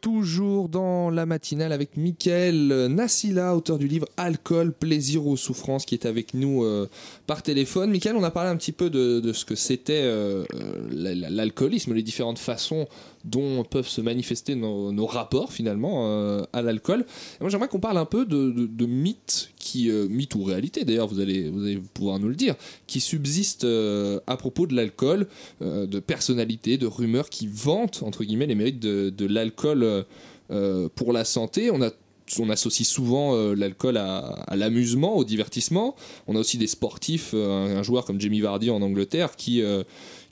Toujours 0.00 0.68
dans 0.68 1.08
la 1.08 1.24
matinale 1.24 1.72
avec 1.72 1.96
Mickaël 1.96 2.86
Nassila, 2.90 3.54
auteur 3.56 3.78
du 3.78 3.88
livre 3.88 4.06
Alcool, 4.18 4.72
plaisir 4.72 5.26
ou 5.26 5.36
souffrance, 5.36 5.86
qui 5.86 5.94
est 5.94 6.04
avec 6.04 6.34
nous 6.34 6.62
euh, 6.64 6.90
par 7.26 7.42
téléphone. 7.42 7.90
Mickaël, 7.90 8.14
on 8.16 8.22
a 8.24 8.30
parlé 8.30 8.50
un 8.50 8.56
petit 8.56 8.72
peu 8.72 8.90
de, 8.90 9.20
de 9.20 9.32
ce 9.32 9.44
que 9.46 9.54
c'était 9.54 10.02
euh, 10.02 10.44
la- 10.90 11.14
la- 11.14 11.30
l'alcoolisme, 11.30 11.94
les 11.94 12.02
différentes 12.02 12.38
façons 12.38 12.86
dont 13.24 13.64
peuvent 13.64 13.88
se 13.88 14.00
manifester 14.00 14.54
nos, 14.54 15.06
rapports 15.06 15.52
finalement 15.52 16.08
euh, 16.08 16.42
à 16.52 16.62
l'alcool. 16.62 17.04
Moi, 17.40 17.50
j'aimerais 17.50 17.68
qu'on 17.68 17.80
parle 17.80 17.98
un 17.98 18.04
peu 18.04 18.24
de, 18.26 18.86
mythes 18.86 19.50
qui, 19.56 19.90
euh, 19.90 20.06
mythes 20.08 20.34
ou 20.34 20.44
réalités 20.44 20.84
d'ailleurs, 20.84 21.06
vous 21.06 21.20
allez, 21.20 21.48
vous 21.48 21.62
allez 21.62 21.80
pouvoir 21.94 22.18
nous 22.18 22.28
le 22.28 22.34
dire, 22.34 22.54
qui 22.86 23.00
subsistent 23.00 23.64
euh, 23.64 24.20
à 24.26 24.36
propos 24.36 24.66
de 24.66 24.74
l'alcool, 24.74 25.26
de 25.60 26.00
personnalités, 26.00 26.76
de 26.78 26.86
rumeurs 26.86 27.30
qui 27.30 27.46
vantent 27.46 28.02
entre 28.02 28.24
guillemets 28.24 28.46
les 28.46 28.54
mérites 28.54 28.80
de, 28.80 29.26
l'alcool 29.26 30.04
pour 30.94 31.12
la 31.12 31.24
santé. 31.24 31.70
On 31.70 32.50
associe 32.50 32.86
souvent 32.86 33.36
l'alcool 33.54 33.96
à, 33.96 34.54
l'amusement, 34.56 35.16
au 35.16 35.24
divertissement. 35.24 35.96
On 36.26 36.36
a 36.36 36.40
aussi 36.40 36.58
des 36.58 36.66
sportifs, 36.66 37.34
un, 37.34 37.82
joueur 37.82 38.04
comme 38.04 38.20
Jamie 38.20 38.40
Vardy 38.40 38.70
en 38.70 38.82
Angleterre 38.82 39.36
qui, 39.36 39.62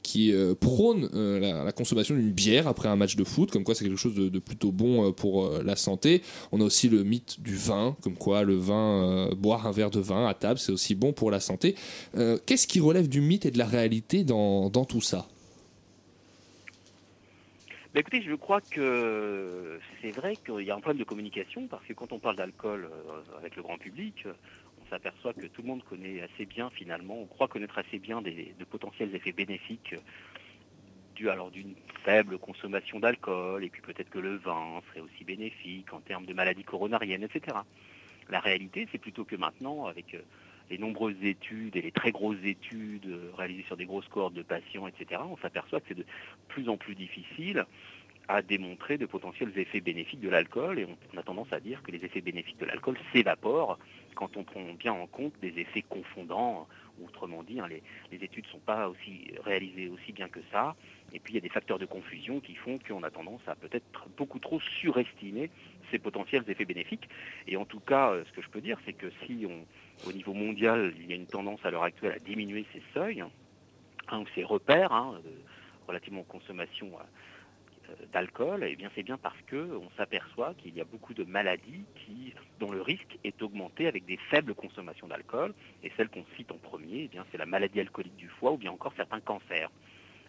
qui 0.03 0.33
euh, 0.33 0.55
prône 0.55 1.09
euh, 1.15 1.65
la, 1.65 1.73
consommation 1.73 2.15
d'une 2.15 2.33
bière 2.33 2.69
après 2.69 2.89
un 2.89 2.97
match 2.97 3.17
de 3.17 3.25
foot, 3.25 3.51
comme 3.51 3.65
quoi 3.65 3.75
c'est 3.75 3.85
quelque 3.85 3.97
chose 3.97 4.15
de, 4.15 4.39
plutôt 4.39 4.73
bon 4.73 5.09
euh, 5.09 5.13
pour 5.13 5.51
la 5.63 5.77
santé. 5.77 6.23
On 6.51 6.61
a 6.61 6.65
aussi 6.65 6.89
le 6.89 7.03
mythe 7.05 7.41
du 7.41 7.57
vin, 7.57 7.97
comme 8.03 8.17
quoi 8.17 8.43
le 8.43 8.55
vin, 8.55 9.31
boire 9.37 9.67
un 9.67 9.71
verre 9.71 9.91
de 9.91 10.01
vin 10.01 10.27
à 10.27 10.35
table, 10.35 10.59
c'est 10.59 10.73
aussi 10.73 10.95
bon 10.95 11.13
pour 11.13 11.31
la 11.31 11.41
santé. 11.41 11.75
Qu'est-ce 12.47 12.67
qui 12.67 12.81
relève 12.81 13.09
du 13.09 13.21
mythe 13.21 13.47
et 13.47 13.51
de 13.51 13.59
la 13.59 13.67
réalité 13.67 14.25
dans, 14.25 14.71
tout 14.85 15.01
ça? 15.01 15.29
Bah, 17.95 18.01
écoutez, 18.01 18.23
je 18.23 18.35
crois 18.35 18.61
que 18.61 19.79
c'est 20.01 20.11
vrai 20.11 20.37
qu'il 20.37 20.67
y 20.67 20.71
a 20.71 20.75
un 20.75 20.81
problème 20.81 20.99
de 20.99 21.05
communication 21.05 21.67
parce 21.69 21.85
que 21.87 21.93
quand 21.93 22.13
on 22.13 22.19
parle 22.19 22.37
d'alcool 22.37 22.89
avec 23.39 23.57
le 23.57 23.63
grand 23.63 23.79
public, 23.79 24.25
s'aperçoit 24.93 25.33
que 25.33 25.47
tout 25.47 25.63
le 25.63 25.69
monde 25.69 25.83
connaît 25.85 26.21
assez 26.21 26.45
bien 26.45 26.69
finalement, 26.71 27.19
on 27.19 27.27
croit 27.27 27.49
connaître 27.49 27.79
assez 27.79 27.99
bien 27.99 28.21
des, 28.21 28.55
de 28.59 28.65
potentiels 28.65 29.15
effets 29.15 29.33
bénéfiques 29.33 29.95
euh, 29.95 30.01
dus 31.17 31.31
alors 31.31 31.51
d'une 31.51 31.75
faible 32.05 32.39
consommation 32.39 33.01
d'alcool 33.01 33.65
et 33.65 33.71
puis 33.71 33.81
peut-être 33.81 34.11
que 34.11 34.19
le 34.19 34.37
vin 34.37 34.83
serait 34.89 35.01
aussi 35.01 35.25
bénéfique 35.25 35.93
en 35.93 36.01
termes 36.01 36.27
de 36.27 36.35
maladies 36.35 36.65
coronariennes, 36.65 37.23
etc. 37.23 37.57
La 38.29 38.41
réalité, 38.41 38.87
c'est 38.93 38.99
plutôt 38.99 39.25
que 39.25 39.37
maintenant, 39.37 39.87
avec 39.87 40.15
euh, 40.15 40.21
les 40.71 40.79
nombreuses 40.79 41.23
études 41.23 41.77
et 41.77 41.83
les 41.83 41.93
très 41.93 42.13
grosses 42.13 42.45
études 42.45 43.07
euh, 43.07 43.31
réalisées 43.37 43.65
sur 43.65 43.77
des 43.77 43.87
grosses 43.87 44.09
cohortes 44.09 44.35
de 44.35 44.43
patients, 44.43 44.87
etc., 44.87 45.21
on 45.25 45.37
s'aperçoit 45.39 45.81
que 45.81 45.87
c'est 45.89 45.99
de 45.99 46.07
plus 46.49 46.69
en 46.69 46.77
plus 46.77 46.95
difficile 46.95 47.65
à 48.29 48.41
démontrer 48.43 48.99
de 48.99 49.07
potentiels 49.07 49.53
effets 49.57 49.81
bénéfiques 49.81 50.21
de 50.21 50.29
l'alcool 50.29 50.79
et 50.79 50.85
on, 50.85 50.97
on 51.15 51.19
a 51.19 51.23
tendance 51.23 51.53
à 51.53 51.61
dire 51.61 51.83
que 51.83 51.91
les 51.91 52.05
effets 52.05 52.21
bénéfiques 52.21 52.59
de 52.59 52.67
l'alcool 52.67 52.97
s'évaporent 53.13 53.79
quand 54.15 54.37
on 54.37 54.45
prend 54.45 54.63
bien 54.75 54.93
en 54.93 55.07
compte 55.07 55.35
des 55.41 55.59
effets 55.59 55.83
confondants, 55.83 56.69
autrement 57.03 57.43
dit, 57.43 57.61
hein, 57.61 57.69
les, 57.69 57.83
les 58.11 58.25
études 58.25 58.45
ne 58.47 58.51
sont 58.51 58.61
pas 58.61 58.89
aussi 58.89 59.33
réalisées 59.45 59.89
aussi 59.89 60.13
bien 60.13 60.29
que 60.29 60.41
ça, 60.51 60.77
et 61.13 61.21
puis 61.21 61.33
il 61.33 61.37
y 61.37 61.39
a 61.39 61.43
des 61.43 61.49
facteurs 61.49 61.79
de 61.79 61.87
confusion 61.87 62.41
qui 62.41 62.55
font 62.55 62.79
qu'on 62.87 63.03
a 63.03 63.11
tendance 63.11 63.43
à 63.47 63.57
peut-être 63.57 63.87
beaucoup 64.17 64.39
trop 64.39 64.61
surestimer 64.81 65.51
ces 65.91 65.99
potentiels 65.99 66.45
effets 66.49 66.65
bénéfiques. 66.65 67.09
Et 67.47 67.57
en 67.57 67.65
tout 67.65 67.81
cas, 67.81 68.11
euh, 68.13 68.25
ce 68.27 68.33
que 68.33 68.43
je 68.43 68.49
peux 68.49 68.61
dire, 68.61 68.79
c'est 68.85 68.95
que 68.95 69.11
si 69.27 69.47
on, 69.49 69.67
au 70.07 70.13
niveau 70.13 70.33
mondial, 70.35 70.93
il 70.97 71.07
y 71.07 71.13
a 71.13 71.17
une 71.17 71.27
tendance 71.27 71.65
à 71.65 71.71
l'heure 71.71 71.85
actuelle 71.85 72.13
à 72.13 72.19
diminuer 72.19 72.67
ces 72.73 72.83
seuils, 72.95 73.21
hein, 73.21 73.31
ou 74.13 74.27
ces 74.35 74.45
repères 74.45 74.93
hein, 74.93 75.21
de- 75.25 75.43
relativement 75.87 76.21
aux 76.21 76.25
consommations 76.25 76.99
euh, 76.99 77.03
d'alcool, 78.13 78.65
eh 78.69 78.77
bien 78.77 78.91
c'est 78.95 79.03
bien 79.03 79.19
parce 79.19 79.41
que 79.47 79.57
on 79.57 79.91
s'aperçoit 79.97 80.55
qu'il 80.55 80.75
y 80.75 80.81
a 80.81 80.85
beaucoup 80.85 81.15
de 81.15 81.25
maladies 81.25 81.85
dont 82.61 82.71
le 82.71 82.81
risque 82.81 83.19
est 83.25 83.43
augmenté 83.43 83.87
avec 83.87 84.05
des 84.05 84.17
faibles 84.31 84.55
consommations 84.55 85.09
d'alcool. 85.09 85.55
Et 85.83 85.91
celle 85.97 86.09
qu'on 86.09 86.25
cite 86.37 86.53
en 86.53 86.59
premier, 86.59 87.11
eh 87.13 87.19
c'est 87.31 87.39
la 87.39 87.47
maladie 87.47 87.81
alcoolique 87.81 88.17
du 88.17 88.29
foie 88.29 88.53
ou 88.53 88.57
bien 88.57 88.71
encore 88.71 88.93
certains 88.97 89.21
cancers. 89.21 89.71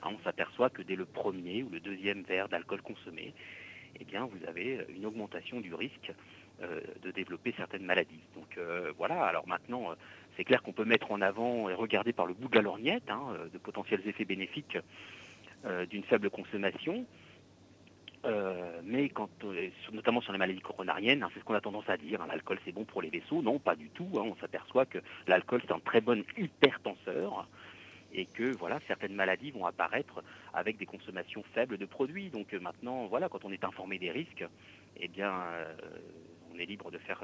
Hein, 0.02 0.10
on 0.14 0.24
s'aperçoit 0.24 0.70
que 0.70 0.82
dès 0.82 0.96
le 0.96 1.06
premier 1.06 1.64
ou 1.64 1.70
le 1.70 1.80
deuxième 1.80 2.24
verre 2.24 2.50
d'alcool 2.50 2.82
consommé, 2.82 3.34
eh 4.00 4.06
bien 4.06 4.26
vous 4.26 4.46
avez 4.48 4.86
une 4.96 5.06
augmentation 5.06 5.62
du 5.62 5.74
risque 5.74 6.12
euh, 6.62 6.82
de 7.02 7.12
développer 7.12 7.54
certaines 7.58 7.84
maladies. 7.84 8.22
Donc 8.36 8.58
euh, 8.58 8.92
voilà, 8.98 9.26
alors 9.26 9.48
maintenant, 9.48 9.92
euh, 9.92 9.96
c'est 10.38 10.44
clair 10.44 10.62
qu'on 10.62 10.72
peut 10.72 10.86
mettre 10.86 11.12
en 11.12 11.22
avant 11.22 11.70
et 11.70 11.74
regarder 11.74 12.14
par 12.14 12.26
le 12.26 12.34
bout 12.34 12.48
de 12.48 12.56
la 12.56 12.62
lorgnette 12.62 13.10
hein, 13.10 13.36
de 13.52 13.58
potentiels 13.58 14.02
effets 14.08 14.26
bénéfiques 14.26 14.78
d'une 15.90 16.04
faible 16.04 16.30
consommation. 16.30 17.06
Euh, 18.26 18.80
mais 18.84 19.10
quand, 19.10 19.30
euh, 19.44 19.70
notamment 19.92 20.22
sur 20.22 20.32
les 20.32 20.38
maladies 20.38 20.62
coronariennes, 20.62 21.24
hein, 21.24 21.30
c'est 21.34 21.42
ce 21.42 21.46
qu'on 21.46 21.56
a 21.56 21.62
tendance 21.62 21.90
à 21.90 21.98
dire, 21.98 22.22
hein, 22.22 22.28
l'alcool 22.30 22.58
c'est 22.64 22.72
bon 22.72 22.86
pour 22.86 23.02
les 23.02 23.10
vaisseaux. 23.10 23.42
Non, 23.42 23.60
pas 23.60 23.76
du 23.76 23.90
tout. 23.90 24.08
hein. 24.16 24.22
on 24.24 24.36
s'aperçoit 24.38 24.86
que 24.86 25.00
l'alcool 25.28 25.62
c'est 25.66 25.74
un 25.74 25.80
très 25.80 26.00
bon 26.00 26.24
hypertenseur 26.38 27.48
et 28.14 28.26
que 28.26 28.56
voilà 28.58 28.80
certaines 28.88 29.14
maladies 29.16 29.52
vont 29.52 29.66
apparaître 29.66 30.24
avec 30.54 30.78
des 30.78 30.86
consommations 30.86 31.44
faibles 31.54 31.78
de 31.78 31.86
produits. 31.86 32.30
Donc 32.30 32.54
euh, 32.54 32.60
maintenant, 32.60 33.08
voilà, 33.08 33.28
quand 33.28 33.44
on 33.44 33.52
est 33.52 33.66
informé 33.66 33.98
des 34.00 34.12
risques, 34.12 34.46
eh 34.98 35.08
bien, 35.10 35.34
on 36.54 36.60
est 36.60 36.66
libre 36.66 36.92
de 36.92 37.00
faire 37.00 37.20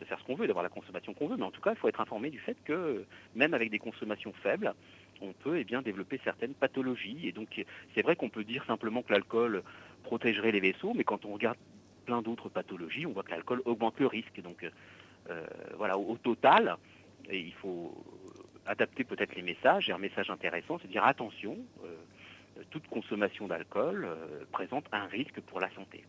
de 0.00 0.04
faire 0.06 0.18
ce 0.18 0.24
qu'on 0.24 0.34
veut, 0.34 0.46
d'avoir 0.46 0.62
la 0.62 0.70
consommation 0.70 1.12
qu'on 1.14 1.28
veut. 1.28 1.36
Mais 1.36 1.44
en 1.44 1.50
tout 1.50 1.60
cas, 1.60 1.72
il 1.72 1.76
faut 1.76 1.88
être 1.88 2.00
informé 2.00 2.30
du 2.30 2.38
fait 2.38 2.56
que 2.64 3.04
même 3.34 3.54
avec 3.54 3.70
des 3.70 3.78
consommations 3.78 4.32
faibles, 4.42 4.72
on 5.20 5.32
peut 5.32 5.58
eh 5.58 5.64
bien 5.64 5.82
développer 5.82 6.18
certaines 6.24 6.54
pathologies. 6.54 7.28
Et 7.28 7.32
donc, 7.32 7.62
c'est 7.94 8.02
vrai 8.02 8.16
qu'on 8.16 8.30
peut 8.30 8.44
dire 8.44 8.64
simplement 8.64 9.02
que 9.02 9.12
l'alcool 9.12 9.62
protégerait 10.02 10.52
les 10.52 10.60
vaisseaux, 10.60 10.92
mais 10.94 11.04
quand 11.04 11.24
on 11.24 11.32
regarde 11.32 11.58
plein 12.06 12.22
d'autres 12.22 12.48
pathologies, 12.48 13.06
on 13.06 13.12
voit 13.12 13.22
que 13.22 13.30
l'alcool 13.30 13.62
augmente 13.64 13.98
le 14.00 14.06
risque. 14.06 14.40
Donc, 14.42 14.64
euh, 15.30 15.46
voilà, 15.76 15.96
au, 15.98 16.12
au 16.12 16.16
total, 16.16 16.76
il 17.30 17.52
faut 17.54 17.94
adapter 18.66 19.04
peut-être 19.04 19.34
les 19.36 19.42
messages. 19.42 19.88
Et 19.88 19.92
un 19.92 19.98
message 19.98 20.30
intéressant, 20.30 20.78
c'est 20.80 20.88
de 20.88 20.92
dire 20.92 21.04
attention, 21.04 21.56
euh, 21.84 21.94
toute 22.70 22.86
consommation 22.88 23.46
d'alcool 23.46 24.04
euh, 24.04 24.44
présente 24.52 24.84
un 24.92 25.06
risque 25.06 25.40
pour 25.40 25.60
la 25.60 25.70
santé. 25.74 26.04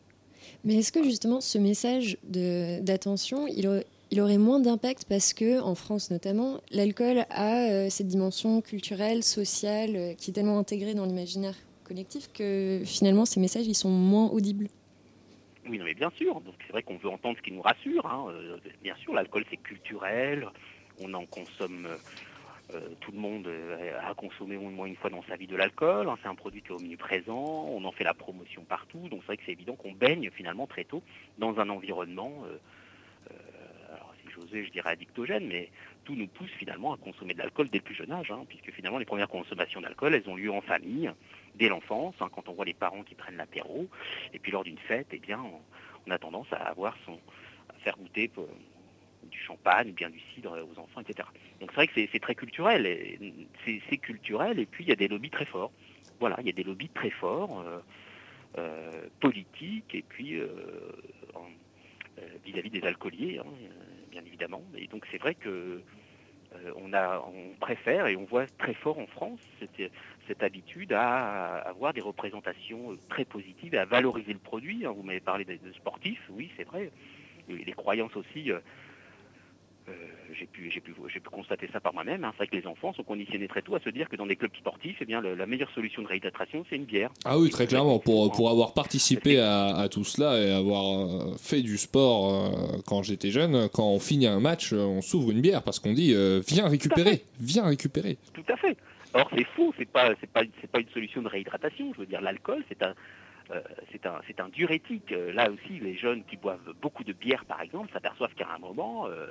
Mais 0.63 0.77
est-ce 0.77 0.91
que 0.91 1.03
justement 1.03 1.39
ce 1.39 1.57
message 1.57 2.17
d'attention, 2.23 3.45
il, 3.47 3.67
aurait- 3.67 3.85
il 4.09 4.19
aurait 4.21 4.39
moins 4.39 4.59
d'impact 4.59 5.05
parce 5.07 5.33
que, 5.33 5.61
en 5.61 5.75
France 5.75 6.09
notamment, 6.09 6.61
l'alcool 6.71 7.25
a 7.29 7.69
euh, 7.69 7.89
cette 7.89 8.07
dimension 8.07 8.61
culturelle, 8.61 9.23
sociale, 9.23 9.95
euh, 9.95 10.13
qui 10.15 10.31
est 10.31 10.33
tellement 10.33 10.57
intégrée 10.57 10.95
dans 10.95 11.05
l'imaginaire? 11.05 11.55
Collectif 11.83 12.31
que 12.33 12.81
finalement 12.85 13.25
ces 13.25 13.39
messages 13.39 13.67
ils 13.67 13.75
sont 13.75 13.89
moins 13.89 14.27
audibles. 14.29 14.67
Oui, 15.67 15.77
non, 15.77 15.85
mais 15.85 15.93
bien 15.93 16.09
sûr. 16.17 16.41
Donc 16.41 16.55
c'est 16.65 16.71
vrai 16.71 16.81
qu'on 16.83 16.97
veut 16.97 17.09
entendre 17.09 17.37
ce 17.37 17.41
qui 17.43 17.51
nous 17.51 17.61
rassure. 17.61 18.05
hein. 18.05 18.25
Euh, 18.29 18.57
bien 18.81 18.95
sûr, 18.95 19.13
l'alcool 19.13 19.45
c'est 19.49 19.57
culturel. 19.57 20.47
On 20.99 21.13
en 21.13 21.25
consomme. 21.25 21.87
euh, 22.73 22.79
tout 23.01 23.11
le 23.11 23.19
monde 23.19 23.47
euh, 23.47 23.99
a 24.01 24.13
consommé 24.13 24.55
au 24.57 24.61
moins 24.69 24.85
une 24.87 24.95
fois 24.95 25.09
dans 25.09 25.23
sa 25.29 25.35
vie 25.35 25.47
de 25.47 25.55
l'alcool. 25.55 26.07
hein. 26.09 26.17
C'est 26.21 26.29
un 26.29 26.35
produit 26.35 26.61
qui 26.61 26.69
est 26.69 26.75
omniprésent. 26.75 27.65
On 27.69 27.83
en 27.85 27.91
fait 27.91 28.03
la 28.03 28.13
promotion 28.13 28.63
partout. 28.63 29.07
Donc 29.09 29.19
c'est 29.21 29.27
vrai 29.27 29.37
que 29.37 29.43
c'est 29.45 29.51
évident 29.51 29.75
qu'on 29.75 29.91
baigne 29.91 30.29
finalement 30.31 30.67
très 30.67 30.83
tôt 30.85 31.03
dans 31.37 31.59
un 31.59 31.69
environnement. 31.69 32.31
Je 34.51 34.69
dirais 34.71 34.91
addictogène, 34.91 35.47
mais 35.47 35.69
tout 36.03 36.15
nous 36.15 36.27
pousse 36.27 36.51
finalement 36.51 36.93
à 36.93 36.97
consommer 36.97 37.33
de 37.33 37.39
l'alcool 37.39 37.69
dès 37.69 37.79
le 37.79 37.83
plus 37.83 37.95
jeune 37.95 38.11
âge, 38.11 38.31
hein, 38.31 38.43
puisque 38.47 38.71
finalement 38.71 38.97
les 38.97 39.05
premières 39.05 39.29
consommations 39.29 39.81
d'alcool, 39.81 40.13
elles 40.15 40.29
ont 40.29 40.35
lieu 40.35 40.51
en 40.51 40.61
famille, 40.61 41.11
dès 41.55 41.69
l'enfance, 41.69 42.15
hein, 42.19 42.29
quand 42.33 42.47
on 42.49 42.53
voit 42.53 42.65
les 42.65 42.73
parents 42.73 43.03
qui 43.03 43.15
prennent 43.15 43.37
l'apéro, 43.37 43.87
et 44.33 44.39
puis 44.39 44.51
lors 44.51 44.63
d'une 44.63 44.77
fête, 44.77 45.07
eh 45.11 45.19
bien, 45.19 45.39
on, 46.07 46.11
a 46.11 46.17
tendance 46.17 46.51
à 46.51 46.57
avoir 46.57 46.97
son, 47.05 47.19
à 47.69 47.73
faire 47.83 47.95
goûter 47.97 48.29
du 49.23 49.39
champagne 49.39 49.91
ou 49.91 49.93
bien 49.93 50.09
du 50.09 50.19
cidre 50.33 50.51
aux 50.51 50.79
enfants, 50.79 51.01
etc. 51.01 51.27
Donc 51.59 51.69
c'est 51.71 51.75
vrai 51.75 51.87
que 51.87 51.93
c'est- 51.93 52.19
très 52.19 52.35
culturel, 52.35 52.85
c'est 53.65 53.97
culturel, 53.97 54.59
et 54.59 54.65
puis 54.65 54.83
il 54.83 54.89
y 54.89 54.93
a 54.93 54.95
des 54.95 55.07
lobbies 55.07 55.29
très 55.29 55.45
forts. 55.45 55.71
Voilà, 56.19 56.37
il 56.39 56.47
y 56.47 56.49
a 56.49 56.53
des 56.53 56.63
lobbies 56.63 56.89
très 56.89 57.09
forts, 57.11 57.61
euh, 57.61 57.79
euh, 58.57 59.07
politiques, 59.19 59.93
et 59.95 60.03
puis 60.03 60.39
euh, 60.39 60.47
vis-à-vis 62.45 62.69
des 62.69 62.83
alcooliers, 62.83 63.39
hein, 63.39 63.45
bien 64.11 64.23
évidemment. 64.25 64.63
Et 64.77 64.87
donc 64.87 65.05
c'est 65.11 65.17
vrai 65.17 65.33
que 65.35 65.81
euh, 66.53 66.71
on, 66.75 66.93
a, 66.93 67.23
on 67.33 67.55
préfère 67.59 68.07
et 68.07 68.15
on 68.15 68.25
voit 68.25 68.45
très 68.57 68.73
fort 68.73 68.99
en 68.99 69.07
France 69.07 69.39
cette, 69.59 69.91
cette 70.27 70.43
habitude 70.43 70.91
à 70.93 71.55
avoir 71.59 71.93
des 71.93 72.01
représentations 72.01 72.91
euh, 72.91 72.97
très 73.09 73.25
positives 73.25 73.73
et 73.73 73.79
à 73.79 73.85
valoriser 73.85 74.33
le 74.33 74.39
produit. 74.39 74.85
hein. 74.85 74.91
Vous 74.91 75.03
m'avez 75.03 75.21
parlé 75.21 75.45
de, 75.45 75.57
sportifs, 75.73 76.21
oui 76.29 76.51
c'est 76.57 76.65
vrai. 76.65 76.91
Les 77.47 77.73
croyances 77.73 78.15
aussi, 78.15 78.51
euh, 79.89 79.93
j'ai 80.33 80.45
pu, 80.47 80.93
constater 81.29 81.69
ça 81.73 81.79
par 81.79 81.93
moi-même. 81.93 82.23
hein. 82.23 82.29
C'est 82.33 82.37
vrai 82.37 82.47
que 82.47 82.55
les 82.55 82.67
enfants 82.67 82.93
sont 82.93 83.03
conditionnés 83.03 83.47
très 83.47 83.61
tôt 83.61 83.75
à 83.75 83.79
se 83.79 83.89
dire 83.89 84.07
que 84.09 84.15
dans 84.15 84.25
des 84.25 84.35
clubs 84.35 84.55
sportifs, 84.55 84.97
eh 85.01 85.05
bien, 85.05 85.21
le- 85.21 85.35
la 85.35 85.45
meilleure 85.45 85.71
solution 85.71 86.01
de 86.01 86.07
réhydratation, 86.07 86.65
c'est 86.69 86.75
une 86.75 86.85
bière. 86.85 87.09
Ah 87.25 87.37
oui, 87.39 87.49
très 87.49 87.67
clairement, 87.67 87.99
pour, 87.99 88.31
pour 88.31 88.49
avoir 88.49 88.73
participé 88.73 89.39
à, 89.39 89.67
à 89.75 89.89
tout 89.89 90.03
cela 90.03 90.39
et 90.39 90.51
avoir 90.51 90.99
euh, 90.99 91.35
fait 91.37 91.61
du 91.61 91.77
sport 91.77 92.33
euh, 92.33 92.77
quand 92.87 93.03
j'étais 93.03 93.31
jeune, 93.31 93.69
quand 93.69 93.87
on 93.87 93.99
finit 93.99 94.27
un 94.27 94.39
match, 94.39 94.73
on 94.73 95.01
s'ouvre 95.01 95.31
une 95.31 95.41
bière 95.41 95.63
parce 95.63 95.79
qu'on 95.79 95.93
dit 95.93 96.13
euh, 96.13 96.41
viens 96.47 96.67
récupérer, 96.67 97.23
viens 97.39 97.65
récupérer. 97.65 98.17
Tout 98.33 98.43
à 98.49 98.57
fait. 98.57 98.77
Or 99.13 99.29
c'est 99.35 99.45
faux, 99.55 99.73
c'est 99.77 99.89
pas 99.91 100.09
une 100.79 100.89
solution 100.93 101.21
de 101.21 101.27
réhydratation. 101.27 101.91
Je 101.93 101.99
veux 102.01 102.05
dire 102.05 102.21
l'alcool 102.21 102.63
c'est 102.69 102.81
un 102.83 102.93
euh, 103.51 103.59
c'est 103.91 104.05
un 104.05 104.21
c'est 104.27 104.39
un 104.39 104.47
diurétique. 104.47 105.11
Euh, 105.11 105.33
Là 105.33 105.49
aussi 105.51 105.79
les 105.81 105.97
jeunes 105.97 106.23
qui 106.29 106.37
boivent 106.37 106.73
beaucoup 106.81 107.03
de 107.03 107.11
bière 107.11 107.43
par 107.45 107.61
exemple 107.61 107.91
s'aperçoivent 107.91 108.33
qu'à 108.35 108.47
un 108.55 108.59
moment 108.59 109.07
euh, 109.07 109.27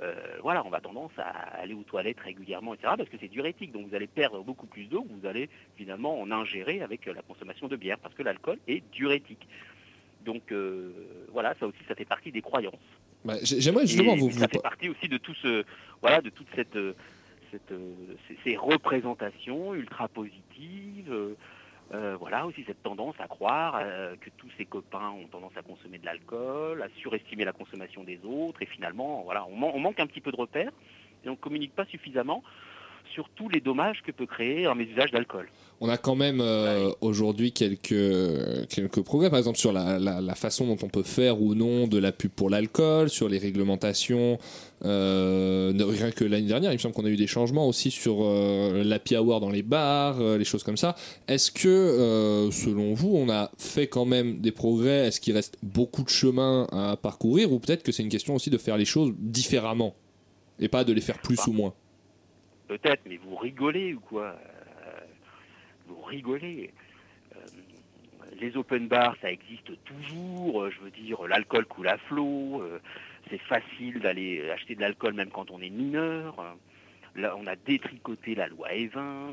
euh, 0.00 0.14
voilà 0.42 0.64
on 0.66 0.70
va 0.70 0.80
tendance 0.80 1.12
à 1.18 1.30
aller 1.60 1.72
aux 1.74 1.82
toilettes 1.82 2.20
régulièrement 2.20 2.74
etc 2.74 2.92
parce 2.98 3.08
que 3.08 3.16
c'est 3.18 3.28
diurétique 3.28 3.72
donc 3.72 3.88
vous 3.88 3.94
allez 3.94 4.06
perdre 4.06 4.42
beaucoup 4.42 4.66
plus 4.66 4.84
d'eau 4.86 5.02
que 5.04 5.12
vous 5.12 5.26
allez 5.26 5.48
finalement 5.76 6.20
en 6.20 6.30
ingérer 6.30 6.82
avec 6.82 7.06
euh, 7.08 7.14
la 7.14 7.22
consommation 7.22 7.66
de 7.68 7.76
bière 7.76 7.98
parce 7.98 8.14
que 8.14 8.22
l'alcool 8.22 8.58
est 8.68 8.82
diurétique. 8.92 9.46
Donc 10.24 10.50
euh, 10.52 10.92
voilà 11.32 11.54
ça 11.60 11.66
aussi 11.66 11.78
ça 11.88 11.94
fait 11.94 12.04
partie 12.04 12.32
des 12.32 12.42
croyances. 12.42 12.74
Bah, 13.24 13.34
j'ai- 13.42 13.60
J'aimerais 13.60 13.86
justement 13.86 14.14
Et 14.14 14.18
vous, 14.18 14.30
ça 14.30 14.46
vous- 14.46 14.52
fait 14.52 14.62
partie 14.62 14.88
aussi 14.88 15.08
de 15.08 15.18
tout 15.18 15.34
ce, 15.34 15.64
voilà, 16.00 16.20
de 16.20 16.30
toute 16.30 16.48
cette, 16.54 16.78
cette, 17.50 17.72
ces, 18.28 18.36
ces 18.44 18.56
représentations 18.56 19.74
ultra 19.74 20.08
positives. 20.08 21.12
Euh, 21.94 22.16
voilà 22.18 22.46
aussi 22.46 22.64
cette 22.66 22.82
tendance 22.82 23.14
à 23.20 23.28
croire 23.28 23.78
euh, 23.80 24.16
que 24.16 24.30
tous 24.30 24.50
ses 24.58 24.64
copains 24.66 25.10
ont 25.10 25.28
tendance 25.28 25.56
à 25.56 25.62
consommer 25.62 25.98
de 25.98 26.04
l'alcool, 26.06 26.82
à 26.82 26.88
surestimer 27.00 27.44
la 27.44 27.52
consommation 27.52 28.02
des 28.02 28.18
autres, 28.24 28.60
et 28.62 28.66
finalement, 28.66 29.22
voilà, 29.22 29.46
on, 29.46 29.56
man- 29.56 29.70
on 29.72 29.78
manque 29.78 30.00
un 30.00 30.06
petit 30.06 30.20
peu 30.20 30.32
de 30.32 30.36
repères 30.36 30.72
et 31.24 31.28
on 31.28 31.36
communique 31.36 31.74
pas 31.74 31.84
suffisamment 31.86 32.42
sur 33.16 33.28
tous 33.34 33.48
les 33.48 33.60
dommages 33.60 34.02
que 34.06 34.12
peut 34.12 34.26
créer 34.26 34.66
un 34.66 34.74
mésusage 34.74 35.10
d'alcool. 35.10 35.48
On 35.80 35.88
a 35.88 35.96
quand 35.96 36.14
même 36.14 36.40
euh, 36.42 36.90
aujourd'hui 37.00 37.50
quelques, 37.52 38.68
quelques 38.68 39.00
progrès, 39.02 39.30
par 39.30 39.38
exemple 39.38 39.58
sur 39.58 39.72
la, 39.72 39.98
la- 39.98 40.20
la 40.20 40.34
façon 40.34 40.66
dont 40.66 40.76
on 40.82 40.88
peut 40.88 41.02
faire 41.02 41.40
ou 41.40 41.54
non 41.54 41.86
de 41.88 41.98
la 41.98 42.12
pub 42.12 42.30
pour 42.30 42.50
l'alcool, 42.50 43.08
sur 43.08 43.28
les 43.28 43.38
réglementations. 43.38 44.38
Euh, 44.84 45.72
rien 45.98 46.10
que 46.10 46.24
l'année 46.24 46.46
dernière, 46.46 46.72
il 46.72 46.74
me 46.74 46.78
semble 46.78 46.94
qu'on 46.94 47.06
a 47.06 47.08
eu 47.08 47.16
des 47.16 47.26
changements 47.26 47.66
aussi 47.66 47.90
sur 47.90 48.18
euh, 48.20 48.84
l'happy 48.84 49.16
hour 49.16 49.40
dans 49.40 49.50
les 49.50 49.62
bars, 49.62 50.20
euh, 50.20 50.36
les 50.38 50.44
choses 50.44 50.62
comme 50.62 50.76
ça. 50.76 50.94
Est-ce 51.26 51.50
que, 51.50 51.68
euh, 51.68 52.50
selon 52.50 52.92
vous, 52.92 53.12
on 53.16 53.30
a 53.30 53.50
fait 53.58 53.86
quand 53.86 54.04
même 54.04 54.40
des 54.40 54.52
progrès? 54.52 55.06
Est-ce 55.08 55.20
qu'il 55.22 55.32
reste 55.34 55.56
beaucoup 55.62 56.02
de 56.04 56.10
chemin 56.10 56.66
à 56.70 56.96
parcourir? 56.96 57.50
Ou 57.52 57.58
peut-être 57.60 57.82
que 57.82 57.92
c'est 57.92 58.02
une 58.02 58.10
question 58.10 58.34
aussi 58.34 58.50
de 58.50 58.58
faire 58.58 58.76
les 58.76 58.84
choses 58.84 59.12
différemment 59.18 59.94
et 60.60 60.68
pas 60.68 60.84
de 60.84 60.92
les 60.92 61.00
faire 61.00 61.18
plus 61.18 61.38
ou 61.46 61.52
moins? 61.52 61.72
Peut-être, 62.68 63.02
mais 63.06 63.16
vous 63.16 63.36
rigolez 63.36 63.94
ou 63.94 64.00
quoi 64.00 64.36
Euh, 64.86 65.00
Vous 65.86 66.00
rigolez. 66.02 66.72
Euh, 67.36 67.38
les 68.40 68.56
open 68.56 68.88
bars, 68.88 69.16
ça 69.22 69.30
existe 69.30 69.70
toujours. 69.84 70.62
euh, 70.64 70.70
Je 70.70 70.80
veux 70.80 70.90
dire, 70.90 71.22
l'alcool 71.26 71.64
coule 71.66 71.88
à 71.88 71.96
flot. 71.98 72.62
C'est 73.30 73.38
facile 73.42 74.00
d'aller 74.00 74.50
acheter 74.50 74.74
de 74.74 74.80
l'alcool 74.80 75.14
même 75.14 75.30
quand 75.30 75.50
on 75.50 75.60
est 75.60 75.70
mineur. 75.70 76.56
Là, 77.16 77.34
on 77.38 77.46
a 77.46 77.56
détricoté 77.56 78.34
la 78.34 78.46
loi 78.48 78.72
Evin. 78.74 79.32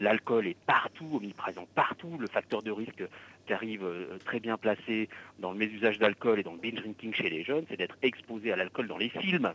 L'alcool 0.00 0.46
est 0.46 0.56
partout, 0.66 1.08
omniprésent 1.16 1.66
partout. 1.74 2.16
Le 2.18 2.26
facteur 2.28 2.62
de 2.62 2.70
risque 2.70 3.02
qui 3.46 3.52
arrive 3.52 3.84
très 4.24 4.40
bien 4.40 4.56
placé 4.56 5.08
dans 5.38 5.52
le 5.52 5.58
mésusage 5.58 5.98
d'alcool 5.98 6.40
et 6.40 6.42
dans 6.42 6.52
le 6.54 6.58
binge 6.60 6.76
drinking 6.80 7.12
chez 7.14 7.28
les 7.28 7.44
jeunes, 7.44 7.66
c'est 7.68 7.76
d'être 7.76 7.98
exposé 8.02 8.52
à 8.52 8.56
l'alcool 8.56 8.86
dans 8.88 8.96
les 8.98 9.10
films. 9.10 9.52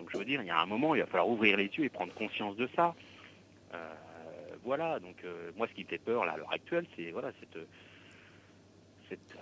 Donc 0.00 0.08
je 0.12 0.18
veux 0.18 0.24
dire, 0.24 0.40
il 0.40 0.46
y 0.46 0.50
a 0.50 0.58
un 0.58 0.66
moment, 0.66 0.94
il 0.94 1.00
va 1.00 1.06
falloir 1.06 1.28
ouvrir 1.28 1.58
les 1.58 1.66
yeux 1.66 1.84
et 1.84 1.90
prendre 1.90 2.12
conscience 2.14 2.56
de 2.56 2.68
ça. 2.74 2.94
Euh, 3.74 3.76
voilà, 4.64 4.98
donc 4.98 5.16
euh, 5.24 5.50
moi 5.56 5.66
ce 5.68 5.74
qui 5.74 5.84
me 5.84 5.88
fait 5.88 5.98
peur 5.98 6.24
là, 6.24 6.32
à 6.32 6.36
l'heure 6.38 6.52
actuelle, 6.52 6.86
c'est 6.96 7.10
voilà, 7.10 7.30
cette, 7.38 7.62
cette, 9.10 9.38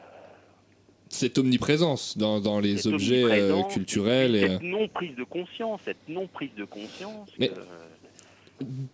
Cette 1.08 1.38
omniprésence 1.38 2.18
dans, 2.18 2.40
dans 2.40 2.58
les 2.58 2.88
objets 2.88 3.22
euh, 3.24 3.62
culturels. 3.62 4.34
Et, 4.34 4.48
cette 4.48 4.62
non 4.62 4.88
prise 4.88 5.14
de 5.14 5.24
conscience, 5.24 5.80
cette 5.84 6.08
non 6.08 6.26
prise 6.26 6.54
de 6.56 6.64
conscience. 6.64 7.30
Mais- 7.38 7.50
euh, 7.50 7.64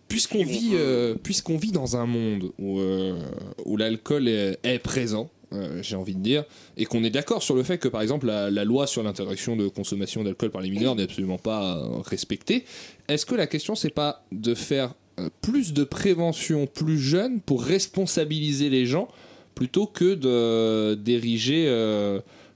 Puisqu'on 0.07 0.43
vit, 0.43 0.73
euh, 0.73 1.15
puisqu'on 1.15 1.57
vit 1.57 1.71
dans 1.71 1.97
un 1.97 2.05
monde 2.05 2.51
où, 2.59 2.79
euh, 2.79 3.19
où 3.65 3.77
l'alcool 3.77 4.27
est, 4.27 4.59
est 4.63 4.77
présent, 4.77 5.31
euh, 5.53 5.81
j'ai 5.81 5.95
envie 5.95 6.15
de 6.15 6.21
dire, 6.21 6.43
et 6.77 6.85
qu'on 6.85 7.03
est 7.03 7.09
d'accord 7.09 7.43
sur 7.43 7.55
le 7.55 7.63
fait 7.63 7.77
que, 7.77 7.87
par 7.87 8.01
exemple, 8.01 8.27
la, 8.27 8.65
loi 8.65 8.87
sur 8.87 9.03
l'interdiction 9.03 9.55
de 9.55 9.67
consommation 9.67 10.23
d'alcool 10.23 10.49
par 10.49 10.61
les 10.61 10.69
mineurs 10.69 10.95
n'est 10.95 11.03
absolument 11.03 11.37
pas 11.37 11.77
euh, 11.77 11.99
respectée, 11.99 12.65
est-ce 13.07 13.25
que 13.25 13.35
la 13.35 13.47
question, 13.47 13.75
c'est 13.75 13.89
pas 13.89 14.25
de 14.31 14.55
faire 14.55 14.93
euh, 15.19 15.29
plus 15.41 15.73
de 15.73 15.83
prévention 15.83 16.67
plus 16.67 16.99
jeune 16.99 17.41
pour 17.41 17.63
responsabiliser 17.63 18.69
les 18.69 18.85
gens 18.85 19.07
plutôt 19.53 19.87
que 19.87 20.95
d'ériger 20.95 21.65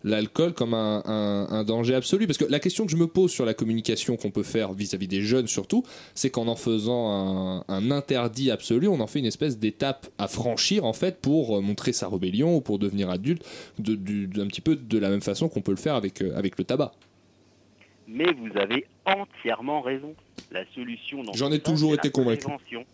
l'alcool 0.03 0.53
comme 0.53 0.73
un, 0.73 1.01
un- 1.05 1.47
un 1.49 1.63
danger 1.63 1.95
absolu 1.95 2.25
Parce 2.25 2.37
que 2.37 2.45
la 2.45 2.59
question 2.59 2.85
que 2.85 2.91
je 2.91 2.95
me 2.97 3.07
pose 3.07 3.31
sur 3.31 3.45
la 3.45 3.53
communication 3.53 4.15
qu'on 4.17 4.31
peut 4.31 4.43
faire 4.43 4.71
vis-à-vis 4.73 5.07
des 5.07 5.21
jeunes 5.21 5.47
surtout, 5.47 5.83
c'est 6.15 6.29
qu'en 6.29 6.47
en 6.47 6.55
faisant 6.55 7.11
un, 7.11 7.63
un 7.67 7.91
interdit 7.91 8.49
absolu, 8.51 8.87
on 8.87 8.99
en 9.01 9.07
fait 9.07 9.19
une 9.19 9.25
espèce 9.25 9.57
d'étape 9.59 10.07
à 10.17 10.27
franchir 10.27 10.85
en 10.85 10.93
fait 10.93 11.19
pour 11.21 11.57
euh, 11.57 11.61
montrer 11.61 11.91
sa 11.93 12.07
rébellion 12.07 12.55
ou 12.55 12.61
pour 12.61 12.79
devenir 12.79 13.09
adulte, 13.09 13.43
de, 13.77 13.95
d'un 14.25 14.47
petit 14.47 14.61
peu 14.61 14.75
de 14.75 14.97
la 14.97 15.09
même 15.09 15.21
façon 15.21 15.49
qu'on 15.49 15.61
peut 15.61 15.71
le 15.71 15.77
faire 15.77 15.95
avec, 15.95 16.21
euh, 16.21 16.35
avec 16.37 16.57
le 16.57 16.63
tabac. 16.63 16.93
Mais 18.07 18.31
vous 18.33 18.57
avez 18.57 18.85
entièrement 19.05 19.81
raison. 19.81 20.15
La 20.51 20.63
solution 20.73 21.23
dans 21.23 21.33
J'en 21.33 21.51
ai 21.51 21.59
toujours 21.59 21.93
été 21.93 22.07
la 22.07 22.11
convaincu. 22.11 22.45
prévention. 22.45 22.85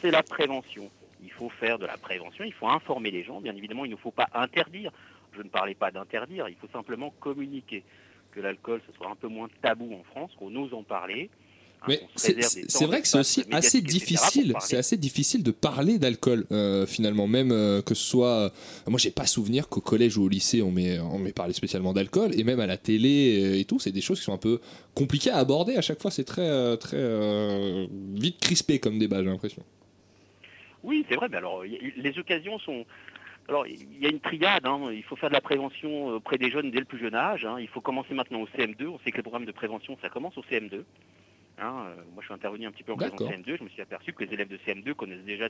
C'est 0.00 0.10
la 0.10 0.22
prévention. 0.22 0.90
Il 1.24 1.30
faut 1.30 1.48
faire 1.48 1.78
de 1.78 1.86
la 1.86 1.96
prévention, 1.96 2.44
il 2.44 2.52
faut 2.52 2.68
informer 2.68 3.10
les 3.12 3.22
gens. 3.22 3.40
Bien 3.40 3.54
évidemment, 3.54 3.84
il 3.84 3.92
ne 3.92 3.96
faut 3.96 4.10
pas 4.10 4.28
interdire. 4.34 4.90
Je 5.36 5.42
ne 5.42 5.48
parlais 5.48 5.74
pas 5.74 5.90
d'interdire, 5.90 6.48
il 6.48 6.56
faut 6.56 6.68
simplement 6.72 7.10
communiquer. 7.20 7.84
Que 8.32 8.40
l'alcool, 8.40 8.80
ce 8.86 8.96
soit 8.96 9.10
un 9.10 9.16
peu 9.16 9.28
moins 9.28 9.48
tabou 9.60 9.92
en 9.94 10.02
France, 10.04 10.30
qu'on 10.38 10.54
ose 10.56 10.72
en 10.72 10.82
parler. 10.82 11.28
hein, 11.82 11.86
Mais 11.88 12.00
c'est 12.16 12.86
vrai 12.86 13.02
que 13.02 13.08
c'est 13.08 13.18
aussi 13.18 13.44
assez 13.50 13.82
difficile. 13.82 14.54
C'est 14.60 14.78
assez 14.78 14.96
difficile 14.96 15.42
de 15.42 15.50
parler 15.50 15.98
d'alcool 15.98 16.46
euh, 16.50 16.86
finalement, 16.86 17.26
même 17.26 17.52
euh, 17.52 17.82
que 17.82 17.94
ce 17.94 18.02
soit. 18.02 18.28
euh, 18.28 18.50
moi, 18.86 18.98
j'ai 18.98 19.10
pas 19.10 19.26
souvenir 19.26 19.68
qu'au 19.68 19.82
collège 19.82 20.16
ou 20.16 20.24
au 20.24 20.28
lycée 20.28 20.62
on 20.62 20.70
m'ait 20.70 20.98
on 20.98 21.18
m'ait 21.18 21.32
parlé 21.32 21.52
spécialement 21.52 21.92
d'alcool 21.92 22.30
et 22.38 22.42
même 22.42 22.60
à 22.60 22.66
la 22.66 22.78
télé 22.78 23.42
euh, 23.42 23.58
et 23.58 23.64
tout. 23.66 23.78
C'est 23.78 23.92
des 23.92 24.00
choses 24.00 24.18
qui 24.18 24.24
sont 24.24 24.32
un 24.32 24.38
peu 24.38 24.60
compliquées 24.94 25.30
à 25.30 25.36
aborder. 25.36 25.76
À 25.76 25.82
chaque 25.82 26.00
fois, 26.00 26.10
c'est 26.10 26.24
très 26.24 26.76
très 26.78 27.86
vite 28.14 28.40
crispé 28.40 28.78
comme 28.78 28.98
débat. 28.98 29.18
J'ai 29.22 29.28
l'impression. 29.28 29.62
Oui, 30.84 31.04
c'est 31.08 31.16
vrai, 31.16 31.28
mais 31.28 31.36
alors 31.36 31.62
les 31.64 32.18
occasions 32.18 32.58
sont. 32.60 32.84
Alors, 33.48 33.66
il 33.66 33.98
y 33.98 34.06
a 34.06 34.08
une 34.08 34.20
triade, 34.20 34.66
hein, 34.66 34.90
il 34.92 35.02
faut 35.02 35.16
faire 35.16 35.28
de 35.28 35.34
la 35.34 35.40
prévention 35.40 36.08
auprès 36.08 36.38
des 36.38 36.50
jeunes 36.50 36.70
dès 36.70 36.78
le 36.78 36.84
plus 36.84 36.98
jeune 36.98 37.14
âge. 37.14 37.44
hein. 37.44 37.56
Il 37.58 37.68
faut 37.68 37.80
commencer 37.80 38.14
maintenant 38.14 38.40
au 38.40 38.46
CM2. 38.46 38.86
On 38.86 38.98
sait 39.00 39.10
que 39.10 39.16
les 39.16 39.22
programmes 39.22 39.44
de 39.46 39.52
prévention, 39.52 39.98
ça 40.00 40.08
commence 40.08 40.36
au 40.38 40.42
CM2. 40.42 40.84
Hein, 41.58 41.86
euh, 41.86 41.94
moi, 42.14 42.20
je 42.20 42.26
suis 42.26 42.34
intervenu 42.34 42.66
un 42.66 42.70
petit 42.70 42.82
peu 42.84 42.92
en 42.92 42.96
classe 42.96 43.12
en 43.12 43.16
D'accord. 43.16 43.32
CM2. 43.32 43.58
Je 43.58 43.64
me 43.64 43.68
suis 43.68 43.82
aperçu 43.82 44.12
que 44.12 44.24
les 44.24 44.32
élèves 44.32 44.48
de 44.48 44.56
CM2 44.58 44.94
connaissent 44.94 45.24
déjà 45.24 45.48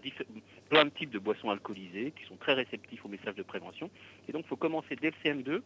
plein 0.71 0.85
de 0.85 0.91
types 0.91 1.11
de 1.11 1.19
boissons 1.19 1.51
alcoolisées, 1.51 2.13
qui 2.19 2.25
sont 2.27 2.37
très 2.37 2.55
réceptifs 2.55 3.05
aux 3.05 3.09
messages 3.09 3.35
de 3.37 3.43
prévention. 3.43 3.91
Et 4.29 4.33
donc, 4.33 4.45
il 4.47 4.49
faut 4.49 4.57
commencer 4.57 4.97
dès 4.97 5.11
le 5.11 5.17
CM2 5.31 5.61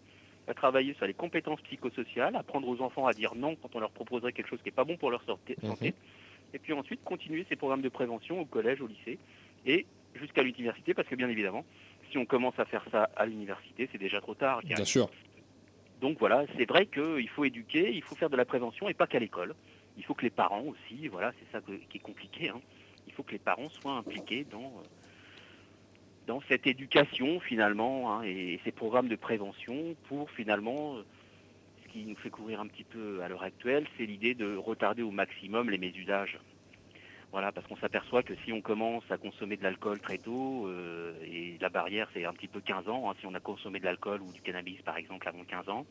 à 0.48 0.54
travailler 0.54 0.94
sur 0.94 1.06
les 1.06 1.14
compétences 1.14 1.60
psychosociales, 1.62 2.36
apprendre 2.36 2.68
aux 2.68 2.80
enfants 2.80 3.06
à 3.06 3.12
dire 3.12 3.34
non 3.34 3.56
quand 3.56 3.74
on 3.74 3.80
leur 3.80 3.90
proposerait 3.90 4.32
quelque 4.32 4.48
chose 4.48 4.60
qui 4.60 4.66
n'est 4.68 4.72
pas 4.74 4.84
bon 4.84 4.96
pour 4.96 5.10
leur 5.10 5.22
santé. 5.24 5.56
Et 6.54 6.58
puis 6.58 6.72
ensuite, 6.72 7.02
continuer 7.04 7.44
ces 7.48 7.56
programmes 7.56 7.82
de 7.82 7.88
prévention 7.88 8.40
au 8.40 8.44
collège, 8.44 8.80
au 8.80 8.86
lycée 8.86 9.18
et 9.64 9.86
jusqu'à 10.14 10.42
l'université, 10.42 10.94
parce 10.94 11.08
que 11.08 11.16
bien 11.16 11.28
évidemment, 11.28 11.64
si 12.10 12.18
on 12.18 12.24
commence 12.26 12.58
à 12.58 12.64
faire 12.64 12.84
ça 12.90 13.10
à 13.16 13.26
l'université, 13.26 13.88
c'est 13.92 13.98
déjà 13.98 14.20
trop 14.20 14.34
tard. 14.34 14.60
Bien 14.64 14.84
sûr. 14.84 15.08
Donc 16.00 16.18
voilà, 16.18 16.44
c'est 16.56 16.68
vrai 16.68 16.86
qu'il 16.86 17.28
faut 17.30 17.44
éduquer, 17.44 17.92
il 17.94 18.02
faut 18.02 18.14
faire 18.16 18.30
de 18.30 18.36
la 18.36 18.44
prévention 18.44 18.88
et 18.88 18.94
pas 18.94 19.06
qu'à 19.06 19.18
l'école. 19.18 19.54
Il 19.96 20.04
faut 20.04 20.14
que 20.14 20.22
les 20.22 20.30
parents 20.30 20.62
aussi, 20.62 21.08
voilà, 21.08 21.32
c'est 21.38 21.50
ça 21.52 21.64
qui 21.88 21.96
est 21.96 22.00
compliqué. 22.00 22.50
hein. 22.50 22.60
Il 23.06 23.12
faut 23.14 23.22
que 23.22 23.32
les 23.32 23.38
parents 23.38 23.68
soient 23.70 23.94
impliqués 23.94 24.44
dans, 24.50 24.58
euh, 24.58 24.82
dans 26.26 26.40
cette 26.48 26.66
éducation 26.66 27.40
finalement 27.40 28.12
hein, 28.12 28.22
et 28.24 28.60
ces 28.64 28.72
programmes 28.72 29.08
de 29.08 29.16
prévention 29.16 29.96
pour 30.08 30.30
finalement, 30.30 30.96
euh, 30.96 31.04
ce 31.82 31.92
qui 31.92 32.04
nous 32.04 32.16
fait 32.16 32.30
courir 32.30 32.60
un 32.60 32.66
petit 32.66 32.84
peu 32.84 33.22
à 33.22 33.28
l'heure 33.28 33.42
actuelle, 33.44 33.86
c'est 33.96 34.04
l'idée 34.04 34.34
de 34.34 34.54
retarder 34.56 35.02
au 35.02 35.12
maximum 35.12 35.70
les 35.70 35.78
mésusages. 35.78 36.38
Voilà, 37.32 37.52
parce 37.52 37.66
qu'on 37.66 37.76
s'aperçoit 37.76 38.22
que 38.22 38.34
si 38.44 38.52
on 38.52 38.62
commence 38.62 39.04
à 39.10 39.18
consommer 39.18 39.56
de 39.56 39.62
l'alcool 39.62 40.00
très 40.00 40.18
tôt, 40.18 40.66
euh, 40.68 41.18
et 41.22 41.58
la 41.60 41.68
barrière 41.68 42.08
c'est 42.14 42.24
un 42.24 42.32
petit 42.32 42.48
peu 42.48 42.60
15 42.60 42.88
ans, 42.88 43.10
hein, 43.10 43.14
si 43.20 43.26
on 43.26 43.34
a 43.34 43.40
consommé 43.40 43.80
de 43.80 43.84
l'alcool 43.84 44.22
ou 44.22 44.32
du 44.32 44.40
cannabis 44.40 44.80
par 44.82 44.96
exemple 44.96 45.28
avant 45.28 45.44
15 45.44 45.68
ans, 45.68 45.86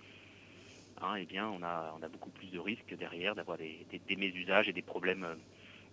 hein, 1.02 1.16
eh 1.18 1.26
bien 1.26 1.48
on 1.48 1.62
a, 1.62 1.94
on 2.00 2.04
a 2.04 2.10
beaucoup 2.10 2.32
plus 2.32 2.52
de 2.52 2.60
risques 2.60 2.96
derrière 2.96 3.36
d'avoir 3.36 3.58
des, 3.58 3.86
mésusages 4.18 4.70
et 4.70 4.74
des 4.74 4.82
problèmes, 4.82 5.26
euh, 5.26 5.36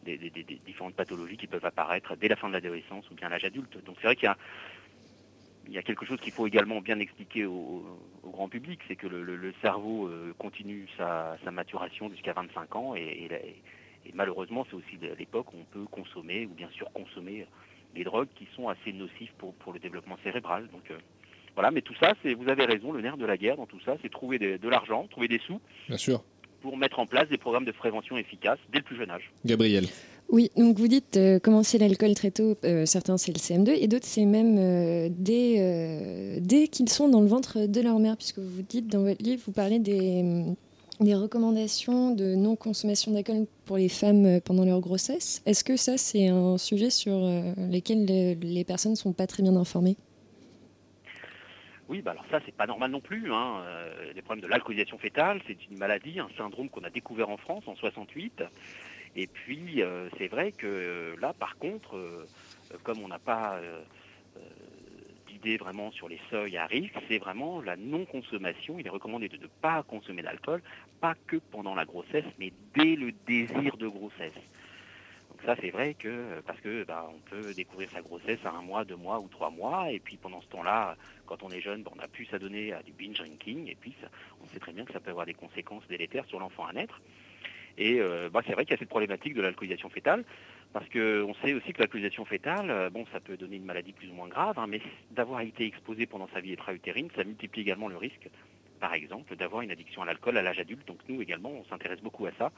des, 0.05 0.31
différentes 0.65 0.95
pathologies 0.95 1.37
qui 1.37 1.49
peuvent 1.49 1.65
apparaître 1.65 2.17
dès 2.17 2.29
la 2.29 2.37
fin 2.37 2.49
de 2.49 2.55
l'adolescence 2.55 3.11
ou 3.11 3.15
bien 3.15 3.27
à 3.27 3.31
l'âge 3.31 3.45
adulte. 3.45 3.77
Donc 3.85 3.97
c'est 4.01 4.07
vrai 4.07 4.17
qu'il 4.17 4.33
y 5.69 5.79
a, 5.79 5.83
quelque 5.83 6.07
chose 6.07 6.21
qu'il 6.21 6.33
faut 6.33 6.47
également 6.47 6.81
bien 6.81 7.01
expliquer 7.01 7.47
au, 7.47 8.01
grand 8.23 8.49
public, 8.49 8.81
c'est 8.87 8.97
que 8.97 9.09
le, 9.09 9.23
le- 9.25 9.55
cerveau 9.61 10.07
euh, 10.07 10.35
continue 10.39 10.89
sa, 10.97 11.37
maturation 11.51 12.09
jusqu'à 12.09 12.33
25 12.33 12.77
ans 12.77 12.95
et, 12.97 13.01
et 13.01 13.63
et 14.07 14.11
malheureusement 14.15 14.67
c'est 14.69 14.77
aussi 14.77 14.99
l'époque 15.19 15.53
où 15.53 15.57
on 15.61 15.65
peut 15.73 15.87
consommer 15.91 16.47
ou 16.47 16.55
bien 16.55 16.69
sûr 16.71 16.91
consommer 16.93 17.47
des 17.95 18.05
drogues 18.05 18.29
qui 18.35 18.47
sont 18.57 18.69
assez 18.69 18.93
nocives 18.93 19.33
pour, 19.39 19.55
pour 19.55 19.73
le 19.73 19.79
développement 19.79 20.17
cérébral. 20.23 20.69
Donc 20.73 20.91
euh, 20.91 20.99
voilà, 21.55 21.71
mais 21.71 21.83
tout 21.83 21.95
ça, 22.01 22.15
c'est, 22.23 22.35
vous 22.35 22.49
avez 22.49 22.65
raison, 22.65 22.93
le 22.93 23.03
nerf 23.03 23.17
de 23.17 23.27
la 23.27 23.37
guerre 23.37 23.57
dans 23.57 23.67
tout 23.67 23.81
ça, 23.85 23.97
c'est 24.03 24.11
trouver 24.11 24.39
de, 24.39 24.57
de 24.57 24.69
l'argent, 24.69 25.07
trouver 25.11 25.29
des 25.29 25.39
sous 25.47 25.61
Bien 25.89 25.99
sûr. 25.99 26.25
pour 26.63 26.77
mettre 26.77 26.99
en 26.99 27.07
place 27.07 27.29
des 27.29 27.37
programmes 27.37 27.65
de 27.67 27.73
prévention 27.73 28.17
efficaces 28.17 28.59
dès 28.73 28.79
le 28.79 28.85
plus 28.85 28.97
jeune 28.97 29.11
âge. 29.11 29.31
Gabriel. 29.45 29.87
Oui, 30.31 30.51
donc 30.57 30.79
vous 30.79 30.89
dites 30.89 31.19
euh, 31.19 31.39
commencer 31.39 31.77
l'alcool 31.77 32.15
très 32.15 32.31
tôt, 32.31 32.57
euh, 32.65 32.87
certains 32.87 33.19
c'est 33.19 33.33
le 33.33 33.39
CM2 33.39 33.77
et 33.79 33.87
d'autres 33.87 34.07
c'est 34.07 34.25
même 34.25 34.57
euh, 34.59 35.09
dès, 35.11 35.57
euh, 35.59 36.39
dès 36.41 36.69
qu'ils 36.69 36.89
sont 36.89 37.09
dans 37.09 37.21
le 37.21 37.27
ventre 37.27 37.67
de 37.67 37.81
leur 37.83 37.99
mère, 37.99 38.17
puisque 38.17 38.39
vous 38.39 38.63
dites 38.63 38.87
dans 38.89 39.03
votre 39.03 39.23
livre, 39.23 39.43
vous 39.45 39.53
parlez 39.53 39.79
des, 39.79 40.45
des 41.05 41.15
recommandations 41.15 42.15
de 42.15 42.35
non-consommation 42.35 43.13
d'alcool 43.13 43.47
pour 43.65 43.77
les 43.77 43.89
femmes 43.89 44.27
euh, 44.27 44.41
pendant 44.41 44.65
leur 44.65 44.81
grossesse. 44.81 45.43
Est-ce 45.47 45.65
que 45.65 45.77
ça 45.77 45.97
c'est 45.99 46.29
un 46.29 46.59
sujet 46.59 46.91
sur 46.91 47.15
euh, 47.15 47.53
lequel 47.71 48.07
le- 48.07 48.35
les 48.41 48.65
personnes 48.65 48.93
ne 48.93 48.97
sont 48.97 49.13
pas 49.13 49.27
très 49.27 49.43
bien 49.43 49.57
informées? 49.57 49.97
Oui, 51.89 52.01
bah 52.01 52.13
alors 52.13 52.25
ça, 52.31 52.41
c'est 52.47 52.55
pas 52.55 52.67
normal 52.67 52.91
non 52.91 53.01
plus. 53.01 53.33
Hein. 53.33 53.63
Euh, 53.67 54.13
les 54.15 54.23
problèmes 54.23 54.43
de 54.43 54.49
l'alcoolisation 54.49 54.97
fétale, 54.99 55.43
c'est 55.47 55.59
une 55.69 55.77
maladie, 55.77 56.21
un 56.21 56.29
syndrome 56.39 56.71
qu'on 56.71 56.85
a 56.85 56.91
découvert 56.91 57.29
en 57.29 57.37
France 57.37 57.65
en 57.67 57.75
68. 57.75 58.43
Et 59.15 59.27
puis, 59.27 59.83
euh, 59.83 60.09
c'est 60.17 60.29
vrai 60.29 60.53
que 60.53 60.67
euh, 60.67 61.17
là, 61.21 61.35
par 61.39 61.59
contre, 61.59 61.97
euh, 61.97 62.27
euh, 62.73 62.77
comme 62.83 63.01
on 63.05 63.09
n'a 63.09 63.19
pas 63.19 63.57
euh, 63.59 63.83
vraiment 65.59 65.91
sur 65.91 66.09
les 66.09 66.21
seuils 66.31 66.57
à 66.57 66.67
risque, 66.67 66.95
c'est 67.09 67.19
vraiment 67.19 67.61
la 67.61 67.77
non-consommation. 67.77 68.79
Il 68.79 68.87
est 68.87 68.91
recommandé 68.91 69.29
de 69.29 69.37
ne 69.37 69.47
pas 69.47 69.83
consommer 69.83 70.23
d'alcool, 70.23 70.63
pas 71.01 71.15
que 71.27 71.37
pendant 71.37 71.75
la 71.75 71.85
grossesse, 71.85 72.25
mais 72.39 72.53
dès 72.75 72.97
le 72.97 73.13
désir 73.27 73.77
de 73.77 73.89
grossesse. 73.89 74.35
Donc 75.31 75.43
ça, 75.45 75.57
c'est 75.61 75.71
vrai 75.71 75.95
que 75.95 76.41
parce 76.47 76.61
que 76.61 76.85
bah, 76.85 77.11
on 77.13 77.19
peut 77.31 77.55
découvrir 77.55 77.91
sa 77.91 78.03
grossesse 78.03 78.39
à 78.45 78.51
un 78.51 78.63
mois, 78.63 78.85
deux 78.85 78.97
mois 78.97 79.21
ou 79.21 79.29
trois 79.29 79.51
mois, 79.51 79.91
et 79.91 79.99
puis 79.99 80.17
pendant 80.17 80.41
ce 80.41 80.47
temps-là, 80.49 80.97
quand 81.27 81.43
on 81.43 81.51
est 81.51 81.61
jeune, 81.61 81.83
bah, 81.83 81.93
on 81.97 82.01
a 82.01 82.09
pu 82.09 82.27
s'adonner 82.27 82.73
à 82.73 82.83
du 82.83 82.93
binge 82.93 83.19
drinking, 83.19 83.69
et 83.69 83.75
puis 83.75 83.95
on 84.43 84.49
sait 84.49 84.61
très 84.61 84.73
bien 84.73 84.85
que 84.85 84.93
ça 84.93 85.01
peut 85.01 85.11
avoir 85.11 85.27
des 85.27 85.35
conséquences 85.35 85.87
délétères 85.89 86.27
sur 86.27 86.39
l'enfant 86.39 86.67
à 86.67 86.73
naître. 86.73 87.01
Et 87.79 88.01
euh, 88.01 88.29
bah, 88.31 88.43
c'est 88.47 88.53
vrai 88.53 88.65
qu'il 88.65 88.73
y 88.73 88.77
a 88.77 88.79
cette 88.79 88.89
problématique 88.89 89.35
de 89.35 89.41
l'alcoolisation 89.41 89.89
fétale, 89.89 90.25
parce 90.73 90.89
qu'on 90.89 91.35
sait 91.43 91.53
aussi 91.53 91.73
que 91.73 91.81
l'alcoolisation 91.81 92.25
fétale, 92.25 92.71
euh, 92.71 92.91
bon, 92.91 93.05
ça 93.13 93.21
peut 93.21 93.37
donner 93.37 93.57
une 93.57 93.65
maladie 93.65 93.93
plus 93.93 94.09
ou 94.09 94.15
moins 94.15 94.29
grave, 94.29 94.59
hein, 94.59 94.67
mais 94.67 94.81
d'avoir 95.11 95.41
été 95.43 95.67
exposé 95.67 96.07
pendant 96.07 96.29
sa 96.33 96.41
vie 96.41 96.53
intra-utérine, 96.53 97.09
ça 97.15 97.25
multiplie 97.25 97.63
également 97.63 97.89
le 97.89 97.97
risque, 97.97 98.29
par 98.81 98.95
exemple, 98.95 99.37
d'avoir 99.37 99.63
une 99.63 99.71
addiction 99.71 100.03
à 100.03 100.07
l'alcool 100.07 100.37
à 100.39 100.43
l'âge 100.43 100.59
adulte. 100.59 100.87
Donc 100.87 100.99
nous 101.09 101.21
également, 101.21 101.51
on 101.51 101.65
s'intéresse 101.65 102.01
beaucoup 102.01 102.27
à 102.27 102.33
ça 102.39 102.53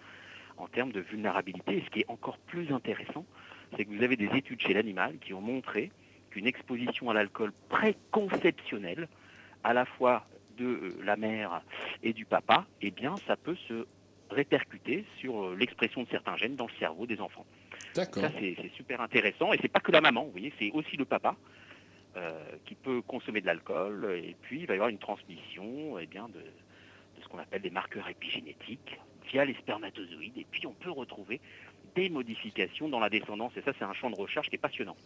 en 0.57 0.69
termes 0.69 0.93
de 0.93 1.01
vulnérabilité. 1.01 1.79
Et 1.79 1.83
ce 1.85 1.91
qui 1.91 2.01
est 2.01 2.09
encore 2.09 2.39
plus 2.39 2.73
intéressant, 2.73 3.27
c'est 3.77 3.85
que 3.85 3.91
vous 3.91 4.03
avez 4.03 4.17
des 4.17 4.31
études 4.37 4.61
chez 4.61 4.75
l'animal 4.75 5.19
qui 5.19 5.35
ont 5.35 5.41
montré 5.41 5.91
qu'une 6.31 6.47
exposition 6.47 7.11
à 7.11 7.15
l'alcool 7.15 7.53
préconceptionnelle, 7.69 9.09
à 9.65 9.73
la 9.73 9.85
fois 9.85 10.27
de 10.57 10.65
euh, 10.65 10.97
la 11.05 11.17
mère 11.17 11.63
et 12.03 12.13
du 12.13 12.25
papa, 12.25 12.67
eh 12.81 12.91
bien, 12.91 13.17
ça 13.27 13.37
peut 13.37 13.57
se 13.69 13.87
répercuter 14.31 15.05
sur 15.19 15.45
euh, 15.45 15.57
l'expression 15.57 16.03
de 16.03 16.09
certains 16.09 16.37
gènes 16.37 16.57
dans 16.57 16.67
le 16.67 16.79
cerveau 16.79 17.07
des 17.07 17.21
enfants. 17.21 17.47
Ça, 17.95 18.07
c'est 18.39 18.71
super 18.77 19.01
intéressant. 19.01 19.53
Et 19.53 19.59
c'est 19.63 19.69
pas 19.69 19.81
que 19.81 19.93
la 19.93 20.01
maman, 20.01 20.25
vous 20.25 20.33
voyez, 20.33 20.53
c'est 20.59 20.71
aussi 20.73 20.97
le 20.97 21.05
papa 21.05 21.37
euh, 22.17 22.33
qui 22.67 22.75
peut 22.75 23.03
consommer 23.03 23.41
de 23.41 23.47
l'alcool. 23.47 24.21
Et 24.23 24.37
puis, 24.43 24.61
il 24.61 24.67
va 24.67 24.75
y 24.75 24.77
avoir 24.77 24.89
une 24.91 24.99
transmission 24.99 25.99
eh 26.01 26.07
bien, 26.07 26.29
de, 26.29 26.41
de 26.41 27.23
ce 27.23 27.29
qu'on 27.29 27.39
appelle 27.39 27.63
des 27.63 27.71
marqueurs 27.71 28.09
épigénétiques 28.09 28.99
via 29.31 29.45
les 29.45 29.55
spermatozoïdes. 29.55 30.39
Et 30.39 30.47
puis, 30.51 30.67
on 30.67 30.75
peut 30.75 30.91
retrouver 30.91 31.41
des 31.95 32.09
modifications 32.09 32.89
dans 32.89 33.01
la 33.01 33.09
descendance. 33.09 33.53
Et 33.57 33.63
ça, 33.63 33.73
c'est 33.79 33.85
un 33.85 33.95
champ 33.95 34.11
de 34.11 34.17
recherche 34.17 34.49
qui 34.49 34.57
est 34.57 34.59
passionnant. 34.59 34.97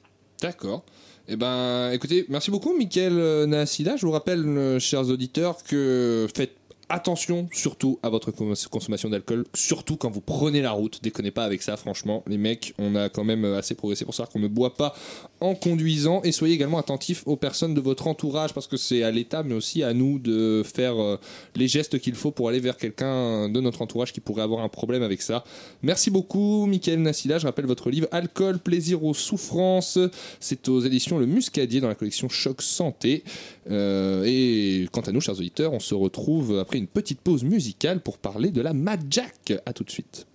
D'accord. 0.40 0.84
Eh 1.26 1.36
ben, 1.36 1.90
écoutez, 1.92 2.24
merci 2.28 2.50
beaucoup, 2.50 2.76
Mickaël 2.76 3.18
euh, 3.18 3.46
Naassida. 3.46 3.96
Je 3.96 4.06
vous 4.06 4.12
rappelle, 4.12 4.46
euh, 4.46 4.78
chers 4.78 5.08
auditeurs, 5.10 5.64
que 5.64 6.28
faites 6.34 6.56
attention 6.88 7.48
surtout 7.52 7.98
à 8.02 8.08
votre 8.08 8.30
cons- 8.30 8.54
consommation 8.70 9.08
d'alcool, 9.08 9.44
surtout 9.54 9.96
quand 9.96 10.10
vous 10.10 10.20
prenez 10.20 10.62
la 10.62 10.70
route. 10.72 11.02
Déconnez 11.02 11.30
pas 11.30 11.44
avec 11.44 11.62
ça, 11.62 11.76
franchement. 11.76 12.22
Les 12.26 12.38
mecs, 12.38 12.74
on 12.78 12.94
a 12.96 13.08
quand 13.08 13.24
même 13.24 13.44
euh, 13.44 13.58
assez 13.58 13.74
progressé 13.74 14.04
pour 14.04 14.14
savoir 14.14 14.30
qu'on 14.30 14.38
ne 14.38 14.48
boit 14.48 14.74
pas 14.74 14.94
en 15.40 15.54
conduisant 15.54 16.20
et 16.22 16.32
soyez 16.32 16.54
également 16.54 16.78
attentifs 16.78 17.22
aux 17.26 17.36
personnes 17.36 17.74
de 17.74 17.80
votre 17.80 18.06
entourage 18.06 18.52
parce 18.52 18.66
que 18.66 18.76
c'est 18.76 19.02
à 19.02 19.10
l'État 19.10 19.42
mais 19.42 19.54
aussi 19.54 19.82
à 19.82 19.94
nous 19.94 20.18
de 20.18 20.62
faire 20.64 21.00
euh, 21.00 21.16
les 21.54 21.68
gestes 21.68 21.98
qu'il 21.98 22.14
faut 22.14 22.30
pour 22.30 22.48
aller 22.48 22.60
vers 22.60 22.76
quelqu'un 22.76 23.48
de 23.48 23.60
notre 23.60 23.82
entourage 23.82 24.12
qui 24.12 24.20
pourrait 24.20 24.42
avoir 24.42 24.64
un 24.64 24.68
problème 24.68 25.02
avec 25.02 25.22
ça. 25.22 25.44
Merci 25.82 26.10
beaucoup 26.10 26.66
Michael 26.66 27.00
Nassila, 27.02 27.38
je 27.38 27.46
rappelle 27.46 27.66
votre 27.66 27.90
livre 27.90 28.08
Alcool, 28.10 28.58
plaisir 28.58 29.04
aux 29.04 29.14
souffrances, 29.14 29.98
c'est 30.40 30.68
aux 30.68 30.80
éditions 30.80 31.18
Le 31.18 31.26
Muscadier 31.26 31.80
dans 31.80 31.88
la 31.88 31.94
collection 31.94 32.28
Choc 32.28 32.62
Santé. 32.62 33.24
Euh, 33.70 34.24
et 34.26 34.88
quant 34.92 35.00
à 35.02 35.12
nous 35.12 35.20
chers 35.20 35.38
auditeurs, 35.38 35.72
on 35.72 35.80
se 35.80 35.94
retrouve 35.94 36.58
après 36.58 36.78
une 36.78 36.86
petite 36.86 37.20
pause 37.20 37.44
musicale 37.44 38.00
pour 38.00 38.18
parler 38.18 38.50
de 38.50 38.60
la 38.60 38.72
Mad 38.72 39.04
Jack. 39.10 39.52
À 39.66 39.72
tout 39.72 39.84
de 39.84 39.90
suite. 39.90 40.27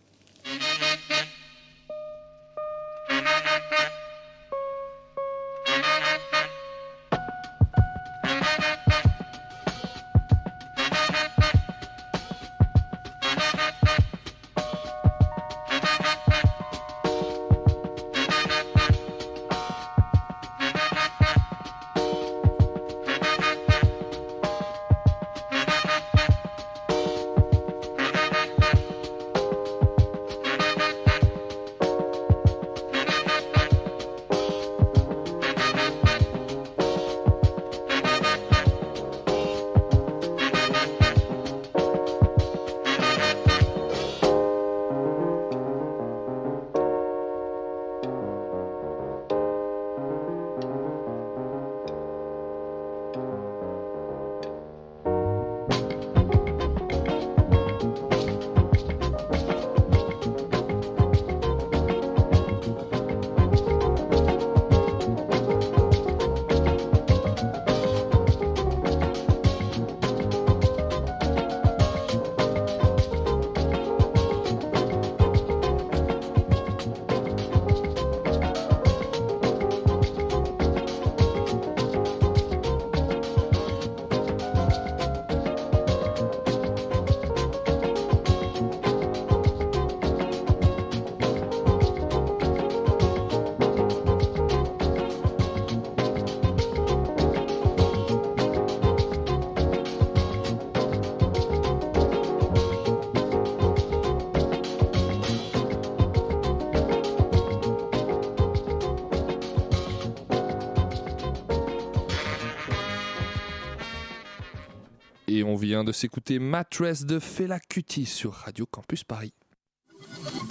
Et 115.35 115.43
on 115.43 115.55
vient 115.55 115.83
de 115.83 115.91
s'écouter 115.91 116.37
Mattress 116.37 117.05
de 117.07 117.17
Fela 117.17 117.59
Kuti 117.59 118.05
sur 118.05 118.33
Radio 118.33 118.67
Campus 118.67 119.03
Paris. 119.03 119.33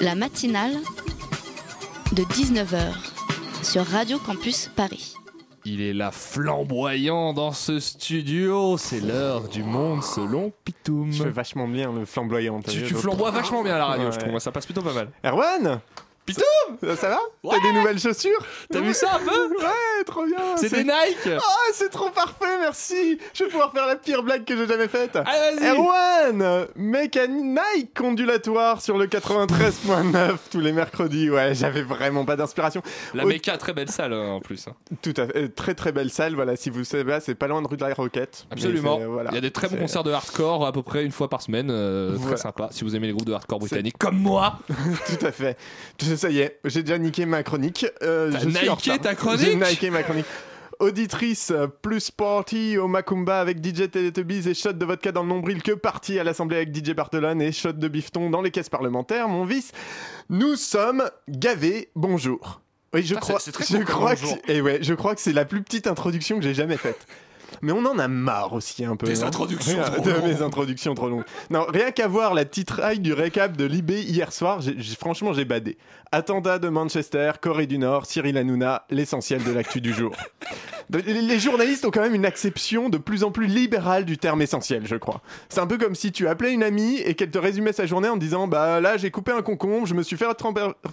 La 0.01 0.17
matinale 0.17 0.73
de 2.11 2.25
19h 2.25 2.93
sur 3.63 3.87
Radio 3.87 4.19
Campus 4.19 4.69
Paris. 4.75 5.15
Il 5.65 5.81
est 5.83 5.93
là 5.93 6.11
flamboyant 6.11 7.33
dans 7.33 7.53
ce 7.53 7.79
studio, 7.79 8.77
c'est 8.77 8.99
l'heure 8.99 9.47
du 9.47 9.63
monde 9.63 10.03
selon 10.03 10.53
Pitoum. 10.65 11.13
Je 11.13 11.23
fais 11.23 11.31
vachement 11.31 11.69
bien 11.69 11.93
le 11.93 12.05
flamboyant. 12.05 12.61
Tu, 12.63 12.81
flamboies 12.87 13.31
vachement 13.31 13.63
bien 13.63 13.77
à 13.77 13.79
la 13.79 13.87
radio, 13.87 14.11
je 14.11 14.19
trouve, 14.19 14.37
ça 14.41 14.51
passe 14.51 14.67
plutôt 14.67 14.83
pas 14.83 14.95
mal. 14.95 15.11
Erwan? 15.25 15.81
Pitoum 16.35 16.79
Ça, 16.91 16.97
ça 16.97 17.09
va 17.11 17.19
T'as 17.51 17.61
des 17.61 17.73
nouvelles 17.79 17.99
chaussures 17.99 18.45
T'as 18.71 18.81
vu 18.81 18.95
ça 18.95 19.17
un 19.17 19.19
peu 19.19 19.49
Ouais, 19.57 20.05
trop 20.07 20.25
bien 20.27 20.57
C'est 20.57 20.71
des 20.71 20.85
Nike 20.85 21.29
Ah, 21.39 21.41
c'est 21.73 21.91
trop 21.91 22.11
parfait, 22.11 22.59
merci 22.61 23.19
Je 23.35 23.45
vais 23.45 23.51
pouvoir 23.51 23.73
faire 23.73 23.87
la 23.87 23.97
pire 23.97 24.23
blague 24.23 24.45
que 24.45 24.57
j'ai 24.57 24.67
jamais 24.67 24.89
faite 24.89 25.17
Allez, 25.17 25.57
vas-y 25.61 25.77
Erwan 25.77 26.43
à 26.43 27.27
Nike 27.29 28.01
ondulatoire 28.01 28.81
sur 28.83 28.99
le 28.99 29.07
93.9 29.07 30.37
tous 30.51 30.61
les 30.61 30.73
mercredis. 30.73 31.31
Ouais, 31.31 31.55
j'avais 31.55 31.83
vraiment 31.83 32.25
pas 32.25 32.37
d'inspiration. 32.37 32.83
La 33.15 33.25
Au- 33.27 33.33
très 33.59 33.73
belle 33.73 33.91
salle 33.91 34.13
hein, 34.13 34.31
en 34.33 34.41
plus. 34.41 34.67
hein. 34.69 34.75
Tout 35.03 35.15
à 35.17 35.27
fait. 35.27 35.37
euh, 35.37 35.49
Très 35.49 35.75
très 35.75 35.93
belle 35.93 36.11
salle, 36.11 36.35
voilà, 36.35 36.57
si 36.57 36.71
vous 36.71 36.85
savez, 36.85 37.19
c'est 37.21 37.35
pas 37.35 37.47
loin 37.49 37.61
de 37.63 37.67
rue 37.69 37.77
de 37.77 37.85
la 37.85 37.95
Roquette. 37.95 38.47
Absolument. 38.51 38.99
c'est- 38.99 39.05
voilà. 39.07 39.31
Il 39.31 39.35
y 39.35 39.39
a 39.39 39.41
des 39.41 39.51
très 39.51 39.69
bons 39.69 39.75
C'est- 39.77 39.81
concerts 39.83 40.05
de 40.05 40.13
hardcore 40.13 40.67
à 40.67 40.73
peu 40.73 40.83
près 40.83 41.05
une 41.05 41.13
fois 41.13 41.29
par 41.29 41.43
semaine. 41.43 41.69
euh, 41.71 42.13
Voilà. 42.17 42.35
Très 42.37 42.43
sympa. 42.43 42.69
Si 42.71 42.85
vous 42.85 42.95
aimez 42.97 43.07
les 43.09 43.13
groupes 43.13 43.27
de 43.27 43.33
hardcore 43.33 43.59
britanniques 43.59 43.99
comme 43.99 44.19
moi. 44.19 44.59
Tout 44.69 45.27
à 45.27 45.33
fait. 45.33 45.57
Ça 46.23 46.31
y 46.31 46.39
est, 46.39 46.61
j'ai 46.65 46.85
déjà 46.85 46.99
niqué 46.99 47.27
ma 47.27 47.43
chronique. 47.43 47.85
Euh, 48.01 48.31
T'as 48.31 48.39
je 48.39 48.49
suis 48.49 48.69
en 48.69 48.77
niqué 48.77 48.93
retard. 48.93 49.01
ta 49.01 49.15
chronique 49.17 49.41
J'ai 49.45 49.57
niqué 49.57 49.91
ma 49.91 50.05
chronique. 50.05 50.25
Auditrice 50.79 51.51
euh, 51.51 51.67
plus 51.67 52.13
party 52.13 52.79
au 52.79 52.87
Macumba 52.87 53.41
avec 53.41 53.59
DJ 53.59 53.91
Teletubbies 53.91 54.49
et 54.49 54.55
shot 54.55 54.73
de 54.75 54.85
vodka 54.85 55.11
dans 55.11 55.25
le 55.25 55.29
nombril 55.29 55.65
que 55.65 55.73
party 55.73 56.21
à 56.21 56.25
l'Assemblée 56.25 56.59
avec 56.59 56.73
DJ 56.73 56.93
Bartolone 56.93 57.43
et 57.43 57.51
shot 57.51 57.73
de 57.73 57.89
bifton 57.89 58.31
dans 58.31 58.41
les 58.41 58.53
caisses 58.53 58.69
parlementaires, 58.69 59.29
mon 59.29 59.45
vice. 59.45 59.73
Nous 60.31 60.55
sommes 60.55 61.03
gavés. 61.29 61.91
Bonjour. 61.97 62.61
Oui, 62.95 63.03
je 63.03 63.17
Ah, 63.17 63.19
crois, 63.21 63.41
c'est- 63.41 63.47
c'est 63.47 63.53
très 63.53 63.65
je 63.65 63.77
court 63.79 63.85
comme 63.87 63.95
crois 63.97 64.15
que, 64.15 64.21
bonjour. 64.23 64.39
et 64.47 64.61
ouais, 64.61 64.79
je 64.81 64.95
crois 64.95 65.17
que 65.17 65.21
c'est 65.21 65.33
la 65.33 65.45
plus 65.45 65.63
petite 65.63 65.89
introduction 65.89 66.37
que 66.39 66.45
j'ai 66.45 66.55
jamais 66.55 66.77
faite. 66.77 67.05
Mais 67.61 67.71
on 67.73 67.85
en 67.85 67.99
a 67.99 68.09
marre 68.09 68.55
aussi 68.55 68.83
un 68.85 68.97
peu. 68.97 69.07
Des 69.07 69.19
non 69.21 69.27
introductions 69.27 69.75
Rien- 69.83 69.91
trop 69.91 70.03
de 70.03 70.11
longues. 70.11 70.25
mes 70.25 70.41
introductions 70.43 70.95
trop 70.95 71.09
longues. 71.11 71.25
Non, 71.51 71.67
rien 71.69 71.91
qu'à 71.91 72.09
voir 72.09 72.33
la 72.33 72.45
titraille 72.47 72.99
du 72.99 73.13
récap 73.13 73.57
de 73.59 73.65
l'IB 73.67 73.91
hier 73.91 74.33
soir, 74.33 74.63
j'ai- 74.63 74.75
j'ai- 74.79 74.95
franchement 74.97 75.33
j'ai 75.35 75.45
badé. 75.45 75.77
Attentat 76.15 76.59
de 76.59 76.69
Manchester, 76.69 77.33
Corée 77.41 77.67
du 77.67 77.79
Nord, 77.79 78.05
Cyril 78.05 78.37
Hanouna, 78.37 78.85
l'essentiel 78.91 79.43
de 79.45 79.51
l'actu 79.51 79.81
du 79.81 79.95
jour. 79.95 80.15
De- 80.91 80.99
les- 80.99 81.39
journalistes 81.39 81.87
ont 81.87 81.91
quand 81.91 82.03
même 82.03 82.15
une 82.15 82.27
acception 82.27 82.91
de 82.91 82.99
plus 82.99 83.25
en 83.25 83.31
plus 83.31 83.47
libérale 83.47 84.05
du 84.05 84.19
terme 84.19 84.43
essentiel, 84.43 84.83
je 84.87 84.97
crois. 84.97 85.23
C'est 85.49 85.61
un 85.61 85.67
peu 85.67 85.79
comme 85.79 85.95
si 85.95 86.13
tu 86.13 86.29
appelais 86.29 86.53
une 86.53 86.63
amie 86.63 86.99
et 86.99 87.15
qu'elle 87.15 87.31
te 87.31 87.39
résumait 87.39 87.73
sa 87.73 87.87
journée 87.87 88.11
en 88.11 88.19
disant 88.19 88.47
Bah 88.47 88.79
là, 88.81 88.99
j'ai 88.99 89.11
coupé 89.11 89.33
un 89.33 89.41
concombre, 89.41 89.87
je 89.87 89.95
me 89.95 90.03
suis 90.03 90.19
fait, 90.19 90.27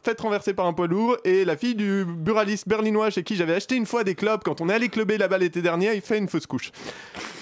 fait 0.06 0.22
renverser 0.22 0.54
par 0.54 0.68
un 0.68 0.74
poids 0.74 0.88
lourd, 0.88 1.18
et 1.26 1.44
la 1.44 1.58
fille 1.58 1.76
du 1.76 2.06
buraliste 2.06 2.70
berlinois 2.70 3.10
chez 3.10 3.24
qui 3.24 3.36
j'avais 3.36 3.56
acheté 3.56 3.76
une 3.76 3.86
fois 3.88 4.06
des 4.06 4.16
clopes 4.16 4.44
quand 4.46 4.62
on 4.62 4.70
est 4.70 4.74
allé 4.74 4.88
clubber 4.88 5.18
là-bas 5.18 5.40
l'été 5.40 5.62
dernier, 5.62 5.94
il 5.96 6.02
fait 6.02 6.18
une 6.20 6.30
fausse 6.30 6.46
couche. 6.46 6.72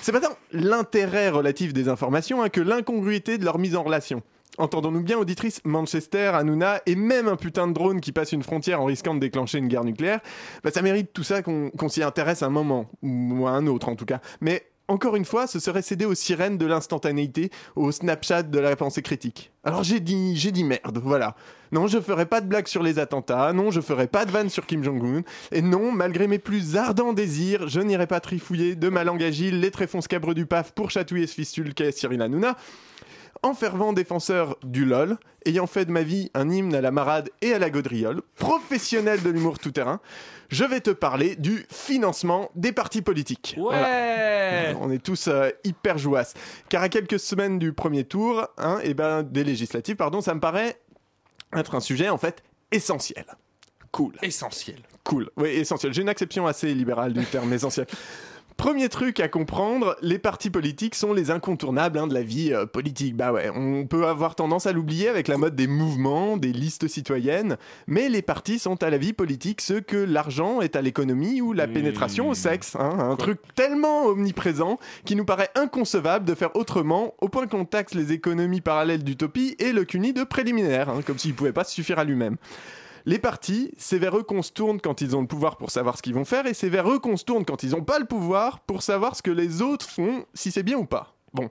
C'est 0.02 0.12
pas 0.14 0.22
tant 0.22 0.36
l'intérêt 0.52 1.30
relatif 1.30 1.74
des 1.74 1.90
informations 1.90 2.42
hein, 2.42 2.50
que 2.50 2.62
l'incongruité 2.62 3.38
de 3.38 3.46
leur 3.46 3.60
mise 3.60 3.76
en 3.76 3.84
relation. 3.84 4.24
Entendons-nous 4.58 5.04
bien, 5.04 5.18
auditrice, 5.18 5.62
Manchester, 5.66 6.32
Hanouna 6.34 6.82
et 6.86 6.96
même 6.96 7.28
un 7.28 7.36
putain 7.36 7.68
de 7.68 7.74
drone 7.74 8.02
qui 8.02 8.12
passe 8.12 8.32
une 8.32 8.44
frontière 8.44 8.82
en 8.82 8.86
risquant 8.86 9.14
de 9.14 9.20
déclencher 9.20 9.60
une 9.60 9.68
guerre 9.68 9.84
nucléaire, 9.84 10.20
bah, 10.64 10.72
ça 10.74 10.82
mérite 10.82 11.14
tout 11.14 11.24
ça 11.24 11.42
qu'on 11.42 11.90
s'y 11.90 12.02
intéresse 12.02 12.42
un 12.42 12.50
moment, 12.50 12.90
ou 13.04 13.46
à 13.48 13.52
un 13.52 13.68
autre 13.68 13.90
en 13.90 13.96
tout 13.96 14.06
cas. 14.06 14.20
Mais 14.42 14.66
encore 14.88 15.16
une 15.18 15.26
fois, 15.26 15.48
ce 15.48 15.60
serait 15.60 15.82
céder 15.82 16.06
aux 16.06 16.16
sirènes 16.16 16.58
de 16.58 16.66
l'instantanéité, 16.66 17.52
au 17.76 17.92
Snapchat 17.92 18.44
de 18.44 18.58
la 18.58 18.76
pensée 18.76 19.02
critique. 19.02 19.52
Alors 19.64 19.84
j'ai 19.84 20.00
dit, 20.00 20.36
j'ai 20.38 20.52
dit 20.52 20.64
merde, 20.64 21.00
voilà. 21.04 21.36
Non, 21.74 21.88
je 21.88 22.00
ferai 22.00 22.26
pas 22.26 22.40
de 22.40 22.48
blagues 22.48 22.68
sur 22.68 22.82
les 22.82 22.98
attentats, 22.98 23.52
non, 23.52 23.70
je 23.70 23.82
ferai 23.82 24.08
pas 24.08 24.24
de 24.24 24.32
vannes 24.32 24.50
sur 24.50 24.66
Kim 24.66 24.84
Jong-un, 24.84 25.24
et 25.52 25.62
non, 25.62 25.92
malgré 25.92 26.28
mes 26.28 26.40
plus 26.40 26.78
ardents 26.78 27.12
désirs, 27.12 27.68
je 27.68 27.82
n'irai 27.82 28.08
pas 28.08 28.22
trifouiller 28.22 28.76
de 28.76 28.88
ma 28.88 29.04
langue 29.04 29.24
agile 29.24 29.60
les 29.60 29.72
tréfonds 29.72 30.02
scabreux 30.02 30.34
du 30.34 30.46
PAF 30.46 30.72
pour 30.72 30.90
chatouiller 30.90 31.28
ce 31.28 31.34
fistule 31.34 31.74
qu'est 31.74 31.92
Cyril 31.92 32.22
Hanouna. 32.22 32.56
En 33.44 33.54
fervent 33.54 33.94
défenseur 33.94 34.58
du 34.64 34.86
LOL, 34.86 35.18
ayant 35.46 35.68
fait 35.68 35.86
de 35.86 35.92
ma 35.92 36.02
vie 36.02 36.32
un 36.34 36.50
hymne 36.50 36.76
à 36.76 36.82
la 36.82 36.92
marade 36.92 37.30
et 37.42 37.54
à 37.54 37.60
la 37.60 37.70
gaudriole, 37.70 38.22
professionnel 38.36 39.22
de 39.22 39.30
l'humour 39.30 39.60
tout-terrain, 39.60 40.00
je 40.50 40.64
vais 40.64 40.82
te 40.82 40.90
parler 40.90 41.36
du 41.36 41.66
financement 41.70 42.50
des 42.56 42.72
partis 42.72 43.02
politiques. 43.02 43.56
Ouais 43.58 44.76
On 44.80 44.92
est 44.92 45.04
tous 45.04 45.28
euh, 45.28 45.50
hyper 45.64 45.98
jouasses. 45.98 46.34
Car 46.70 46.84
à 46.84 46.90
quelques 46.90 47.20
semaines 47.20 47.60
du 47.60 47.74
premier 47.74 48.04
tour, 48.04 48.48
hein, 48.58 48.80
et 48.84 48.94
ben, 48.94 49.24
des 49.24 49.44
législatives, 49.44 49.96
pardon, 49.96 50.22
ça 50.22 50.34
me 50.34 50.40
paraît 50.40 50.80
être 51.56 51.76
un 51.76 51.80
sujet 51.80 52.10
en 52.10 52.18
fait 52.18 52.44
essentiel. 52.72 53.26
Cool. 53.92 54.14
Essentiel. 54.22 54.80
Cool. 55.04 55.30
Oui, 55.38 55.50
essentiel. 55.50 55.94
J'ai 55.94 56.02
une 56.02 56.10
acception 56.10 56.46
assez 56.46 56.74
libérale 56.74 57.14
du 57.14 57.26
terme 57.26 57.52
essentiel. 57.54 57.88
Premier 58.58 58.90
truc 58.90 59.20
à 59.20 59.28
comprendre, 59.28 59.96
les 60.02 60.18
partis 60.18 60.50
politiques 60.50 60.96
sont 60.96 61.14
les 61.14 61.30
incontournables 61.30 62.00
hein, 62.00 62.08
de 62.08 62.14
la 62.16 62.24
vie 62.24 62.52
euh, 62.54 62.66
politique. 62.66 63.16
Bah 63.16 63.32
ouais, 63.32 63.52
on 63.54 63.86
peut 63.86 64.08
avoir 64.08 64.34
tendance 64.34 64.66
à 64.66 64.72
l'oublier 64.74 65.10
avec 65.10 65.28
la 65.28 65.38
mode 65.38 65.56
des 65.56 65.68
mouvements, 65.68 66.38
des 66.38 66.52
listes 66.52 66.88
citoyennes, 66.88 67.58
mais 67.86 68.10
les 68.10 68.24
partis 68.24 68.58
sont 68.58 68.82
à 68.82 68.90
la 68.90 68.98
vie 68.98 69.14
politique 69.14 69.62
ce 69.62 69.76
que 69.76 69.98
l'argent 69.98 70.60
est 70.62 70.76
à 70.76 70.82
l'économie 70.82 71.40
ou 71.40 71.54
la 71.54 71.68
pénétration 71.68 72.30
au 72.30 72.34
sexe. 72.34 72.76
hein. 72.80 72.98
un 73.00 73.16
truc 73.16 73.40
tellement 73.54 74.06
omniprésent 74.06 74.80
qui 75.06 75.16
nous 75.16 75.26
paraît 75.26 75.52
inconcevable 75.54 76.26
de 76.26 76.34
faire 76.34 76.56
autrement, 76.56 77.14
au 77.22 77.30
point 77.30 77.46
qu'on 77.46 77.64
taxe 77.64 77.94
les 77.94 78.12
économies 78.12 78.62
parallèles 78.62 79.04
d'utopie 79.04 79.56
et 79.60 79.72
le 79.72 79.86
CUNY 79.86 80.14
de 80.14 80.24
préliminaire, 80.24 80.90
hein, 80.90 81.02
comme 81.06 81.20
s'il 81.20 81.36
pouvait 81.36 81.54
pas 81.54 81.64
se 81.64 81.74
suffire 81.74 82.00
à 82.00 82.04
lui-même. 82.04 82.38
Les 83.08 83.20
partis, 83.20 83.72
c'est 83.78 84.00
vers 84.00 84.18
eux 84.18 84.24
qu'on 84.24 84.42
se 84.42 84.52
tourne 84.52 84.82
quand 84.82 85.00
ils 85.00 85.16
ont 85.16 85.22
le 85.22 85.28
pouvoir 85.28 85.56
pour 85.56 85.72
savoir 85.72 85.96
ce 85.96 86.02
qu'ils 86.02 86.14
vont 86.14 86.26
faire, 86.26 86.46
et 86.46 86.54
c'est 86.54 86.68
vers 86.68 86.92
eux 86.92 87.00
qu'on 87.00 87.16
se 87.16 87.24
tourne 87.24 87.46
quand 87.46 87.64
ils 87.64 87.70
n'ont 87.70 87.86
pas 87.86 88.00
le 88.00 88.06
pouvoir 88.06 88.60
pour 88.60 88.82
savoir 88.82 89.16
ce 89.16 89.22
que 89.22 89.32
les 89.32 89.62
autres 89.62 89.90
font, 89.90 90.26
si 90.34 90.52
c'est 90.52 90.62
bien 90.62 90.78
ou 90.78 90.84
pas. 90.84 91.16
Bon. 91.34 91.48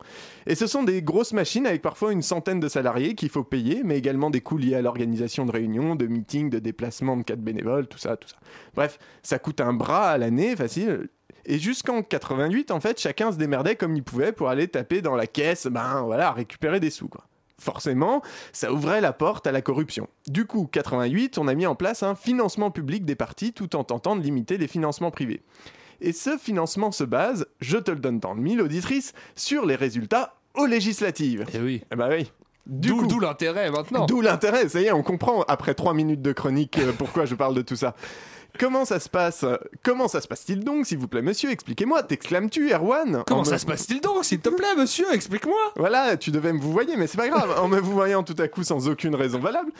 Et 0.47 0.55
ce 0.55 0.67
sont 0.67 0.83
des 0.83 1.01
grosses 1.01 1.33
machines 1.33 1.67
avec 1.67 1.81
parfois 1.81 2.13
une 2.13 2.21
centaine 2.21 2.61
de 2.61 2.69
salariés 2.69 3.15
qu'il 3.15 3.31
faut 3.31 3.43
payer, 3.43 3.81
mais 3.85 3.97
également 3.97 4.29
des 4.29 4.43
coûts 4.43 4.59
liés 4.59 4.75
à 4.75 4.83
l'organisation 4.83 5.47
de 5.47 5.53
réunions, 5.53 5.97
de 5.97 6.07
meetings, 6.07 6.51
de 6.51 6.59
déplacements 6.59 7.17
de 7.17 7.23
cas 7.23 7.37
de 7.37 7.41
bénévoles, 7.41 7.87
tout 7.87 7.97
ça, 7.97 8.19
tout 8.19 8.29
ça. 8.29 8.37
Bref, 8.75 8.99
ça 9.23 9.39
coûte 9.39 9.63
un 9.63 9.73
bras 9.73 10.11
à 10.11 10.19
l'année, 10.19 10.57
facile. 10.57 11.09
Et 11.47 11.59
jusqu'en 11.59 12.03
88, 12.03 12.71
en 12.71 12.81
fait, 12.81 13.01
chacun 13.01 13.33
se 13.33 13.39
démerdait 13.39 13.77
comme 13.77 13.97
il 13.97 14.03
pouvait 14.03 14.33
pour 14.33 14.51
aller 14.51 14.69
taper 14.69 15.01
dans 15.01 15.17
la 15.17 15.27
caisse, 15.27 15.69
ben 15.69 16.03
voilà, 16.03 16.33
récupérer 16.33 16.81
des 16.81 16.91
sous, 16.91 17.09
quoi. 17.09 17.25
Forcément, 17.59 18.23
ça 18.53 18.73
ouvrait 18.73 19.01
la 19.01 19.13
porte 19.13 19.47
à 19.47 19.53
la 19.53 19.63
corruption. 19.63 20.09
Du 20.27 20.47
coup, 20.47 20.67
88, 20.71 21.39
on 21.39 21.49
a 21.49 21.55
mis 21.55 21.67
en 21.67 21.75
place 21.75 22.03
un 22.03 22.15
financement 22.15 22.71
public 22.71 23.05
des 23.05 23.15
partis 23.15 23.53
tout 23.53 23.77
en 23.77 23.85
tentant 23.85 24.15
de 24.15 24.23
limiter 24.23 24.59
les 24.59 24.69
financements 24.69 25.11
privés. 25.11 25.43
Et 26.01 26.13
ce 26.13 26.37
financement 26.37 26.93
se 26.93 27.05
base, 27.05 27.47
je 27.61 27.79
te 27.79 27.91
le 27.91 27.99
donne 27.99 28.21
dans 28.21 28.35
le 28.35 28.43
mille, 28.43 28.61
auditrice, 28.61 29.15
sur 29.35 29.65
les 29.65 29.77
résultats 29.77 30.35
aux 30.55 30.67
législatives. 30.67 31.47
Eh 31.55 31.61
oui. 31.61 31.83
Eh 31.91 31.97
bah 31.97 32.09
oui. 32.11 32.31
D'où 32.67 33.21
l'intérêt 33.21 33.71
maintenant. 33.71 34.07
D'où 34.07 34.21
l'intérêt, 34.21 34.69
ça 34.69 34.81
y 34.81 34.87
est, 34.87 34.93
on 34.93 35.03
comprend 35.03 35.43
après 35.43 35.75
trois 35.75 35.95
minutes 35.95 36.23
de 36.23 36.33
chronique 36.33 36.79
euh, 36.79 36.93
pourquoi 36.93 37.25
je 37.25 37.37
parle 37.37 37.55
de 37.55 37.63
tout 37.63 37.77
ça. 37.77 37.95
Comment 38.59 38.85
ça 38.85 39.01
se 39.01 39.09
passe? 39.09 39.45
Comment 39.83 40.09
ça 40.09 40.21
se 40.21 40.29
passe-t-il 40.29 40.65
donc, 40.65 40.87
s'il 40.87 40.99
vous 40.99 41.09
plaît, 41.09 41.23
monsieur? 41.23 41.51
Expliquez-moi, 41.51 42.03
t'exclames-tu, 42.03 42.73
Erwan? 42.73 43.23
Comment 43.27 43.41
En 43.41 43.45
ça 43.45 43.53
me- 43.53 43.59
se 43.59 43.67
passe-t-il 43.67 44.01
donc, 44.01 44.25
s'il 44.25 44.41
te 44.41 44.49
plaît, 44.49 44.75
monsieur? 44.77 45.07
Explique-moi. 45.13 45.59
Voilà, 45.77 46.17
tu 46.17 46.31
devais 46.31 46.53
me 46.53 46.61
vous 46.61 46.73
voyer, 46.73 46.97
mais 46.97 47.07
c'est 47.07 47.19
pas 47.19 47.29
grave, 47.29 47.55
en 47.61 47.69
me 47.69 47.79
vous 47.79 47.93
voyant 47.93 48.23
tout 48.23 48.37
à 48.39 48.49
coup 48.49 48.63
sans 48.65 48.89
aucune 48.89 49.15
raison 49.15 49.39
valable. 49.39 49.73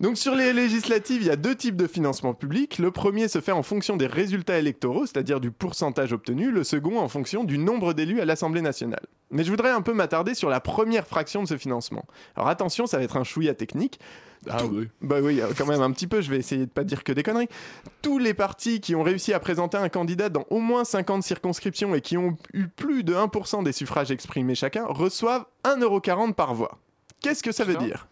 Donc 0.00 0.16
sur 0.16 0.36
les 0.36 0.52
législatives, 0.52 1.22
il 1.22 1.26
y 1.26 1.30
a 1.30 1.34
deux 1.36 1.56
types 1.56 1.74
de 1.74 1.88
financement 1.88 2.32
public. 2.32 2.78
Le 2.78 2.92
premier 2.92 3.26
se 3.26 3.40
fait 3.40 3.50
en 3.50 3.64
fonction 3.64 3.96
des 3.96 4.06
résultats 4.06 4.56
électoraux, 4.58 5.06
c'est-à-dire 5.06 5.40
du 5.40 5.50
pourcentage 5.50 6.12
obtenu. 6.12 6.52
Le 6.52 6.62
second 6.62 7.00
en 7.00 7.08
fonction 7.08 7.42
du 7.42 7.58
nombre 7.58 7.94
d'élus 7.94 8.20
à 8.20 8.24
l'Assemblée 8.24 8.60
nationale. 8.62 9.04
Mais 9.32 9.42
je 9.42 9.50
voudrais 9.50 9.70
un 9.70 9.82
peu 9.82 9.92
m'attarder 9.92 10.34
sur 10.34 10.50
la 10.50 10.60
première 10.60 11.04
fraction 11.06 11.42
de 11.42 11.48
ce 11.48 11.56
financement. 11.58 12.04
Alors 12.36 12.48
attention, 12.48 12.86
ça 12.86 12.98
va 12.98 13.02
être 13.02 13.16
un 13.16 13.24
chouïa 13.24 13.54
technique. 13.54 13.98
Ah 14.48 14.64
oui. 14.64 14.88
Bah 15.00 15.16
oui, 15.22 15.40
euh, 15.40 15.48
quand 15.56 15.66
même 15.66 15.82
un 15.82 15.90
petit 15.90 16.06
peu, 16.06 16.20
je 16.20 16.30
vais 16.30 16.38
essayer 16.38 16.66
de 16.66 16.70
pas 16.70 16.84
dire 16.84 17.04
que 17.04 17.12
des 17.12 17.22
conneries. 17.22 17.48
Tous 18.02 18.18
les 18.18 18.34
partis 18.34 18.80
qui 18.80 18.94
ont 18.94 19.02
réussi 19.02 19.32
à 19.32 19.40
présenter 19.40 19.76
un 19.76 19.88
candidat 19.88 20.28
dans 20.28 20.46
au 20.50 20.60
moins 20.60 20.84
50 20.84 21.22
circonscriptions 21.22 21.94
et 21.94 22.00
qui 22.00 22.16
ont 22.16 22.36
eu 22.52 22.68
plus 22.68 23.04
de 23.04 23.14
1% 23.14 23.64
des 23.64 23.72
suffrages 23.72 24.10
exprimés 24.10 24.54
chacun 24.54 24.84
reçoivent 24.86 25.46
1,40€ 25.64 26.34
par 26.34 26.54
voix. 26.54 26.78
Qu'est-ce 27.20 27.42
que 27.42 27.52
ça 27.52 27.64
veut 27.64 27.76
dire? 27.76 28.08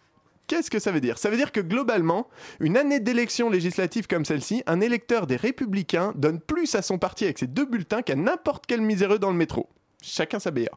Qu'est-ce 0.47 0.71
que 0.71 0.79
ça 0.79 0.93
veut 0.93 1.01
dire? 1.01 1.17
Ça 1.17 1.29
veut 1.29 1.35
dire 1.35 1.51
que 1.51 1.59
globalement, 1.59 2.29
une 2.61 2.77
année 2.77 3.01
d'élection 3.01 3.49
législative 3.49 4.07
comme 4.07 4.23
celle-ci, 4.23 4.63
un 4.65 4.79
électeur 4.79 5.27
des 5.27 5.35
Républicains 5.35 6.13
donne 6.15 6.39
plus 6.39 6.73
à 6.75 6.81
son 6.81 6.97
parti 6.97 7.25
avec 7.25 7.37
ses 7.37 7.47
deux 7.47 7.65
bulletins 7.65 8.01
qu'à 8.01 8.15
n'importe 8.15 8.65
quel 8.65 8.81
miséreux 8.81 9.19
dans 9.19 9.31
le 9.31 9.35
métro. 9.35 9.67
Chacun 10.01 10.39
sa 10.39 10.51
BA. 10.51 10.69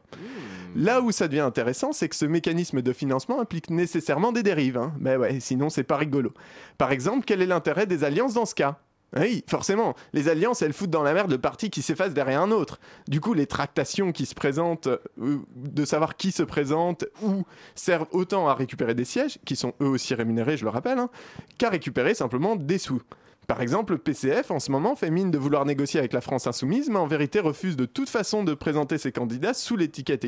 Là 0.75 1.01
où 1.01 1.11
ça 1.11 1.27
devient 1.27 1.41
intéressant, 1.41 1.91
c'est 1.91 2.07
que 2.07 2.15
ce 2.15 2.25
mécanisme 2.25 2.81
de 2.81 2.93
financement 2.93 3.41
implique 3.41 3.69
nécessairement 3.69 4.31
des 4.31 4.43
dérives. 4.43 4.77
Hein. 4.77 4.93
Ben 4.99 5.19
ouais, 5.19 5.39
sinon 5.39 5.69
c'est 5.69 5.83
pas 5.83 5.97
rigolo. 5.97 6.33
Par 6.77 6.91
exemple, 6.91 7.25
quel 7.25 7.41
est 7.41 7.47
l'intérêt 7.47 7.87
des 7.87 8.03
alliances 8.03 8.35
dans 8.35 8.45
ce 8.45 8.55
cas? 8.55 8.79
Oui, 9.17 9.43
forcément. 9.49 9.93
Les 10.13 10.29
alliances, 10.29 10.61
elles 10.61 10.71
foutent 10.71 10.89
dans 10.89 11.03
la 11.03 11.13
merde 11.13 11.31
le 11.31 11.37
parti 11.37 11.69
qui 11.69 11.81
s'efface 11.81 12.13
derrière 12.13 12.41
un 12.41 12.51
autre. 12.51 12.79
Du 13.09 13.19
coup, 13.19 13.33
les 13.33 13.45
tractations 13.45 14.13
qui 14.13 14.25
se 14.25 14.33
présentent, 14.33 14.87
euh, 14.87 15.39
de 15.55 15.83
savoir 15.83 16.15
qui 16.15 16.31
se 16.31 16.43
présente, 16.43 17.05
ou 17.21 17.43
servent 17.75 18.07
autant 18.11 18.47
à 18.47 18.53
récupérer 18.53 18.95
des 18.95 19.03
sièges, 19.03 19.37
qui 19.45 19.57
sont 19.57 19.73
eux 19.81 19.87
aussi 19.87 20.13
rémunérés, 20.13 20.55
je 20.55 20.63
le 20.63 20.69
rappelle, 20.69 20.97
hein, 20.97 21.09
qu'à 21.57 21.69
récupérer 21.69 22.13
simplement 22.13 22.55
des 22.55 22.77
sous. 22.77 23.01
Par 23.47 23.61
exemple, 23.61 23.93
le 23.93 23.99
PCF 23.99 24.51
en 24.51 24.59
ce 24.59 24.71
moment 24.71 24.95
fait 24.95 25.09
mine 25.09 25.31
de 25.31 25.37
vouloir 25.37 25.65
négocier 25.65 25.99
avec 25.99 26.13
la 26.13 26.21
France 26.21 26.47
insoumise, 26.47 26.89
mais 26.89 26.99
en 26.99 27.07
vérité 27.07 27.39
refuse 27.39 27.75
de 27.75 27.85
toute 27.85 28.09
façon 28.09 28.43
de 28.43 28.53
présenter 28.53 28.97
ses 28.97 29.11
candidats 29.11 29.53
sous 29.53 29.75
l'étiquette 29.75 30.25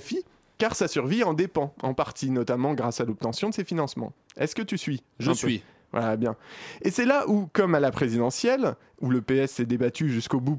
FI, 0.00 0.24
car 0.58 0.74
sa 0.74 0.88
survie 0.88 1.22
en 1.22 1.34
dépend, 1.34 1.74
en 1.82 1.94
partie 1.94 2.30
notamment 2.30 2.74
grâce 2.74 3.00
à 3.00 3.04
l'obtention 3.04 3.50
de 3.50 3.54
ses 3.54 3.64
financements. 3.64 4.12
Est-ce 4.36 4.54
que 4.54 4.62
tu 4.62 4.78
suis? 4.78 5.02
Je 5.18 5.32
suis. 5.32 5.62
Voilà, 5.94 6.16
bien. 6.16 6.34
Et 6.82 6.90
c'est 6.90 7.04
là 7.04 7.28
où, 7.28 7.48
comme 7.52 7.76
à 7.76 7.80
la 7.80 7.92
présidentielle, 7.92 8.74
où 9.00 9.10
le 9.10 9.22
PS 9.22 9.52
s'est 9.52 9.64
débattu 9.64 10.10
jusqu'au 10.10 10.40
bout 10.40 10.58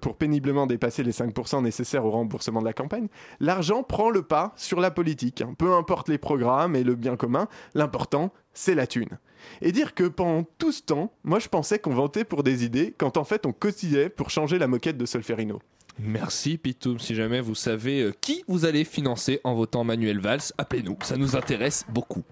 pour 0.00 0.16
péniblement 0.16 0.68
dépasser 0.68 1.02
les 1.02 1.10
5% 1.10 1.60
nécessaires 1.60 2.04
au 2.04 2.12
remboursement 2.12 2.60
de 2.60 2.66
la 2.66 2.72
campagne, 2.72 3.08
l'argent 3.40 3.82
prend 3.82 4.10
le 4.10 4.22
pas 4.22 4.52
sur 4.54 4.78
la 4.80 4.92
politique. 4.92 5.42
hein. 5.42 5.54
Peu 5.58 5.74
importe 5.74 6.08
les 6.08 6.18
programmes 6.18 6.76
et 6.76 6.84
le 6.84 6.94
bien 6.94 7.16
commun, 7.16 7.48
l'important, 7.74 8.32
c'est 8.54 8.76
la 8.76 8.86
thune. 8.86 9.18
Et 9.60 9.72
dire 9.72 9.92
que 9.92 10.04
pendant 10.04 10.44
tout 10.56 10.70
ce 10.70 10.82
temps, 10.82 11.12
moi 11.24 11.40
je 11.40 11.48
pensais 11.48 11.80
qu'on 11.80 11.94
vantait 11.94 12.24
pour 12.24 12.44
des 12.44 12.64
idées, 12.64 12.94
quand 12.96 13.16
en 13.16 13.24
fait 13.24 13.44
on 13.44 13.52
cotisait 13.52 14.08
pour 14.08 14.30
changer 14.30 14.56
la 14.60 14.68
moquette 14.68 14.98
de 14.98 15.06
Solferino. 15.06 15.60
Merci 15.98 16.58
Pitoum. 16.58 17.00
Si 17.00 17.16
jamais 17.16 17.40
vous 17.40 17.56
savez 17.56 18.02
euh, 18.02 18.12
qui 18.20 18.44
vous 18.46 18.66
allez 18.66 18.84
financer 18.84 19.40
en 19.42 19.54
votant 19.56 19.82
Manuel 19.82 20.20
Valls, 20.20 20.52
appelez-nous. 20.58 20.98
Ça 21.02 21.16
nous 21.16 21.34
intéresse 21.34 21.86
beaucoup. 21.88 22.22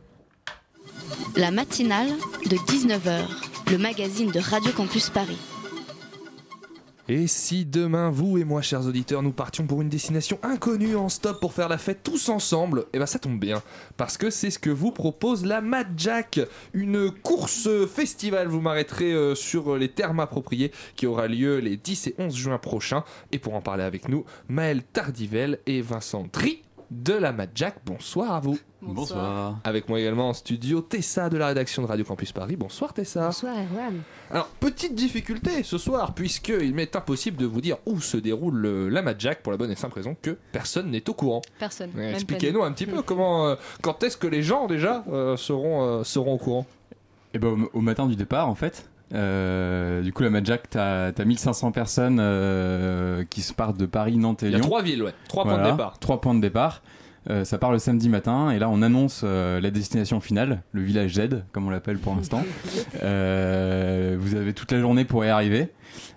La 1.37 1.51
matinale 1.51 2.09
de 2.47 2.57
19h, 2.57 3.23
le 3.71 3.79
magazine 3.79 4.31
de 4.31 4.41
Radio 4.41 4.73
Campus 4.73 5.11
Paris. 5.11 5.39
Et 7.07 7.27
si 7.27 7.67
demain, 7.67 8.09
vous 8.09 8.39
et 8.39 8.45
moi, 8.45 8.63
chers 8.63 8.87
auditeurs, 8.87 9.23
nous 9.23 9.33
partions 9.33 9.67
pour 9.67 9.83
une 9.83 9.91
destination 9.91 10.39
inconnue 10.43 10.97
en 10.97 11.11
stop 11.11 11.39
pour 11.39 11.53
faire 11.53 11.69
la 11.69 11.77
fête 11.77 12.03
tous 12.03 12.31
ensemble, 12.31 12.87
et 12.95 12.99
ben 12.99 13.05
ça 13.05 13.19
tombe 13.19 13.39
bien, 13.39 13.63
parce 13.99 14.17
que 14.17 14.31
c'est 14.31 14.49
ce 14.49 14.59
que 14.59 14.71
vous 14.71 14.91
propose 14.91 15.45
la 15.45 15.61
Mad 15.61 15.89
Jack, 15.99 16.41
une 16.73 17.11
course 17.11 17.69
festival, 17.87 18.49
vous 18.49 18.63
m'arrêterez 18.63 19.13
euh, 19.13 19.35
sur 19.35 19.77
les 19.77 19.91
termes 19.91 20.21
appropriés, 20.21 20.73
qui 20.97 21.07
aura 21.07 21.29
lieu 21.29 21.59
les 21.59 21.77
10 21.77 22.07
et 22.07 22.15
11 22.17 22.35
juin 22.35 22.59
prochains. 22.59 23.05
Et 23.33 23.39
pour 23.39 23.55
en 23.55 23.61
parler 23.61 23.85
avec 23.85 24.09
nous, 24.09 24.25
Maël 24.49 24.83
Tardivel 24.83 25.59
et 25.67 25.83
Vincent 25.83 26.27
Dry 26.33 26.63
de 26.91 27.15
la 27.15 27.33
Mad 27.33 27.51
Jack. 27.55 27.77
Bonsoir 27.85 28.33
à 28.33 28.41
vous. 28.41 28.59
Bonsoir. 28.83 29.59
Avec 29.65 29.89
moi 29.89 29.99
également 29.99 30.29
en 30.29 30.33
studio, 30.35 30.81
Tessa 30.83 31.29
de 31.31 31.37
la 31.39 31.47
rédaction 31.49 31.83
de 31.83 31.87
Radio 31.87 32.05
Campus 32.05 32.33
Paris. 32.33 32.57
Bonsoir 32.57 32.93
Tessa. 32.93 33.27
Bonsoir 33.27 33.55
Erwan. 33.55 34.01
Alors, 34.31 34.47
petite 34.61 34.95
difficulté 34.95 35.63
ce 35.63 35.79
soir, 35.79 36.15
puisqu'il 36.15 36.75
m'est 36.75 36.95
impossible 36.97 37.37
de 37.37 37.47
vous 37.47 37.61
dire 37.61 37.79
où 37.87 38.01
se 38.01 38.17
déroule 38.17 38.67
euh, 38.67 38.89
la 38.91 39.03
Mad 39.03 39.19
Jack 39.19 39.43
pour 39.43 39.53
la 39.53 39.59
bonne 39.59 39.71
et 39.71 39.77
simple 39.77 39.95
raison 39.95 40.17
que 40.21 40.37
personne 40.53 40.91
n'est 40.91 41.09
au 41.09 41.15
courant. 41.15 41.41
Personne. 41.59 41.91
Même 41.95 42.15
Expliquez-nous 42.15 42.59
nous. 42.61 42.65
un 42.65 42.73
petit 42.73 42.87
peu 42.87 43.03
comment, 43.07 43.47
euh, 43.49 43.55
quand 43.83 44.03
est-ce 44.03 44.17
que 44.17 44.27
les 44.27 44.43
gens 44.43 44.67
déjà 44.67 45.05
euh, 45.11 45.37
seront, 45.37 45.83
euh, 45.83 46.05
seront 46.05 46.35
au 46.35 46.39
courant? 46.39 46.67
Et 47.33 47.39
ben 47.39 47.49
au, 47.73 47.79
au 47.79 47.81
matin 47.81 48.07
du 48.07 48.17
départ 48.17 48.49
en 48.49 48.55
fait. 48.55 48.89
Euh, 49.13 50.01
du 50.01 50.13
coup 50.13 50.23
la 50.23 50.31
Mad 50.31 50.47
Jack 50.47 50.71
t'as 50.71 51.09
as 51.17 51.25
1500 51.25 51.73
personnes 51.73 52.19
euh, 52.21 53.25
qui 53.29 53.43
se 53.43 53.53
partent 53.53 53.77
de 53.77 53.87
Paris, 53.87 54.17
Nantes 54.17 54.43
et 54.43 54.47
Il 54.47 54.53
y 54.53 54.55
a 54.55 54.59
Lyon. 54.59 54.67
trois 54.67 54.83
villes, 54.83 55.03
ouais. 55.03 55.13
Trois 55.29 55.45
points 55.45 55.59
de 55.63 55.71
départ. 55.71 55.99
Trois 55.99 56.21
points 56.21 56.35
de 56.35 56.41
départ. 56.41 56.83
Euh, 57.31 57.43
ça 57.45 57.57
part 57.57 57.73
le 57.73 57.79
samedi 57.79 58.11
matin 58.11 58.51
et 58.51 58.59
là 58.59 58.69
on 58.69 58.83
annonce 58.83 59.23
euh, 59.25 59.59
la 59.59 59.71
destination 59.71 60.21
finale, 60.21 60.63
le 60.73 60.83
village 60.83 61.15
Z 61.15 61.43
comme 61.53 61.67
on 61.67 61.71
l'appelle 61.71 61.99
pour 61.99 62.15
l'instant. 62.15 62.43
Euh, 63.03 64.17
vous 64.19 64.35
avez 64.35 64.53
toute 64.53 64.71
la 64.73 64.81
journée 64.81 65.05
pour 65.05 65.25
y 65.25 65.29
arriver, 65.29 65.69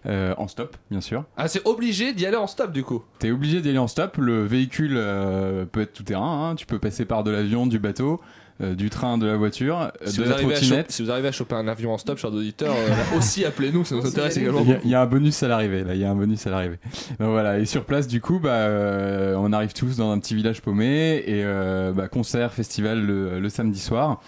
euh, 0.05 0.33
en 0.37 0.47
stop 0.47 0.77
bien 0.91 1.01
sûr. 1.01 1.25
Ah, 1.37 1.47
c'est 1.47 1.65
obligé 1.67 2.13
d'y 2.13 2.25
aller 2.25 2.37
en 2.37 2.47
stop 2.47 2.71
du 2.71 2.83
coup. 2.83 3.03
T'es 3.19 3.31
obligé 3.31 3.61
d'y 3.61 3.69
aller 3.69 3.77
en 3.77 3.87
stop. 3.87 4.17
Le 4.17 4.45
véhicule 4.45 4.93
euh, 4.95 5.65
peut 5.65 5.81
être 5.81 5.93
tout 5.93 6.03
terrain. 6.03 6.49
hein. 6.51 6.55
Tu 6.55 6.65
peux 6.65 6.79
passer 6.79 7.05
par 7.05 7.23
de 7.23 7.31
l'avion, 7.31 7.67
du 7.67 7.79
bateau, 7.79 8.21
euh, 8.61 8.73
du 8.75 8.89
train, 8.89 9.17
de 9.17 9.27
la 9.27 9.37
voiture, 9.37 9.79
euh, 9.79 9.89
Si 10.07 10.17
de 10.17 10.23
vous, 10.23 10.29
la 10.29 10.35
arrivez 10.35 10.53
à 10.53 10.57
trottinette. 10.57 10.79
choper, 10.85 10.93
si 10.93 11.03
vous 11.03 11.11
arrivez 11.11 11.27
à 11.27 11.31
choper 11.31 11.55
un 11.55 11.67
avion 11.67 11.93
en 11.93 11.97
stop, 11.97 12.17
chers 12.17 12.33
auditeurs, 12.33 12.73
euh, 12.75 13.17
aussi 13.17 13.45
appelez-nous, 13.45 13.85
ça 13.85 13.95
nous 13.95 14.05
intéresse 14.05 14.37
également. 14.37 14.61
Il 14.61 14.69
y, 14.69 14.73
a, 14.73 14.79
il 14.83 14.89
y 14.89 14.95
a 14.95 15.01
un 15.01 15.05
bonus 15.05 15.41
à 15.43 15.47
l'arrivée, 15.47 15.83
là, 15.83 15.93
il 15.95 16.01
y 16.01 16.05
a 16.05 16.09
un 16.11 16.15
bonus 16.15 16.45
à 16.47 16.49
l'arrivée. 16.49 16.79
Donc 17.19 17.29
voilà, 17.29 17.59
et 17.59 17.65
sur 17.65 17.85
place, 17.85 18.07
du 18.07 18.21
coup, 18.21 18.39
bah, 18.39 18.49
euh, 18.51 19.35
on 19.37 19.53
arrive 19.53 19.73
tous 19.73 19.97
dans 19.97 20.11
un 20.11 20.19
petit 20.19 20.35
village 20.35 20.61
paumé, 20.61 21.23
et 21.25 21.43
euh, 21.43 21.91
bah, 21.93 22.07
concert, 22.07 22.53
festival 22.53 23.05
le, 23.05 23.39
le 23.39 23.49
samedi 23.49 23.79
soir, 23.79 24.21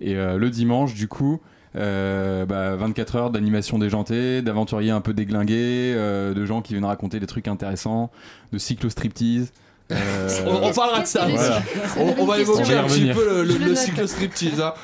et 0.00 0.16
euh, 0.16 0.36
le 0.38 0.50
dimanche, 0.50 0.94
du 0.94 1.08
coup, 1.08 1.40
euh, 1.76 2.44
bah, 2.46 2.74
24 2.76 3.16
heures 3.16 3.30
d'animation 3.30 3.78
déjantée, 3.78 4.42
d'aventuriers 4.42 4.90
un 4.90 5.00
peu 5.00 5.14
déglingués, 5.14 5.94
euh, 5.94 6.34
de 6.34 6.44
gens 6.44 6.62
qui 6.62 6.72
viennent 6.72 6.84
raconter 6.84 7.20
des 7.20 7.26
trucs 7.26 7.46
intéressants, 7.48 8.10
de 8.52 8.58
cyclo-striptease, 8.58 9.52
Euh, 9.90 10.28
On, 10.46 10.50
on 10.68 10.72
parlera 10.72 11.00
de 11.00 11.06
ça. 11.06 11.26
Voilà. 11.26 11.62
On, 11.98 12.14
on 12.18 12.24
va 12.26 12.38
évoquer 12.40 12.74
un 12.74 12.84
petit 12.84 13.10
peu 13.12 13.42
le, 13.44 13.74
cycle 13.74 14.06
striptease. 14.08 14.60
hein. 14.60 14.74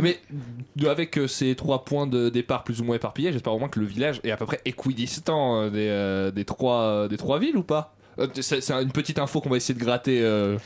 Mais 0.00 0.18
avec 0.86 1.18
euh, 1.18 1.26
ces 1.28 1.54
trois 1.54 1.84
points 1.84 2.06
de 2.06 2.28
départ 2.28 2.64
plus 2.64 2.80
ou 2.80 2.84
moins 2.84 2.96
éparpillés, 2.96 3.32
j'espère 3.32 3.52
au 3.54 3.58
moins 3.58 3.68
que 3.68 3.80
le 3.80 3.86
village 3.86 4.20
est 4.24 4.30
à 4.30 4.36
peu 4.36 4.46
près 4.46 4.60
équidistant 4.64 5.60
euh, 5.62 5.70
des, 5.70 5.88
euh, 5.88 6.30
des, 6.30 6.44
trois, 6.44 6.80
euh, 6.82 7.08
des 7.08 7.16
trois 7.16 7.38
villes 7.38 7.56
ou 7.56 7.62
pas? 7.62 7.94
Euh, 8.18 8.26
C'est 8.40 8.60
c'est 8.60 8.72
une 8.72 8.92
petite 8.92 9.18
info 9.18 9.40
qu'on 9.40 9.50
va 9.50 9.56
essayer 9.56 9.78
de 9.78 9.84
gratter. 9.84 10.20
euh. 10.22 10.56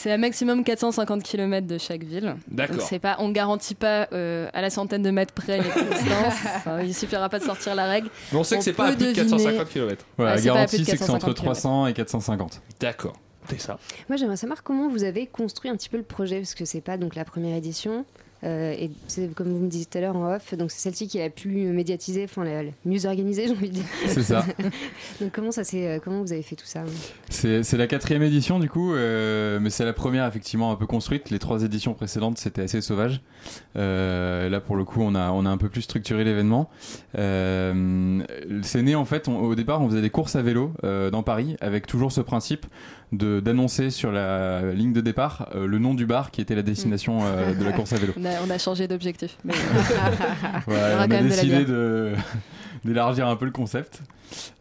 C'est 0.00 0.12
à 0.12 0.16
maximum 0.16 0.62
450 0.62 1.24
km 1.24 1.66
de 1.66 1.76
chaque 1.76 2.04
ville. 2.04 2.36
D'accord. 2.46 2.80
C'est 2.82 3.00
pas, 3.00 3.16
on 3.18 3.30
garantit 3.30 3.74
pas 3.74 4.06
euh, 4.12 4.48
à 4.52 4.62
la 4.62 4.70
centaine 4.70 5.02
de 5.02 5.10
mètres 5.10 5.34
près 5.34 5.58
l'équidistance. 5.58 6.34
Enfin, 6.54 6.82
il 6.82 6.94
suffira 6.94 7.28
pas 7.28 7.40
de 7.40 7.44
sortir 7.44 7.74
la 7.74 7.86
règle. 7.86 8.08
Mais 8.30 8.38
on 8.38 8.44
sait 8.44 8.58
que 8.58 8.62
c'est 8.62 8.74
pas 8.74 8.84
à 8.84 8.92
plus 8.92 8.98
de 8.98 9.10
deviner- 9.12 9.28
450 9.28 9.68
km. 9.70 10.04
Ouais, 10.16 10.24
la 10.26 10.40
garantie, 10.40 10.84
c'est 10.84 10.92
que 10.92 10.98
c'est 10.98 11.10
entre 11.10 11.34
450 11.34 11.34
kilomètres. 11.34 11.60
300 11.60 11.86
et 11.88 11.94
450. 11.94 12.62
D'accord. 12.78 13.16
C'est 13.50 13.60
ça. 13.60 13.80
Moi, 14.08 14.16
j'aimerais 14.16 14.36
savoir 14.36 14.62
comment 14.62 14.88
vous 14.88 15.02
avez 15.02 15.26
construit 15.26 15.68
un 15.68 15.74
petit 15.74 15.88
peu 15.88 15.96
le 15.96 16.04
projet, 16.04 16.36
parce 16.36 16.54
que 16.54 16.64
c'est 16.64 16.80
pas 16.80 16.96
donc 16.96 17.16
la 17.16 17.24
première 17.24 17.56
édition. 17.56 18.04
Euh, 18.44 18.72
et 18.72 18.90
c'est 19.08 19.34
comme 19.34 19.48
vous 19.52 19.58
me 19.64 19.68
disiez 19.68 19.86
tout 19.86 19.98
à 19.98 20.00
l'heure 20.00 20.16
en 20.16 20.32
off, 20.34 20.54
donc 20.54 20.70
c'est 20.70 20.80
celle-ci 20.80 21.08
qui 21.08 21.18
est 21.18 21.22
la 21.24 21.30
plus 21.30 21.72
médiatisée, 21.72 22.24
enfin 22.24 22.44
la, 22.44 22.62
la 22.62 22.70
mieux 22.84 23.04
organisée, 23.06 23.46
j'ai 23.48 23.52
envie 23.54 23.68
de 23.68 23.74
dire. 23.74 23.84
C'est 24.06 24.22
ça. 24.22 24.44
donc 25.20 25.32
comment 25.32 25.50
ça 25.50 25.64
s'est, 25.64 25.86
euh, 25.86 25.98
comment 26.02 26.22
vous 26.22 26.32
avez 26.32 26.42
fait 26.42 26.56
tout 26.56 26.66
ça 26.66 26.84
C'est 27.30 27.62
c'est 27.62 27.76
la 27.76 27.86
quatrième 27.86 28.22
édition 28.22 28.58
du 28.58 28.68
coup, 28.68 28.94
euh, 28.94 29.58
mais 29.60 29.70
c'est 29.70 29.84
la 29.84 29.92
première 29.92 30.26
effectivement 30.26 30.70
un 30.70 30.76
peu 30.76 30.86
construite. 30.86 31.30
Les 31.30 31.38
trois 31.38 31.62
éditions 31.64 31.94
précédentes 31.94 32.38
c'était 32.38 32.62
assez 32.62 32.80
sauvage. 32.80 33.20
Euh, 33.76 34.48
là 34.48 34.60
pour 34.60 34.76
le 34.76 34.84
coup 34.84 35.00
on 35.02 35.14
a, 35.14 35.30
on 35.30 35.44
a 35.46 35.50
un 35.50 35.56
peu 35.58 35.68
plus 35.68 35.82
structuré 35.82 36.24
l'événement. 36.24 36.70
C'est 37.14 38.82
né 38.82 38.94
en 38.94 39.04
fait, 39.04 39.28
on- 39.28 39.38
au 39.40 39.54
départ 39.54 39.80
on 39.82 39.88
faisait 39.88 40.00
des 40.02 40.10
courses 40.10 40.36
à 40.36 40.42
vélo 40.42 40.72
dans 40.82 41.22
Paris 41.22 41.56
avec 41.60 41.86
toujours 41.86 42.12
ce 42.12 42.20
principe 42.20 42.66
d'annoncer 43.12 43.90
sur 43.90 44.12
la 44.12 44.72
ligne 44.72 44.92
de 44.92 45.00
départ 45.00 45.48
euh, 45.54 45.66
le 45.66 45.78
nom 45.78 45.94
du 45.94 46.04
bar 46.06 46.30
qui 46.30 46.40
était 46.40 46.54
la 46.54 46.62
destination 46.62 47.20
euh, 47.24 47.54
de 47.54 47.64
la 47.64 47.72
course 47.72 47.92
à 47.92 47.96
vélo. 47.96 48.12
On 48.20 48.24
a, 48.24 48.30
on 48.46 48.50
a 48.50 48.58
changé 48.58 48.86
d'objectif. 48.88 49.36
mais- 49.44 49.54
aura 50.68 51.04
on 51.04 51.08
quand 51.08 51.14
a 51.16 51.22
décidé 51.22 51.64
de 51.64 52.12
d'élargir 52.84 53.26
un 53.26 53.36
peu 53.36 53.44
le 53.44 53.50
concept. 53.50 54.02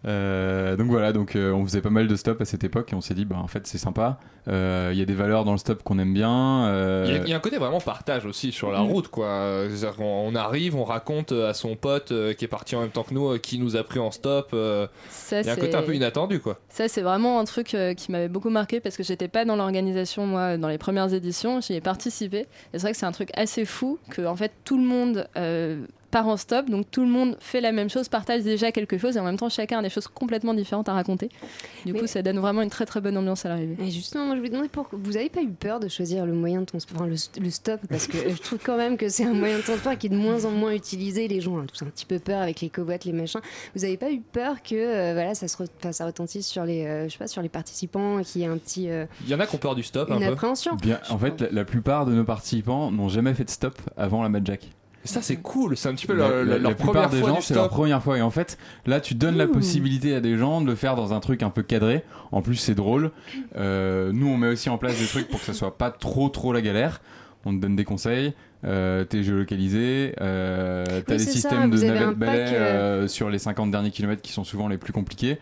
Euh, 0.05 0.77
donc 0.77 0.87
voilà, 0.87 1.11
donc 1.11 1.35
euh, 1.35 1.51
on 1.51 1.65
faisait 1.65 1.81
pas 1.81 1.89
mal 1.89 2.07
de 2.07 2.15
stops 2.15 2.39
à 2.39 2.45
cette 2.45 2.63
époque 2.63 2.93
et 2.93 2.95
on 2.95 3.01
s'est 3.01 3.13
dit 3.13 3.25
bah 3.25 3.35
en 3.37 3.47
fait 3.47 3.67
c'est 3.67 3.77
sympa. 3.77 4.17
Euh, 4.47 4.91
Il 4.93 4.97
y 4.97 5.01
a 5.01 5.05
des 5.05 5.13
valeurs 5.13 5.43
dans 5.43 5.51
le 5.51 5.57
stop 5.57 5.83
qu'on 5.83 5.99
aime 5.99 6.13
bien. 6.13 6.67
euh, 6.67 7.03
Il 7.05 7.13
y, 7.13 7.17
a, 7.17 7.21
il 7.23 7.29
y 7.29 7.33
a 7.33 7.35
un 7.35 7.41
côté 7.41 7.57
vraiment 7.57 7.81
partage 7.81 8.25
aussi 8.25 8.53
sur 8.53 8.71
la 8.71 8.79
Mm. 8.79 8.85
route, 8.87 9.07
quoi. 9.09 9.65
On 9.99 10.35
arrive, 10.35 10.77
on 10.77 10.85
raconte 10.85 11.33
à 11.33 11.53
son 11.53 11.75
pote 11.75 12.13
euh, 12.13 12.33
qui 12.33 12.45
est 12.45 12.47
parti 12.47 12.77
en 12.77 12.79
même 12.81 12.91
temps 12.91 13.03
que 13.03 13.13
nous, 13.13 13.27
euh, 13.33 13.37
qui 13.39 13.59
nous 13.59 13.75
a 13.75 13.83
pris 13.83 13.99
en 13.99 14.09
stop. 14.11 14.51
euh, 14.53 14.87
Il 15.33 15.45
y 15.45 15.49
a 15.49 15.51
un 15.51 15.55
côté 15.57 15.75
un 15.75 15.81
peu 15.81 15.93
inattendu, 15.93 16.39
quoi. 16.39 16.59
Ça, 16.69 16.87
c'est 16.87 17.01
vraiment 17.01 17.41
un 17.41 17.43
truc 17.43 17.73
euh, 17.73 17.93
qui 17.93 18.09
m'avait 18.13 18.29
beaucoup 18.37 18.49
marqué 18.51 18.79
parce 18.79 18.95
que 18.95 19.01
j'étais 19.01 19.27
pas 19.27 19.45
dans 19.45 19.55
l'organisation, 19.55 20.27
moi, 20.27 20.57
dans 20.57 20.67
les 20.67 20.77
premières 20.77 21.11
éditions. 21.11 21.59
J'y 21.59 21.73
ai 21.73 21.81
participé. 21.81 22.41
Et 22.41 22.47
c'est 22.73 22.81
vrai 22.81 22.91
que 22.91 22.97
c'est 22.97 23.07
un 23.07 23.11
truc 23.11 23.31
assez 23.35 23.65
fou 23.65 23.97
que, 24.11 24.27
en 24.27 24.35
fait, 24.35 24.51
tout 24.63 24.77
le 24.77 24.83
monde 24.83 25.27
euh, 25.37 25.87
part 26.11 26.27
en 26.27 26.37
stop. 26.37 26.69
Donc, 26.69 26.89
tout 26.91 27.01
le 27.01 27.07
monde 27.09 27.37
fait 27.39 27.61
la 27.61 27.71
même 27.71 27.89
chose, 27.89 28.07
partage 28.09 28.43
déjà 28.43 28.71
quelque 28.71 28.97
chose 28.97 29.17
et 29.17 29.19
en 29.19 29.23
même 29.23 29.37
temps, 29.37 29.49
chacun 29.49 29.79
a 29.79 29.81
des 29.81 29.89
choses 29.89 30.07
complètement 30.07 30.53
différentes 30.53 30.89
à 30.89 30.93
raconter. 30.93 31.29
Du 31.85 31.93
coup, 31.93 32.07
ça 32.07 32.21
donne 32.21 32.39
vraiment 32.39 32.61
une 32.61 32.69
très 32.69 32.85
très 32.85 33.01
bonne 33.01 33.17
ambiance 33.17 33.45
à 33.45 33.49
l'arrivée. 33.49 33.75
Et 33.83 33.91
justement, 33.91 34.25
moi 34.25 34.35
je 34.35 34.39
voulais 34.39 34.49
demander 34.49 34.69
pourquoi 34.69 34.99
vous 35.01 35.17
avez 35.17 35.29
pas 35.29 35.41
eu 35.41 35.49
peur 35.49 35.79
de 35.79 35.87
choisir 35.87 36.25
le 36.25 36.33
moyen 36.33 36.61
de 36.61 36.65
transport, 36.65 36.97
enfin, 37.01 37.07
le, 37.07 37.15
le 37.43 37.49
stop, 37.49 37.81
parce 37.89 38.07
que 38.07 38.17
je 38.29 38.37
trouve 38.41 38.59
quand 38.63 38.77
même 38.77 38.97
que 38.97 39.09
c'est 39.09 39.25
un 39.25 39.33
moyen 39.33 39.57
de 39.57 39.63
transport 39.63 39.97
qui 39.97 40.07
est 40.07 40.09
de 40.09 40.15
moins 40.17 40.45
en 40.45 40.51
moins 40.51 40.71
utilisé. 40.71 41.27
Les 41.27 41.41
gens 41.41 41.57
ont 41.57 41.65
tous 41.65 41.81
un 41.83 41.87
petit 41.89 42.05
peu 42.05 42.19
peur 42.19 42.41
avec 42.41 42.61
les 42.61 42.69
covoites, 42.69 43.05
les 43.05 43.13
machins. 43.13 43.41
Vous 43.75 43.83
avez 43.85 43.97
pas 43.97 44.11
eu 44.11 44.19
peur 44.21 44.61
que 44.63 44.75
euh, 44.75 45.13
voilà, 45.13 45.35
ça 45.35 45.47
se 45.47 45.57
re- 45.57 45.91
ça 45.91 46.05
retentisse 46.05 46.47
sur 46.47 46.63
les, 46.65 46.85
euh, 46.85 47.07
je 47.07 47.13
sais 47.13 47.17
pas, 47.19 47.27
sur 47.27 47.41
les 47.41 47.49
participants, 47.49 48.21
qu'il 48.23 48.41
y 48.41 48.43
ait 48.43 48.47
un 48.47 48.57
petit 48.57 48.89
euh, 48.89 49.05
Il 49.23 49.29
y 49.29 49.35
en 49.35 49.39
a 49.39 49.47
qui 49.47 49.55
ont 49.55 49.59
peur 49.59 49.75
du 49.75 49.83
stop, 49.83 50.09
une 50.09 50.15
un 50.15 50.19
peu. 50.19 50.25
appréhension? 50.33 50.75
Bien, 50.75 50.99
en 51.09 51.17
fait, 51.17 51.41
la, 51.41 51.49
la 51.51 51.65
plupart 51.65 52.05
de 52.05 52.13
nos 52.13 52.23
participants 52.23 52.91
n'ont 52.91 53.09
jamais 53.09 53.33
fait 53.33 53.43
de 53.45 53.49
stop 53.49 53.75
avant 53.97 54.23
la 54.23 54.29
Mad 54.29 54.45
Jack. 54.45 54.69
Et 55.09 55.13
ça, 55.13 55.21
c'est 55.21 55.37
cool. 55.37 55.77
C'est 55.77 55.87
un 55.87 55.93
petit 55.93 56.05
peu 56.05 56.13
La, 56.13 56.27
leur, 56.27 56.37
la- 56.43 56.57
leur 56.57 56.69
la 56.71 56.75
première 56.75 56.93
plupart 56.93 57.09
des 57.09 57.19
fois 57.19 57.29
gens, 57.29 57.41
c'est 57.41 57.53
leur 57.53 57.69
première 57.69 58.03
fois. 58.03 58.17
Et 58.17 58.21
en 58.21 58.29
fait, 58.29 58.57
là, 58.85 58.99
tu 58.99 59.15
donnes 59.15 59.37
la 59.37 59.47
possibilité 59.47 60.13
à 60.13 60.19
des 60.19 60.37
gens 60.37 60.59
de 60.59 60.65
le 60.67 60.75
faire 60.75 60.95
dans 60.95 61.13
un 61.13 61.19
truc 61.21 61.43
un 61.43 61.49
peu 61.49 61.63
cadré. 61.63 62.03
En 62.31 62.41
plus, 62.41 62.55
c'est 62.55 62.75
drôle. 62.75 63.11
Euh, 63.55 64.11
nous, 64.13 64.27
on 64.27 64.37
met 64.37 64.47
aussi 64.49 64.69
en 64.69 64.77
place 64.77 64.99
des 64.99 65.05
trucs 65.07 65.29
pour 65.29 65.39
que 65.39 65.45
ça 65.45 65.53
soit 65.53 65.77
pas 65.77 65.91
trop, 65.91 66.27
trop 66.29 66.51
la 66.51 66.61
galère. 66.61 67.01
On 67.45 67.55
te 67.55 67.61
donne 67.61 67.75
des 67.77 67.85
conseils. 67.85 68.33
Euh, 68.67 69.05
t'es 69.05 69.23
géolocalisé, 69.23 70.13
euh, 70.21 70.83
t'as 70.85 71.13
Oui, 71.13 71.17
des 71.19 71.19
ça, 71.19 71.31
systèmes 71.31 71.69
de 71.71 71.77
navettes 71.85 72.17
balais 72.17 72.43
pack, 72.45 72.53
euh, 72.53 73.03
euh, 73.03 73.07
sur 73.07 73.29
les 73.29 73.39
50 73.39 73.71
derniers 73.71 73.91
kilomètres 73.91 74.21
qui 74.21 74.33
sont 74.33 74.43
souvent 74.43 74.67
les 74.67 74.77
plus 74.77 74.91
compliqués. 74.93 75.39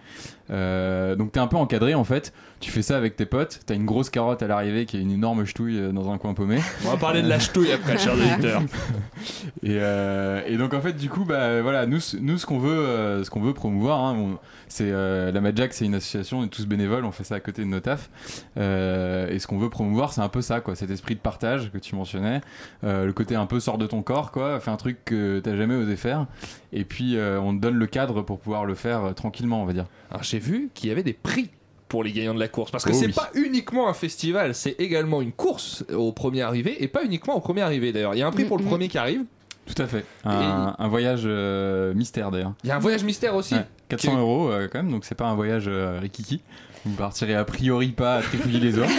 Euh, 0.52 1.16
donc 1.16 1.32
t'es 1.32 1.40
un 1.40 1.48
peu 1.48 1.58
encadré 1.58 1.96
en 1.96 2.04
fait. 2.04 2.32
Tu 2.60 2.70
fais 2.72 2.84
ça 2.84 2.98
avec 2.98 3.16
tes 3.16 3.26
potes. 3.26 3.62
T'as 3.66 3.74
une 3.74 3.86
grosse 3.86 4.12
carotte 4.12 4.44
à 4.44 4.48
l'arrivée 4.48 4.86
qui 4.86 4.98
est 4.98 5.02
une 5.02 5.10
énorme 5.12 5.44
ch'touille 5.46 5.80
euh, 5.80 5.92
dans 5.92 6.12
un 6.12 6.20
coin 6.20 6.36
paumé. 6.36 6.60
On 6.86 6.92
va 6.92 6.98
parler 6.98 7.24
de 7.24 7.28
la 7.28 7.40
ch'touille 7.40 7.72
après, 7.72 7.98
cher 7.98 8.14
auditeur. 8.14 8.62
Et, 9.64 9.78
euh, 9.80 10.42
et 10.46 10.58
donc 10.58 10.74
en 10.74 10.82
fait 10.82 10.94
du 10.94 11.10
coup 11.10 11.26
bah 11.26 11.62
voilà 11.62 11.86
nous 11.88 12.00
ce- 12.00 12.18
nous 12.18 12.38
ce 12.38 12.46
qu'on 12.46 12.60
veut 12.60 12.70
euh, 12.78 13.24
ce 13.24 13.30
qu'on 13.32 13.42
veut 13.42 13.54
promouvoir 13.54 14.00
hein, 14.04 14.16
on- 14.18 14.38
c'est 14.68 14.90
euh, 14.92 15.32
la 15.32 15.42
Mad 15.42 15.58
Jack 15.58 15.74
c'est 15.74 15.86
une 15.86 15.96
association 15.96 16.40
on 16.40 16.44
est 16.46 16.50
tous 16.50 16.68
bénévoles 16.68 17.06
on 17.06 17.12
fait 17.12 17.24
ça 17.24 17.36
à 17.36 17.40
côté 17.40 17.62
de 17.64 17.68
nos 17.68 17.80
tafs 17.80 18.10
Euh, 18.58 19.30
et 19.30 19.40
ce 19.40 19.48
qu'on 19.48 19.58
veut 19.58 19.70
promouvoir 19.70 20.14
c'est 20.14 20.22
un 20.22 20.30
peu 20.30 20.42
ça 20.42 20.60
quoi 20.60 20.76
cet 20.76 20.92
esprit 20.92 21.16
de 21.16 21.20
partage 21.20 21.72
que 21.72 21.78
tu 21.80 21.96
mentionnais 21.96 22.42
Euh, 22.84 23.06
le 23.06 23.14
côté 23.16 23.34
un 23.36 23.48
peu 23.48 23.60
sort 23.60 23.78
de 23.80 23.88
ton 23.88 24.04
corps 24.04 24.32
quoi 24.32 24.60
fais 24.60 24.70
un 24.70 24.78
truc 24.78 25.04
que 25.06 25.40
t'as 25.40 25.56
jamais 25.56 25.74
osé 25.76 25.96
faire 25.96 26.28
et 26.74 26.84
puis 26.86 27.18
euh, 27.18 27.40
on 27.42 27.56
te 27.56 27.60
donne 27.62 27.76
le 27.76 27.88
cadre 27.88 28.22
pour 28.22 28.38
pouvoir 28.40 28.66
le 28.66 28.76
faire 28.76 29.04
euh, 29.06 29.14
tranquillement 29.14 29.64
on 29.64 29.66
va 29.66 29.74
dire 29.74 29.86
Alors 30.12 30.22
j'ai 30.24 30.38
vu 30.40 30.70
qu'il 30.76 30.90
y 30.90 30.92
avait 30.92 31.02
des 31.04 31.14
prix 31.14 31.50
pour 31.88 32.04
les 32.04 32.12
gagnants 32.12 32.34
de 32.36 32.40
la 32.40 32.48
course 32.48 32.70
parce 32.72 32.84
que 32.84 32.92
Oh 32.92 32.98
c'est 33.00 33.06
oui. 33.08 33.14
pas 33.14 33.30
uniquement 33.36 33.88
un 33.90 33.94
festival, 33.94 34.54
c'est 34.56 34.76
également 34.80 35.22
une 35.22 35.32
course 35.32 35.84
au 35.94 36.12
premier 36.12 36.42
arrivé 36.42 36.84
et 36.84 36.88
pas 36.88 37.04
uniquement 37.04 37.36
au 37.36 37.40
premier 37.40 37.62
arrivé 37.62 37.92
d'ailleurs. 37.92 38.14
Il 38.16 38.20
y 38.20 38.24
a 38.24 38.28
un 38.28 38.32
prix 38.32 38.46
pour 38.46 38.58
le 38.58 38.64
Mm, 38.64 38.68
premier 38.68 38.88
qui 38.88 38.98
arrive. 38.98 39.22
tout 39.68 39.82
à 39.82 39.88
fait 39.88 40.04
un, 40.26 40.76
un 40.78 40.88
voyage 40.88 41.22
euh, 41.26 41.94
mystère 41.94 42.32
d'ailleurs 42.32 42.54
Il 42.64 42.70
y 42.70 42.72
a 42.72 42.76
un 42.76 42.80
voyage 42.80 43.04
mystère 43.04 43.36
aussi. 43.36 43.54
Ouais, 43.56 43.66
400 43.90 44.12
Qui- 44.12 44.18
euros 44.18 44.50
euh, 44.50 44.68
quand 44.72 44.80
même, 44.80 44.92
donc 44.92 45.06
c'est 45.06 45.16
pas 45.16 45.28
un 45.28 45.36
voyage 45.36 45.66
euh, 45.68 46.00
rikiki. 46.02 46.42
Vous 46.86 46.96
partirez 46.96 47.34
a 47.36 47.44
priori 47.46 47.88
pas 47.90 48.16
à 48.16 48.22
trifouiller 48.22 48.60
les 48.60 48.78
ours. 48.78 48.88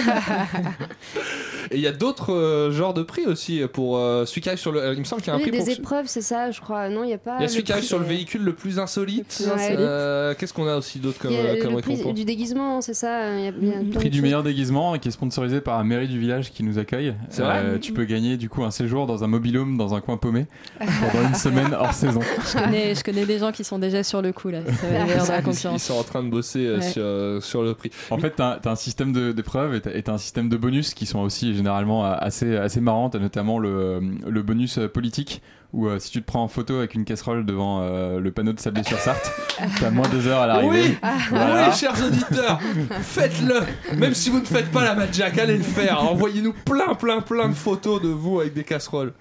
Et 1.72 1.76
il 1.78 1.80
y 1.80 1.88
a 1.88 1.92
d'autres 1.92 2.32
euh, 2.32 2.70
genres 2.70 2.94
de 2.94 3.02
prix 3.02 3.26
aussi 3.26 3.60
pour 3.72 3.96
euh, 3.98 4.24
celui 4.24 4.40
qui 4.40 4.48
arrive 4.48 4.60
sur 4.60 4.70
le. 4.70 4.80
euh, 4.80 4.92
il 4.94 5.00
me 5.00 5.04
semble 5.04 5.20
qu'il 5.20 5.32
y 5.32 5.34
a 5.34 5.34
un 5.34 5.38
Oui, 5.42 5.48
prix 5.48 5.58
des 5.58 5.64
pour. 5.64 5.68
épreuves, 5.80 6.04
c'est 6.06 6.20
ça, 6.20 6.52
je 6.52 6.60
crois. 6.60 6.88
Non, 6.88 7.02
il 7.02 7.10
y 7.10 7.12
a 7.12 7.18
pas. 7.18 7.38
Il 7.40 7.42
y 7.42 7.44
a 7.44 7.48
celui 7.48 7.62
le 7.62 7.66
qui 7.66 7.72
arrive 7.72 7.82
prix, 7.82 7.88
sur 7.88 7.98
le 7.98 8.04
euh, 8.04 8.08
véhicule 8.08 8.42
le 8.44 8.52
plus 8.54 8.78
insolite. 8.78 9.42
Le. 9.44 9.52
Euh, 9.80 10.34
Qu'est-ce 10.38 10.54
qu'on 10.54 10.68
a 10.68 10.76
aussi 10.76 11.00
d'autre 11.00 11.18
comme, 11.18 11.32
comme 11.60 11.74
le 11.74 11.80
prix 11.82 11.94
récompense 11.96 12.14
du 12.14 12.24
déguisement, 12.24 12.80
c'est 12.82 12.94
ça. 12.94 13.36
Il 13.36 13.40
y 13.44 13.48
a, 13.48 13.50
y 13.50 13.74
a 13.74 13.82
de 13.82 13.94
Prix 13.94 14.10
du 14.10 14.22
meilleur 14.22 14.44
déguisement 14.44 14.94
et 14.94 15.00
qui 15.00 15.08
est 15.08 15.10
sponsorisé 15.10 15.60
par 15.60 15.76
la 15.78 15.82
mairie 15.82 16.06
du 16.06 16.20
village 16.20 16.52
qui 16.52 16.62
nous 16.62 16.78
accueille. 16.78 17.08
Euh, 17.08 17.12
C'est 17.30 17.42
vrai 17.42 17.80
Tu 17.80 17.92
peux 17.92 18.04
gagner 18.04 18.36
du 18.36 18.48
coup 18.48 18.62
un 18.62 18.70
séjour 18.70 19.06
dans 19.08 19.24
un 19.24 19.26
mobilhome 19.26 19.76
dans 19.76 19.92
un 19.94 20.00
coin 20.00 20.18
paumé 20.18 20.46
pendant 20.78 21.26
une 21.28 21.34
semaine 21.34 21.74
hors 21.74 21.92
saison. 21.94 22.20
Je 22.46 22.58
connais, 22.64 22.94
je 22.94 23.02
connais 23.02 23.26
des 23.26 23.40
gens 23.40 23.50
qui 23.50 23.64
sont 23.64 23.80
déjà 23.80 24.04
sur 24.04 24.22
le 24.22 24.32
coup 24.32 24.50
là. 24.50 24.60
Ça 24.80 24.86
va 24.86 25.04
de 25.04 25.56
la 25.66 25.72
Ils 25.72 25.80
sont 25.80 25.94
en 25.94 26.04
train 26.04 26.22
de 26.22 26.28
bosser 26.28 26.74
Ouais. 26.76 26.80
sur, 26.82 27.42
sur 27.42 27.62
le 27.64 27.74
prix. 27.76 27.90
En 28.10 28.18
fait, 28.18 28.30
t'as 28.36 28.58
as 28.64 28.68
un 28.70 28.76
système 28.76 29.12
de- 29.12 29.32
d'épreuves 29.32 29.74
et 29.74 29.80
t'as- 29.80 29.94
et 29.94 30.02
t'as 30.02 30.12
un 30.12 30.18
système 30.18 30.48
de 30.48 30.56
bonus 30.56 30.94
qui 30.94 31.06
sont 31.06 31.20
aussi 31.20 31.54
généralement 31.54 32.04
euh, 32.06 32.14
assez, 32.18 32.56
assez 32.56 32.80
marrants. 32.80 33.10
T'as 33.10 33.18
notamment 33.18 33.58
le, 33.58 34.00
le 34.26 34.42
bonus 34.42 34.78
euh, 34.78 34.88
politique 34.88 35.42
où 35.72 35.88
euh, 35.88 35.98
si 35.98 36.10
tu 36.10 36.20
te 36.22 36.26
prends 36.26 36.42
en 36.44 36.48
photo 36.48 36.76
avec 36.76 36.94
une 36.94 37.04
casserole 37.04 37.44
devant 37.44 37.80
euh, 37.82 38.18
le 38.20 38.30
panneau 38.32 38.52
de 38.52 38.60
Sablé 38.60 38.82
sur 38.84 38.98
Sarthe, 38.98 39.30
t'as 39.80 39.90
moins 39.90 40.08
deux 40.08 40.26
heures 40.26 40.40
à 40.42 40.46
l'arrivée. 40.46 40.96
Oui, 41.02 41.08
Voilà. 41.30 41.68
oui, 41.68 41.74
chers 41.76 41.94
auditeurs, 42.06 42.60
faites-le. 43.02 43.96
Même 43.98 44.14
si 44.14 44.30
vous 44.30 44.40
ne 44.40 44.44
faites 44.46 44.70
pas 44.70 44.84
la 44.84 44.94
Madjack, 44.94 45.36
allez 45.38 45.58
le 45.58 45.64
faire. 45.64 46.02
Envoyez-nous 46.10 46.54
plein, 46.64 46.94
plein, 46.94 47.20
plein 47.20 47.48
de 47.48 47.54
photos 47.54 48.00
de 48.00 48.08
vous 48.08 48.40
avec 48.40 48.54
des 48.54 48.64
casseroles. 48.64 49.12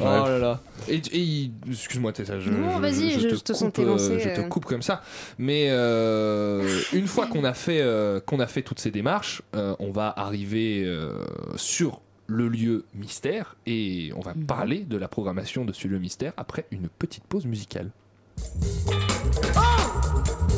Oh 0.00 0.04
là 0.04 0.38
là. 0.38 0.60
Et, 0.88 1.00
excuse-moi, 1.70 2.12
Tessa, 2.12 2.38
je, 2.38 2.50
Non, 2.50 2.78
vas-y, 2.78 3.10
je- 3.18 3.28
je 3.30 3.34
te 3.36 3.52
coupe, 3.52 3.78
euh, 3.78 3.96
je 4.18 4.28
te 4.28 4.40
euh. 4.40 4.48
coupe 4.48 4.64
comme 4.66 4.82
ça. 4.82 5.02
Mais 5.38 5.68
euh, 5.70 6.68
une 6.92 7.06
fois 7.06 7.26
qu'on 7.26 7.44
a 7.44 7.54
fait 7.54 7.80
euh, 7.80 8.20
qu'on 8.20 8.40
a 8.40 8.46
fait 8.46 8.62
toutes 8.62 8.80
ces 8.80 8.90
démarches, 8.90 9.42
euh, 9.54 9.74
on 9.78 9.90
va 9.90 10.12
arriver 10.16 10.82
euh, 10.84 11.22
sur 11.56 12.00
le 12.26 12.48
lieu 12.48 12.84
mystère 12.94 13.56
et 13.66 14.10
on 14.16 14.20
va 14.20 14.34
parler 14.46 14.80
de 14.80 14.96
la 14.96 15.08
programmation 15.08 15.64
de 15.64 15.72
ce 15.72 15.86
lieu 15.88 15.98
mystère 15.98 16.32
après 16.36 16.66
une 16.72 16.88
petite 16.88 17.24
pause 17.24 17.46
musicale. 17.46 17.90
Ainda 19.54 20.55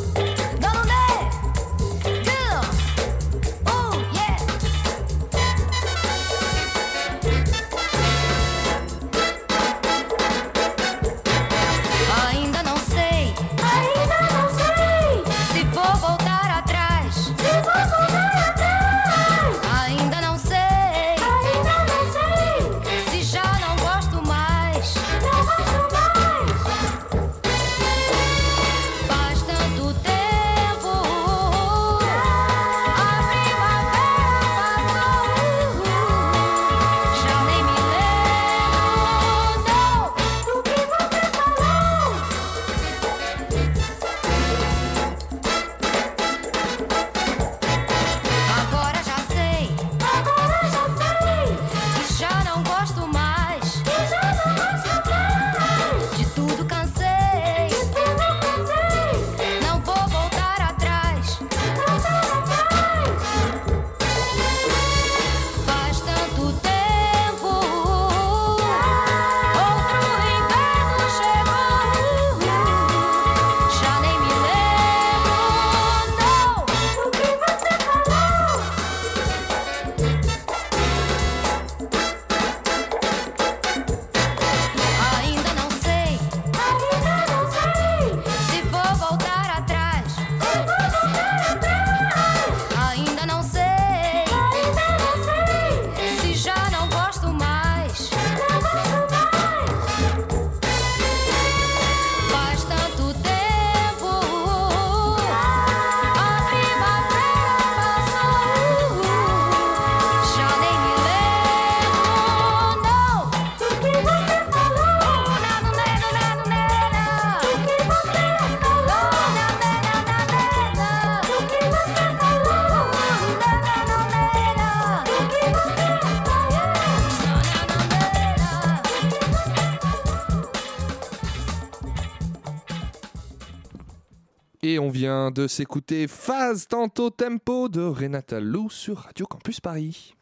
de 135.31 135.47
s'écouter 135.47 136.07
Phase 136.09 136.67
Tanto 136.69 137.11
Tempo 137.11 137.69
de 137.69 137.81
Renata 137.81 138.41
Lou 138.41 138.71
sur 138.71 138.99
Radio 138.99 139.27
Campus 139.27 139.61
Paris. 139.61 140.18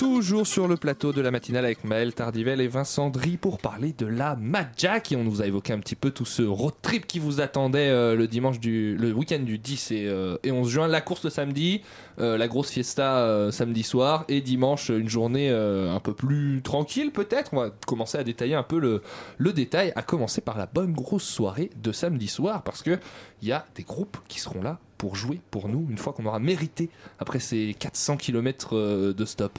Toujours 0.00 0.46
sur 0.46 0.66
le 0.66 0.78
plateau 0.78 1.12
de 1.12 1.20
la 1.20 1.30
matinale 1.30 1.66
avec 1.66 1.84
Maël 1.84 2.14
Tardivel 2.14 2.62
et 2.62 2.68
Vincent 2.68 3.10
Dry 3.10 3.36
pour 3.36 3.58
parler 3.58 3.92
de 3.92 4.06
la 4.06 4.34
Mad 4.34 4.68
Jack. 4.78 5.12
Et 5.12 5.16
on 5.16 5.24
nous 5.24 5.42
a 5.42 5.46
évoqué 5.46 5.74
un 5.74 5.78
petit 5.78 5.94
peu 5.94 6.10
tout 6.10 6.24
ce 6.24 6.40
road 6.40 6.72
trip 6.80 7.06
qui 7.06 7.18
vous 7.18 7.42
attendait 7.42 7.90
euh, 7.90 8.16
le 8.16 8.26
dimanche 8.26 8.60
du 8.60 8.96
le 8.96 9.12
week-end 9.12 9.40
du 9.40 9.58
10 9.58 9.90
et, 9.90 10.06
euh, 10.06 10.38
et 10.42 10.52
11 10.52 10.70
juin. 10.70 10.88
La 10.88 11.02
course 11.02 11.24
le 11.24 11.28
samedi, 11.28 11.82
euh, 12.18 12.38
la 12.38 12.48
grosse 12.48 12.70
fiesta 12.70 13.18
euh, 13.18 13.50
samedi 13.50 13.82
soir 13.82 14.24
et 14.28 14.40
dimanche 14.40 14.88
une 14.88 15.10
journée 15.10 15.50
un 15.50 16.00
peu 16.00 16.14
plus 16.14 16.62
tranquille 16.62 17.12
peut-être. 17.12 17.52
On 17.52 17.58
va 17.58 17.70
commencer 17.86 18.16
à 18.16 18.24
détailler 18.24 18.54
un 18.54 18.62
peu 18.62 18.78
le, 18.78 19.02
le 19.36 19.52
détail, 19.52 19.92
à 19.96 20.02
commencer 20.02 20.40
par 20.40 20.56
la 20.56 20.64
bonne 20.64 20.94
grosse 20.94 21.24
soirée 21.24 21.68
de 21.76 21.92
samedi 21.92 22.28
soir 22.28 22.62
parce 22.62 22.82
que 22.82 22.98
il 23.42 23.48
y 23.48 23.52
a 23.52 23.66
des 23.74 23.82
groupes 23.82 24.16
qui 24.28 24.40
seront 24.40 24.62
là 24.62 24.78
pour 24.96 25.14
jouer 25.14 25.42
pour 25.50 25.68
nous 25.68 25.86
une 25.90 25.98
fois 25.98 26.14
qu'on 26.14 26.24
aura 26.24 26.38
mérité 26.38 26.88
après 27.18 27.38
ces 27.38 27.76
400 27.78 28.16
km 28.16 29.12
de 29.12 29.24
stop. 29.26 29.58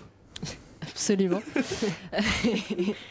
Absolument. 0.91 1.41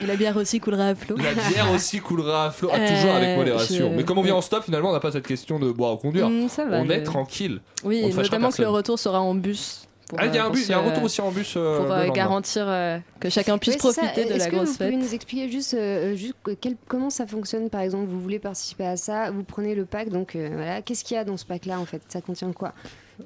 Et 0.03 0.07
la 0.07 0.17
bière 0.17 0.37
aussi 0.37 0.61
coulera 0.61 0.89
à 0.89 0.95
flot. 0.95 1.17
La 1.17 1.33
bière 1.51 1.71
aussi 1.75 2.01
coulera 2.01 2.47
à 2.47 2.51
flot, 2.51 2.69
ah, 2.73 2.79
toujours 2.79 3.11
Euh, 3.13 3.17
avec 3.17 3.37
modération. 3.39 3.91
je- 3.91 3.97
Mais 3.97 4.05
comme 4.05 4.19
on 4.19 4.23
vient 4.23 4.35
en 4.37 4.41
stop, 4.41 4.65
finalement, 4.65 4.91
on 4.91 4.93
n'a 4.93 5.01
pas 5.01 5.13
cette 5.13 5.27
question 5.27 5.59
de 5.59 5.71
boire 5.71 5.95
ou 5.95 5.97
conduire. 5.97 6.29
Mm, 6.29 6.49
ça 6.49 6.65
va, 6.65 6.79
on 6.81 6.87
je- 6.87 6.93
est 6.93 7.03
tranquille. 7.03 7.61
Oui, 7.85 8.13
notamment 8.15 8.51
que 8.51 8.63
le 8.63 8.69
retour 8.69 8.99
sera 8.99 9.21
en 9.21 9.35
bus. 9.35 9.87
pour, 10.09 10.19
Ah, 10.21 10.27
il 10.27 10.35
y 10.35 10.39
a 10.39 10.45
euh, 10.45 10.49
un 10.49 10.51
bus- 10.51 10.67
il 10.67 10.71
y 10.71 10.75
a 10.75 10.79
un 10.79 10.83
retour 10.91 11.05
aussi 11.05 11.21
en 11.21 11.31
bus, 11.31 11.55
euh, 11.57 11.77
pour 11.79 11.93
euh, 11.93 12.09
garantir 12.09 12.65
euh, 12.67 12.99
que 13.21 13.29
chacun 13.31 13.59
puisse 13.59 13.77
profiter 13.77 14.25
de 14.25 14.31
Est-ce 14.33 14.39
la 14.39 14.47
que 14.51 14.57
grosse 14.57 14.69
vous 14.71 14.75
pouvez 14.79 14.91
fête. 14.91 14.99
nous 14.99 15.15
expliquer 15.15 15.49
juste, 15.49 15.75
euh, 15.75 16.17
juste 16.17 16.35
que- 16.43 16.51
quel- 16.51 16.75
comment 16.89 17.11
ça 17.11 17.29
fonctionne 17.29 17.71
par 17.71 17.81
exemple? 17.83 18.07
Vous 18.09 18.21
voulez 18.21 18.41
participer 18.41 18.87
à 18.87 18.97
ça, 18.97 19.31
vous 19.31 19.45
prenez 19.45 19.77
le 19.77 19.85
pack, 19.85 20.09
donc 20.09 20.35
euh, 20.35 20.51
voilà, 20.53 20.83
qu'est-ce 20.83 21.05
qu'il 21.05 21.15
y 21.15 21.19
a 21.19 21.23
dans 21.25 21.37
ce 21.37 21.45
pack-là 21.45 21.79
en 21.79 21.85
fait? 21.85 22.03
Ça 22.09 22.21
contient 22.21 22.51
quoi? 22.53 22.73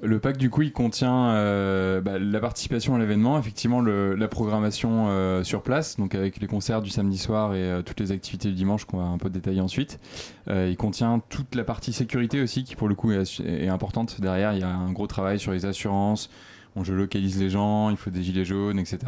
Le 0.01 0.19
pack 0.19 0.37
du 0.37 0.49
coup 0.49 0.61
il 0.61 0.71
contient 0.71 1.29
euh, 1.29 2.01
bah, 2.01 2.17
la 2.19 2.39
participation 2.39 2.95
à 2.95 2.99
l'événement, 2.99 3.37
effectivement 3.39 3.81
la 3.81 4.27
programmation 4.27 5.07
euh, 5.07 5.43
sur 5.43 5.61
place, 5.61 5.97
donc 5.97 6.15
avec 6.15 6.39
les 6.39 6.47
concerts 6.47 6.81
du 6.81 6.89
samedi 6.89 7.17
soir 7.17 7.53
et 7.53 7.61
euh, 7.61 7.81
toutes 7.81 7.99
les 7.99 8.11
activités 8.11 8.49
du 8.49 8.55
dimanche 8.55 8.85
qu'on 8.85 8.97
va 8.97 9.05
un 9.05 9.17
peu 9.17 9.29
détailler 9.29 9.61
ensuite. 9.61 9.99
Il 10.47 10.75
contient 10.77 11.21
toute 11.29 11.55
la 11.55 11.63
partie 11.63 11.93
sécurité 11.93 12.41
aussi 12.41 12.63
qui 12.63 12.75
pour 12.75 12.87
le 12.87 12.95
coup 12.95 13.11
est, 13.11 13.67
importante. 13.67 14.21
Derrière 14.21 14.53
il 14.53 14.59
y 14.59 14.63
a 14.63 14.69
un 14.69 14.91
gros 14.91 15.07
travail 15.07 15.39
sur 15.39 15.51
les 15.51 15.65
assurances. 15.65 16.29
On 16.77 16.83
géolocalise 16.83 17.39
les 17.39 17.49
gens, 17.49 17.89
il 17.89 17.95
faut 17.95 18.09
des 18.09 18.21
gilets 18.21 18.43
jaunes, 18.43 18.77
etc. 18.77 18.99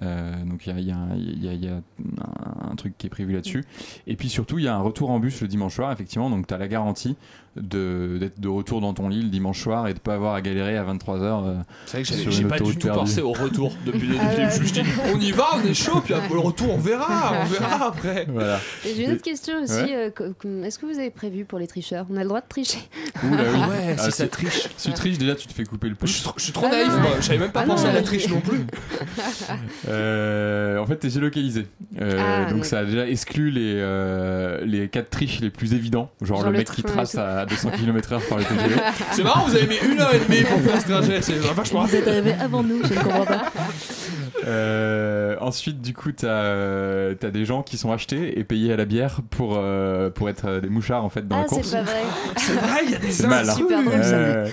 Donc 0.00 0.66
il 0.66 0.80
y 0.80 0.92
a, 0.92 0.96
un- 0.96 2.76
truc 2.76 2.96
qui 2.96 3.08
est 3.08 3.10
prévu 3.10 3.32
là-dessus. 3.32 3.64
Et 4.06 4.14
puis 4.14 4.28
surtout, 4.28 4.58
il 4.58 4.64
y 4.64 4.68
a 4.68 4.74
un 4.76 4.80
retour 4.80 5.10
en 5.10 5.18
bus 5.18 5.42
le 5.42 5.48
dimanche 5.48 5.74
soir, 5.74 5.90
effectivement. 5.90 6.30
Donc 6.30 6.46
tu 6.46 6.54
as 6.54 6.58
la 6.58 6.68
garantie 6.68 7.16
d'être 7.56 8.40
de 8.40 8.48
retour 8.48 8.80
dans 8.80 8.94
ton 8.94 9.08
lit 9.08 9.22
le 9.22 9.28
dimanche 9.28 9.60
soir 9.62 9.88
et 9.88 9.94
de 9.94 9.98
pas 9.98 10.14
avoir 10.14 10.34
à 10.34 10.40
galérer 10.40 10.76
à 10.76 10.84
23h. 10.84 11.54
C'est 11.86 11.92
vrai 11.98 12.02
que 12.02 12.08
j'avais- 12.08 12.30
j'ai 12.30 12.44
pas 12.44 12.58
du 12.58 12.76
tout 12.76 12.88
pensé 12.88 13.20
au 13.20 13.32
retour 13.32 13.72
depuis 13.86 14.06
le 14.08 14.16
Ah 14.20 14.34
début. 14.34 14.50
Je 14.54 14.60
me 14.60 14.64
suis 14.66 14.82
dit, 14.82 14.88
on 15.14 15.18
y 15.20 15.32
va, 15.32 15.46
on 15.54 15.66
est 15.66 15.74
chaud, 15.74 16.00
puis 16.04 16.14
après, 16.14 16.32
le 16.34 16.40
retour, 16.40 16.72
on 16.74 16.78
verra, 16.78 17.32
on 17.42 17.44
verra 17.46 17.86
après. 17.88 18.26
Voilà. 18.28 18.60
Et 18.86 18.94
j'ai 18.94 19.04
une 19.04 19.12
autre 19.12 19.22
question 19.22 19.62
aussi. 19.62 19.72
Ouais. 19.72 20.12
euh, 20.20 20.62
Est-ce 20.64 20.78
que 20.78 20.86
vous 20.86 20.98
avez 20.98 21.10
prévu 21.10 21.44
pour 21.44 21.58
les 21.58 21.66
tricheurs? 21.66 22.06
On 22.10 22.16
a 22.16 22.22
le 22.22 22.28
droit 22.28 22.40
de 22.40 22.46
tricher 22.48 22.78
Ouh 23.24 23.34
là 23.34 23.42
oui. 23.52 23.58
ouais, 23.60 23.94
si 23.96 24.04
Ah, 24.06 24.10
ça 24.10 24.24
si- 24.24 24.28
triche. 24.28 24.68
Si 24.76 24.88
tu 24.88 24.94
triches, 24.94 25.18
déjà, 25.18 25.34
tu 25.34 25.46
te 25.46 25.52
fais 25.52 25.64
couper 25.64 25.88
le 25.88 25.94
pouce. 25.94 26.24
Je 26.36 26.42
suis 26.42 26.52
trop 26.52 26.68
naïf, 26.68 26.88
moi. 27.00 27.10
J'avais 27.20 27.38
même 27.38 27.50
pas 27.52 27.62
Ah 27.62 27.66
pensé 27.66 27.84
non, 27.84 27.90
à 27.90 27.92
la 27.94 28.02
triche 28.02 28.28
non 28.28 28.40
plus. 28.40 28.60
Euh, 29.88 30.78
en 30.78 30.86
fait, 30.86 30.96
t'es 30.96 31.10
géolocalisé. 31.10 31.66
Euh, 32.00 32.18
Ah, 32.46 32.50
donc 32.52 32.64
ça 32.64 32.80
a 32.80 32.84
déjà 32.84 33.06
exclu 33.08 33.50
les, 33.50 33.74
euh, 33.76 34.64
les 34.64 34.88
quatre 34.88 35.10
triches 35.10 35.40
les 35.40 35.50
plus 35.50 35.74
évidents. 35.74 36.10
Genre, 36.20 36.38
Genre 36.40 36.50
le 36.50 36.58
mec 36.58 36.70
qui 36.70 36.82
trace. 36.82 37.16
À 37.38 37.46
200 37.46 37.70
km/h 37.70 38.20
par 38.28 38.38
le 38.38 38.44
TGV. 38.44 38.80
C'est 39.12 39.22
marrant, 39.22 39.46
vous 39.46 39.56
avez 39.56 39.66
mis 39.66 39.76
une 39.76 40.00
heure 40.00 40.14
et 40.14 40.18
demie 40.18 40.42
pour 40.42 40.60
faire 40.60 40.80
ce 40.80 40.86
trajet. 40.86 41.22
C'est 41.22 41.38
vachement 41.38 41.84
Vous 41.84 41.94
êtes 41.94 42.08
arrivés 42.08 42.34
avant 42.40 42.62
nous, 42.62 42.82
je 42.84 42.94
ne 42.94 43.00
comprends 43.00 43.24
pas. 43.24 43.52
Euh, 44.46 45.36
ensuite, 45.40 45.80
du 45.80 45.94
coup, 45.94 46.12
t'as 46.12 46.28
euh, 46.28 47.14
t'as 47.18 47.30
des 47.30 47.44
gens 47.44 47.62
qui 47.62 47.76
sont 47.76 47.90
achetés 47.92 48.38
et 48.38 48.44
payés 48.44 48.72
à 48.72 48.76
la 48.76 48.84
bière 48.84 49.20
pour, 49.30 49.54
euh, 49.56 50.10
pour 50.10 50.28
être 50.28 50.44
euh, 50.46 50.60
des 50.60 50.68
mouchards 50.68 51.04
en 51.04 51.08
fait 51.08 51.26
dans 51.26 51.36
Ah, 51.36 51.40
la 51.42 51.46
course. 51.46 51.66
c'est 51.68 51.76
pas 51.78 51.82
vrai. 51.82 52.02
C'est 52.36 52.52
vrai, 52.52 52.80
il 52.84 52.90
y 52.90 52.94
a 52.94 52.98
des 52.98 53.26
mal, 53.26 53.50
hein. 53.50 53.54
Super 53.54 53.82
drôle. 53.82 53.94
Euh, 54.00 54.48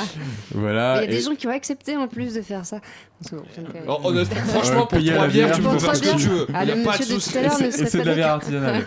voilà. 0.52 0.96
Il 0.96 0.96
y 0.96 1.00
a 1.00 1.04
et- 1.04 1.16
des 1.16 1.20
gens 1.22 1.34
qui 1.34 1.46
ont 1.46 1.50
accepté 1.52 1.96
en 1.96 2.08
plus 2.08 2.34
de 2.34 2.42
faire 2.42 2.64
ça. 2.66 2.80
Oh, 3.88 3.98
honnêtement, 4.04 4.36
franchement, 4.46 4.86
pour 4.86 4.98
trois 4.98 5.00
la 5.00 5.26
bières, 5.26 5.28
bière. 5.28 5.56
tu 5.56 5.62
peux 5.62 5.78
faire 5.78 5.96
ce 5.96 6.02
que 6.02 6.16
tu 6.16 6.28
veux. 6.28 6.46
Ah, 6.54 6.64
Il 6.64 6.74
n'y 6.74 6.80
a 6.80 6.84
pas 6.84 6.98
de 6.98 7.02
souci. 7.02 7.36
Et 7.38 7.70
c'est 7.72 7.98
de 7.98 8.04
la 8.04 8.14
bière 8.14 8.28
artisanale. 8.32 8.84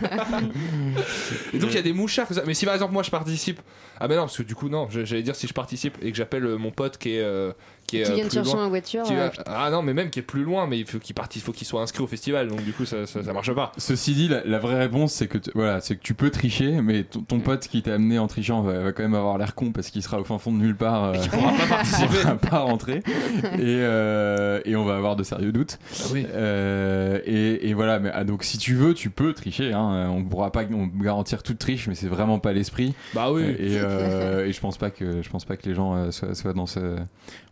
Et 1.53 1.59
donc 1.59 1.69
il 1.71 1.75
y 1.75 1.79
a 1.79 1.81
des 1.81 1.93
mouchards, 1.93 2.27
comme 2.27 2.37
ça. 2.37 2.43
mais 2.45 2.53
si 2.53 2.65
par 2.65 2.73
exemple 2.73 2.93
moi 2.93 3.03
je 3.03 3.11
participe, 3.11 3.59
ah 3.99 4.07
ben 4.07 4.15
non 4.15 4.21
parce 4.23 4.37
que 4.37 4.43
du 4.43 4.55
coup 4.55 4.69
non, 4.69 4.87
j'allais 4.89 5.21
dire 5.23 5.35
si 5.35 5.47
je 5.47 5.53
participe 5.53 5.97
et 6.01 6.11
que 6.11 6.17
j'appelle 6.17 6.45
euh, 6.45 6.57
mon 6.57 6.71
pote 6.71 6.97
qui 6.97 7.15
est 7.15 7.21
euh, 7.21 7.51
qui 7.91 7.97
est 7.99 8.03
Qui 8.03 8.11
euh, 8.11 8.23
plus 8.23 8.31
chercher 8.33 8.53
loin, 8.53 8.65
en 8.65 8.69
voiture. 8.69 9.03
qui 9.03 9.13
euh, 9.13 9.27
va- 9.27 9.43
ah 9.45 9.69
non 9.69 9.81
mais 9.81 9.93
même 9.93 10.09
qui 10.09 10.19
est 10.19 10.23
plus 10.23 10.43
loin, 10.43 10.65
mais 10.65 10.79
il 10.79 10.85
faut 10.85 10.97
qu'il 10.99 11.13
participe, 11.13 11.45
faut 11.45 11.51
qu'il 11.51 11.67
soit 11.67 11.81
inscrit 11.81 12.01
au 12.03 12.07
festival, 12.07 12.47
donc 12.47 12.63
du 12.63 12.71
coup 12.71 12.85
ça, 12.85 13.05
ça, 13.05 13.23
ça 13.23 13.33
marche 13.33 13.51
pas. 13.53 13.71
Ceci 13.77 14.13
dit, 14.13 14.27
la, 14.29 14.43
la 14.45 14.59
vraie 14.59 14.79
réponse, 14.79 15.11
c'est 15.13 15.27
que, 15.27 15.37
t- 15.37 15.51
voilà, 15.55 15.81
c'est 15.81 15.95
que 15.97 16.01
tu 16.01 16.13
peux 16.13 16.29
tricher, 16.29 16.81
mais 16.81 17.03
ton, 17.03 17.21
ton 17.21 17.39
pote 17.41 17.67
qui 17.67 17.81
t'a 17.81 17.95
amené 17.95 18.17
en 18.17 18.27
trichant 18.27 18.61
va, 18.61 18.79
va 18.79 18.91
quand 18.93 19.03
même 19.03 19.13
avoir 19.15 19.37
l'air 19.37 19.55
con 19.55 19.71
parce 19.71 19.89
qu'il 19.89 20.01
sera 20.03 20.19
au 20.19 20.23
fin 20.23 20.37
fond 20.37 20.51
de 20.53 20.57
nulle 20.57 20.75
part. 20.77 21.03
euh, 21.03 21.13
Il 21.23 21.29
pourra 21.29 21.51
pas 21.51 21.67
participer. 21.67 22.07
il 22.13 22.19
pourra 22.21 22.35
pas 22.37 22.59
rentrer. 22.59 22.97
Et, 22.97 23.59
euh, 23.59 24.61
et 24.65 24.75
on 24.75 24.85
va 24.85 24.95
avoir 24.95 25.15
de 25.15 25.23
sérieux 25.23 25.51
doutes. 25.51 25.77
Ah 25.99 26.03
oui. 26.13 26.25
Euh, 26.33 27.19
et, 27.25 27.69
et 27.69 27.73
voilà, 27.73 27.99
mais, 27.99 28.09
ah, 28.13 28.23
donc 28.23 28.43
si 28.43 28.57
tu 28.57 28.73
veux, 28.75 28.93
tu 28.93 29.09
peux 29.09 29.33
tricher. 29.33 29.73
Hein, 29.73 30.09
on 30.15 30.23
pourra 30.23 30.51
pas 30.51 30.63
on 30.71 30.87
garantir 30.87 31.43
toute 31.43 31.59
triche, 31.59 31.87
mais 31.87 31.95
c'est 31.95 32.07
vraiment 32.07 32.39
pas 32.39 32.53
l'esprit. 32.53 32.93
Bah 33.13 33.31
oui. 33.31 33.43
Et, 33.43 33.77
euh, 33.79 34.45
et 34.45 34.53
je 34.53 34.59
pense 34.61 34.77
pas 34.77 34.89
que 34.91 35.21
je 35.21 35.29
pense 35.29 35.45
pas 35.45 35.57
que 35.57 35.67
les 35.67 35.75
gens 35.75 35.95
euh, 35.95 36.11
soient, 36.11 36.33
soient 36.35 36.53
dans 36.53 36.65
ce. 36.67 36.95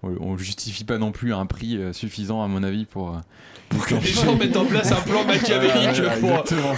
On, 0.04 0.29
on 0.30 0.38
justifie 0.38 0.84
pas 0.84 0.98
non 0.98 1.12
plus 1.12 1.34
un 1.34 1.46
prix 1.46 1.78
euh, 1.78 1.94
suffisant 1.94 2.44
à 2.44 2.48
mon 2.48 2.64
avis 2.64 2.86
pour. 2.86 3.10
euh, 3.10 3.20
Pour 3.70 3.86
que 3.86 3.96
les 3.96 4.02
gens 4.02 4.36
mettent 4.36 4.58
en 4.58 4.66
place 4.66 4.92
un 4.92 5.02
plan 5.02 5.24
machiavélique 5.26 6.02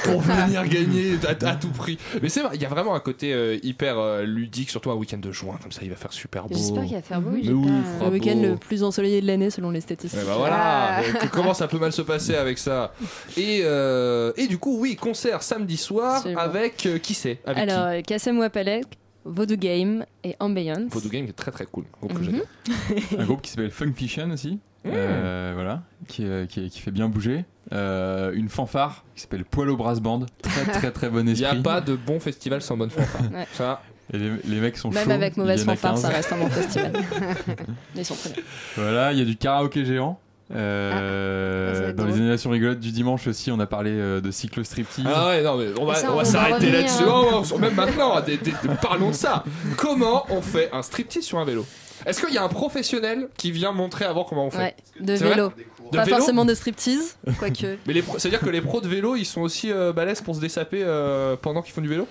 pour, 0.03 0.21
venir 0.21 0.67
gagner 0.67 1.17
à, 1.25 1.47
à 1.49 1.55
tout 1.55 1.69
prix. 1.69 1.97
Mais 2.21 2.29
c'est 2.29 2.41
vrai, 2.41 2.51
il 2.55 2.61
y 2.61 2.65
a 2.65 2.69
vraiment 2.69 2.95
un 2.95 2.99
côté 2.99 3.33
euh, 3.33 3.57
hyper 3.63 3.97
euh, 3.97 4.23
ludique, 4.23 4.69
surtout 4.69 4.91
un 4.91 4.95
week-end 4.95 5.17
de 5.17 5.31
juin, 5.31 5.57
comme 5.61 5.71
ça 5.71 5.81
il 5.83 5.89
va 5.89 5.95
faire 5.95 6.11
super 6.13 6.47
beau. 6.47 6.55
J'espère 6.57 6.83
qu'il 6.83 6.95
va 6.95 7.01
faire 7.01 7.21
beau. 7.21 7.29
Oui, 7.33 7.43
Le 7.43 8.09
week-end 8.09 8.39
le 8.41 8.55
plus 8.57 8.83
ensoleillé 8.83 9.21
de 9.21 9.27
l'année 9.27 9.49
selon 9.49 9.69
les 9.71 9.81
statistiques. 9.81 10.19
Eh 10.21 10.27
ben 10.27 10.35
voilà, 10.35 10.99
euh, 11.01 11.13
que- 11.13 11.27
comment 11.27 11.53
ça 11.53 11.67
peut 11.67 11.79
mal 11.79 11.91
se 11.93 12.01
passer 12.01 12.35
avec 12.35 12.57
ça 12.57 12.93
et, 13.37 13.61
euh, 13.63 14.31
et 14.37 14.47
du 14.47 14.57
coup, 14.57 14.77
oui, 14.79 14.95
concert 14.95 15.43
samedi 15.43 15.77
soir 15.77 16.17
Absolument. 16.17 16.41
avec 16.41 16.85
euh, 16.85 16.97
qui 16.97 17.13
c'est? 17.13 17.39
Alors, 17.45 18.01
Kassem 18.05 18.37
Wapalek, 18.39 18.85
Voodoo 19.25 19.55
Game 19.57 20.05
et 20.23 20.35
Ambiance. 20.39 20.91
Voodoo 20.91 21.09
Game 21.09 21.25
qui 21.25 21.29
est 21.31 21.33
très 21.33 21.51
très 21.51 21.65
cool. 21.65 21.85
groupe 22.01 22.13
que 22.13 22.19
Mhm. 22.31 22.41
un 23.19 23.25
groupe 23.25 23.41
qui 23.41 23.51
s'appelle 23.51 23.71
Funk 23.71 23.93
Fiction 23.95 24.29
aussi, 24.31 24.59
euh, 24.85 25.51
voilà, 25.53 25.83
qui, 26.07 26.25
euh, 26.25 26.45
qui, 26.45 26.69
qui 26.69 26.79
fait 26.79 26.91
bien 26.91 27.07
bouger. 27.09 27.45
Euh, 27.73 28.31
une 28.33 28.49
fanfare 28.49 29.05
qui 29.15 29.21
s'appelle 29.21 29.45
Poilo 29.45 29.77
Brass 29.77 29.99
Band, 30.01 30.25
très 30.41 30.65
très 30.65 30.91
très 30.91 31.09
bon 31.09 31.19
Il 31.27 31.33
n'y 31.33 31.41
esprit. 31.43 31.59
a 31.59 31.61
pas 31.61 31.79
de 31.81 31.95
bon 31.95 32.19
festival 32.19 32.61
sans 32.61 32.75
bonne 32.77 32.89
fanfare. 32.89 33.31
Ouais. 33.31 33.47
Ça, 33.53 33.81
Et 34.13 34.17
les, 34.17 34.31
les 34.45 34.59
mecs 34.59 34.75
sont 34.77 34.89
Même 34.89 35.05
chauds, 35.05 35.11
avec 35.11 35.37
mauvaise 35.37 35.63
fanfare, 35.63 35.97
ça 35.97 36.07
15. 36.09 36.15
reste 36.17 36.33
un 36.33 36.37
bon 36.37 36.49
festival. 36.49 36.91
Mais 37.95 38.01
ils 38.01 38.05
sont 38.05 38.15
très 38.15 38.31
bien. 38.31 38.43
Voilà, 38.75 39.13
il 39.13 39.19
y 39.19 39.21
a 39.21 39.25
du 39.25 39.37
karaoké 39.37 39.85
géant. 39.85 40.19
Euh, 40.55 41.87
Ah, 41.89 41.93
dans 41.93 42.05
les 42.05 42.13
animations 42.13 42.49
rigolotes 42.49 42.79
du 42.79 42.91
dimanche 42.91 43.27
aussi, 43.27 43.51
on 43.51 43.59
a 43.59 43.65
parlé 43.65 43.91
euh, 43.91 44.21
de 44.21 44.31
cyclo 44.31 44.63
striptease. 44.63 45.05
Ah 45.07 45.27
ouais, 45.29 45.41
non, 45.43 45.57
mais 45.57 45.67
on 45.79 45.85
va, 45.85 45.93
va 46.01 46.11
va 46.15 46.25
s'arrêter 46.25 46.71
là-dessus. 46.71 47.03
hein. 47.03 47.07
Non, 47.07 47.41
non, 47.43 47.57
même 47.59 47.75
maintenant, 47.75 48.19
des- 48.21 48.37
des- 48.37 48.51
des- 48.51 48.75
parlons 48.81 49.09
de 49.09 49.15
ça. 49.15 49.43
Comment 49.77 50.25
on 50.29 50.41
fait 50.41 50.69
un 50.73 50.81
striptease 50.83 51.23
sur 51.23 51.39
un 51.39 51.45
vélo? 51.45 51.65
Est-ce 52.05 52.19
qu'il 52.25 52.33
y 52.33 52.37
a 52.37 52.43
un 52.43 52.49
professionnel 52.49 53.27
qui 53.37 53.51
vient 53.51 53.71
montrer 53.73 54.05
avant 54.05 54.23
comment 54.23 54.47
on 54.47 54.51
fait? 54.51 54.57
Ouais, 54.57 54.75
de 54.99 55.13
vélo. 55.13 55.51
De 55.91 55.97
Pas 55.97 56.03
vélo? 56.05 56.17
forcément 56.17 56.45
de 56.45 56.53
striptease, 56.55 57.15
quoique. 57.37 57.77
Mais 57.85 57.93
les 57.93 58.01
pros- 58.01 58.17
c'est-à-dire 58.17 58.39
que 58.39 58.49
les 58.49 58.61
pros 58.61 58.81
de 58.81 58.87
vélo, 58.87 59.15
ils 59.15 59.25
sont 59.25 59.41
aussi 59.41 59.71
euh, 59.71 59.93
balèzes 59.93 60.21
pour 60.21 60.35
se 60.35 60.39
dessaper 60.41 60.81
euh, 60.83 61.35
pendant 61.39 61.61
qu'ils 61.61 61.73
font 61.73 61.81
du 61.81 61.89
vélo? 61.89 62.07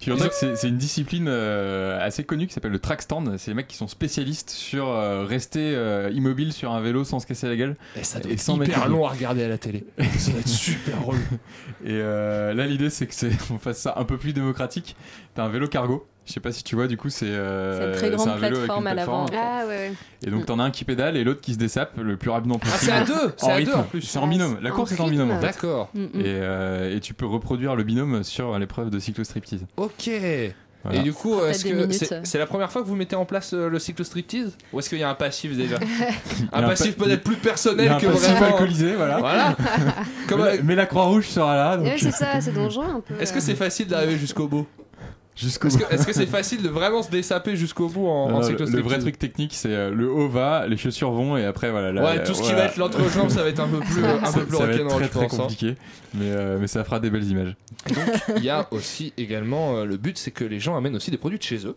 Figure-toi 0.00 0.28
que 0.28 0.56
c'est 0.56 0.68
une 0.68 0.76
discipline 0.76 1.26
euh, 1.28 2.04
assez 2.04 2.24
connue 2.24 2.46
qui 2.46 2.52
s'appelle 2.52 2.72
le 2.72 2.78
track 2.78 3.02
stand. 3.02 3.36
C'est 3.38 3.50
les 3.50 3.54
mecs 3.54 3.68
qui 3.68 3.76
sont 3.76 3.88
spécialistes 3.88 4.50
sur 4.50 4.88
euh, 4.88 5.24
rester 5.24 5.74
euh, 5.74 6.10
immobile 6.12 6.52
sur 6.52 6.72
un 6.72 6.80
vélo 6.80 7.04
sans 7.04 7.20
se 7.20 7.26
casser 7.26 7.48
la 7.48 7.56
gueule. 7.56 7.76
Et 7.96 8.04
ça 8.04 8.18
Et 8.18 8.22
doit 8.22 8.32
être 8.32 8.40
sans 8.40 8.60
hyper 8.60 8.88
long 8.88 9.06
à 9.06 9.10
regarder 9.10 9.44
à 9.44 9.48
la 9.48 9.58
télé. 9.58 9.84
ça 10.18 10.32
va 10.32 10.40
être 10.40 10.48
super 10.48 11.04
relou. 11.04 11.20
Et 11.84 11.98
là, 11.98 12.66
l'idée, 12.66 12.90
c'est 12.90 13.06
que 13.06 13.14
on 13.52 13.58
fasse 13.58 13.78
ça 13.78 13.94
un 13.96 14.04
peu 14.04 14.18
plus 14.18 14.32
démocratique. 14.32 14.96
T'as 15.34 15.44
un 15.44 15.48
vélo 15.48 15.68
cargo. 15.68 16.06
Je 16.26 16.32
sais 16.32 16.40
pas 16.40 16.52
si 16.52 16.64
tu 16.64 16.74
vois, 16.74 16.86
du 16.86 16.96
coup, 16.96 17.10
c'est 17.10 17.26
euh, 17.26 17.78
C'est 17.78 17.86
une 17.86 17.96
très 17.96 18.16
grande 18.16 18.28
un 18.28 18.34
vélo 18.36 18.46
avec 18.46 18.58
plateforme 18.66 18.82
une 18.84 18.88
à 18.88 18.94
l'avant. 18.94 19.24
plateforme. 19.26 19.46
Ah 19.62 19.66
ouais, 19.66 19.74
ouais. 19.90 19.92
Et 20.26 20.30
donc, 20.30 20.46
t'en 20.46 20.58
as 20.58 20.64
un 20.64 20.70
qui 20.70 20.84
pédale 20.84 21.18
et 21.18 21.24
l'autre 21.24 21.42
qui 21.42 21.52
se 21.52 21.58
dessape 21.58 21.98
le 21.98 22.16
plus 22.16 22.30
rapidement 22.30 22.58
Ah, 22.62 22.64
possible. 22.64 22.80
c'est 22.80 22.92
à 22.92 23.04
deux 23.04 23.32
C'est 23.36 23.46
En 23.46 23.50
à 23.50 23.60
deux 23.60 23.72
en 23.74 23.82
plus. 23.82 24.00
C'est 24.00 24.18
en 24.18 24.26
binôme. 24.26 24.58
La 24.62 24.70
En 24.72 24.74
course 24.74 24.92
est 24.92 25.00
en 25.00 25.08
binôme. 25.08 25.30
en 25.32 25.40
fait. 25.40 25.46
D'accord. 25.46 25.90
Mm, 25.92 26.00
mm. 26.02 26.20
Et, 26.20 26.22
euh, 26.26 26.96
et 26.96 27.00
tu 27.00 27.12
peux 27.12 27.26
reproduire 27.26 27.76
le 27.76 27.82
binôme 27.84 28.22
sur 28.24 28.58
l'épreuve 28.58 28.88
de 28.88 28.98
cyclo 28.98 29.22
striptease. 29.22 29.66
Ok. 29.76 30.10
Voilà. 30.82 30.98
Et 30.98 31.02
du 31.02 31.12
coup, 31.14 31.40
est-ce 31.42 31.64
que 31.64 31.90
c'est 31.92 32.26
c'est 32.26 32.38
la 32.38 32.44
première 32.46 32.70
fois 32.70 32.82
que 32.82 32.86
vous 32.86 32.94
mettez 32.96 33.16
en 33.16 33.24
place 33.24 33.54
euh, 33.54 33.68
le 33.70 33.78
cycle 33.78 34.04
striptease 34.04 34.54
Ou 34.72 34.78
est-ce 34.80 34.90
qu'il 34.90 34.98
y 34.98 35.02
a 35.02 35.08
un 35.08 35.14
passif 35.14 35.56
déjà 35.56 35.76
Un 36.52 36.62
passif 36.62 36.94
pa- 36.96 37.04
peut-être 37.06 37.22
plus 37.24 37.36
personnel 37.36 37.90
un 37.92 37.98
que 37.98 38.06
passif 38.06 38.30
vraiment. 38.30 38.46
alcoolisé, 38.46 38.94
voilà. 38.94 39.16
Voilà. 39.18 39.56
Comme 40.28 40.46
mais, 40.62 40.74
la 40.74 40.84
Croix-Rouge 40.84 41.26
sera 41.28 41.54
là. 41.56 41.76
donc- 41.78 41.86
Ouais, 41.86 41.96
c'est 41.98 42.10
ça, 42.10 42.38
c'est 42.42 42.52
dangereux 42.52 42.84
un 42.86 43.00
peu. 43.00 43.14
Est-ce 43.20 43.32
que 43.32 43.40
c'est 43.40 43.54
facile 43.54 43.86
d'arriver 43.88 44.18
jusqu'au 44.18 44.46
bout 44.46 44.66
Jusqu'au 45.36 45.66
Est-ce 45.66 45.78
que 45.78 45.92
est-ce 45.92 46.06
que 46.06 46.12
c'est 46.12 46.26
facile 46.26 46.62
de 46.62 46.68
vraiment 46.68 47.02
se 47.02 47.10
dessaper 47.10 47.56
jusqu'au 47.56 47.88
bout 47.88 48.06
en, 48.06 48.28
Non, 48.28 48.36
en 48.36 48.40
non, 48.40 48.42
cycle 48.46 48.64
le, 48.64 48.70
le 48.70 48.82
vrai 48.82 48.98
truc 49.00 49.18
technique, 49.18 49.52
c'est 49.54 49.72
euh, 49.72 49.90
le 49.90 50.08
haut 50.08 50.28
va, 50.28 50.68
les 50.68 50.76
chaussures 50.76 51.10
vont 51.10 51.36
et 51.36 51.44
après 51.44 51.72
voilà. 51.72 51.90
là, 51.90 52.04
Ouais, 52.04 52.20
euh, 52.20 52.24
tout 52.24 52.34
ce 52.34 52.38
qui 52.42 52.48
voilà. 52.50 52.58
va 52.58 52.64
être 52.66 52.76
l'entrejambe, 52.76 53.30
ça 53.30 53.42
va 53.42 53.48
être 53.48 53.58
un 53.60 53.66
peu 53.66 53.80
plus, 53.80 54.04
un 54.04 54.32
peu 54.32 54.44
plus 54.46 54.56
ça 54.56 54.66
va 54.66 54.72
être 54.72 54.82
rock'n'roll, 54.82 55.02
très 55.02 55.04
je 55.06 55.10
très 55.10 55.20
pense, 55.26 55.34
hein. 55.34 55.36
compliqué, 55.42 55.74
mais, 56.14 56.26
euh, 56.30 56.58
mais 56.60 56.68
ça 56.68 56.84
fera 56.84 57.00
des 57.00 57.10
belles 57.10 57.28
images. 57.28 57.56
Il 58.36 58.44
y 58.44 58.50
a 58.50 58.68
aussi 58.70 59.12
également 59.18 59.78
euh, 59.78 59.84
le 59.84 59.96
but, 59.96 60.16
c'est 60.18 60.30
que 60.30 60.44
les 60.44 60.60
gens 60.60 60.76
amènent 60.76 60.94
aussi 60.94 61.10
des 61.10 61.18
produits 61.18 61.38
de 61.38 61.42
chez 61.44 61.66
eux 61.66 61.74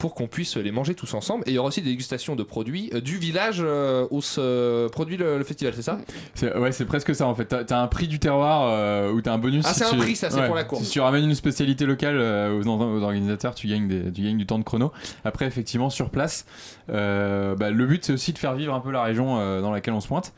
pour 0.00 0.14
qu'on 0.16 0.26
puisse 0.26 0.56
les 0.56 0.72
manger 0.72 0.94
tous 0.96 1.14
ensemble. 1.14 1.44
Et 1.46 1.50
il 1.50 1.54
y 1.54 1.58
aura 1.58 1.68
aussi 1.68 1.80
des 1.82 1.90
dégustations 1.90 2.34
de 2.34 2.42
produits 2.42 2.90
euh, 2.94 3.00
du 3.00 3.18
village 3.18 3.58
euh, 3.60 4.06
où 4.10 4.20
se 4.20 4.88
produit 4.88 5.16
le, 5.16 5.38
le 5.38 5.44
festival, 5.44 5.74
c'est 5.76 5.82
ça? 5.82 5.98
C'est- 6.34 6.56
Ouais, 6.56 6.72
c'est 6.72 6.84
presque 6.86 7.14
ça 7.14 7.26
en 7.28 7.34
fait. 7.36 7.44
T'as 7.44 7.62
t'as 7.62 7.80
un 7.80 7.86
prix 7.86 8.08
du 8.08 8.18
terroir 8.18 8.62
euh, 8.64 9.12
où 9.12 9.20
t'as 9.20 9.32
un 9.32 9.38
bonus. 9.38 9.64
Ah, 9.68 9.72
si 9.72 9.78
c'est 9.80 9.84
un 9.84 9.90
tu- 9.90 9.96
prix, 9.98 10.16
ça, 10.16 10.30
c'est 10.30 10.40
ouais, 10.40 10.46
pour 10.46 10.56
la 10.56 10.64
course. 10.64 10.82
Si 10.82 10.90
tu 10.90 11.00
ramènes 11.00 11.24
une 11.24 11.34
spécialité 11.36 11.86
locale 11.86 12.16
euh, 12.18 12.60
aux, 12.60 12.66
aux 12.66 13.02
organisateurs, 13.02 13.54
tu 13.54 13.68
gagnes, 13.68 13.86
des, 13.86 14.10
tu 14.10 14.22
gagnes 14.22 14.38
du 14.38 14.46
temps 14.46 14.58
de 14.58 14.64
chrono. 14.64 14.90
Après, 15.24 15.46
effectivement, 15.46 15.90
sur 15.90 16.10
place, 16.10 16.44
euh, 16.90 17.54
bah, 17.54 17.70
le 17.70 17.86
but 17.86 18.04
c'est 18.04 18.12
aussi 18.14 18.32
de 18.32 18.38
faire 18.38 18.54
vivre 18.54 18.74
un 18.74 18.80
peu 18.80 18.90
la 18.90 19.02
région 19.02 19.38
euh, 19.38 19.60
dans 19.60 19.70
laquelle 19.70 19.94
on 19.94 20.00
se 20.00 20.08
pointe. 20.08 20.32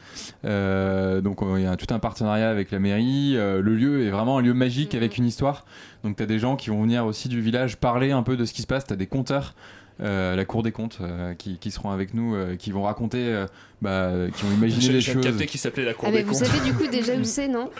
Euh, 0.44 1.20
donc, 1.20 1.38
il 1.56 1.62
y 1.62 1.66
a 1.66 1.76
tout 1.76 1.92
un 1.94 1.98
partenariat 1.98 2.50
avec 2.50 2.70
la 2.70 2.78
mairie. 2.78 3.34
Euh, 3.36 3.60
le 3.62 3.74
lieu 3.74 4.04
est 4.06 4.10
vraiment 4.10 4.38
un 4.38 4.42
lieu 4.42 4.54
magique 4.54 4.94
avec 4.94 5.16
une 5.18 5.26
histoire. 5.26 5.64
Donc, 6.04 6.16
t'as 6.16 6.26
des 6.26 6.38
gens 6.38 6.56
qui 6.56 6.70
vont 6.70 6.82
venir 6.82 7.06
aussi 7.06 7.28
du 7.28 7.40
village 7.40 7.76
parler 7.76 8.10
un 8.12 8.22
peu 8.22 8.36
de 8.36 8.44
ce 8.44 8.52
qui 8.52 8.62
se 8.62 8.66
passe. 8.66 8.84
T'as 8.86 8.96
des 8.96 9.06
compteurs. 9.06 9.54
euh, 10.02 10.34
la 10.34 10.44
Cour 10.44 10.62
des 10.62 10.72
comptes 10.72 10.98
euh, 11.00 11.34
qui, 11.34 11.58
qui 11.58 11.70
seront 11.70 11.90
avec 11.90 12.12
nous, 12.14 12.34
euh, 12.34 12.56
qui 12.56 12.72
vont 12.72 12.82
raconter, 12.82 13.18
euh, 13.28 13.46
bah, 13.82 14.10
qui 14.34 14.42
vont 14.44 14.52
imaginer 14.52 14.94
des 14.94 15.00
j'ai 15.00 15.12
choses. 15.12 15.22
capté 15.24 15.46
qu'il 15.46 15.60
s'appelait 15.60 15.84
la 15.84 15.94
Cour 15.94 16.06
Ah, 16.08 16.10
mais 16.10 16.18
des 16.18 16.24
vous 16.24 16.32
comptes. 16.32 16.44
savez 16.44 16.60
du 16.60 16.72
coup 16.74 16.86
déjà 16.90 17.12
où 17.20 17.22
c'est, 17.24 17.46
non? 17.46 17.70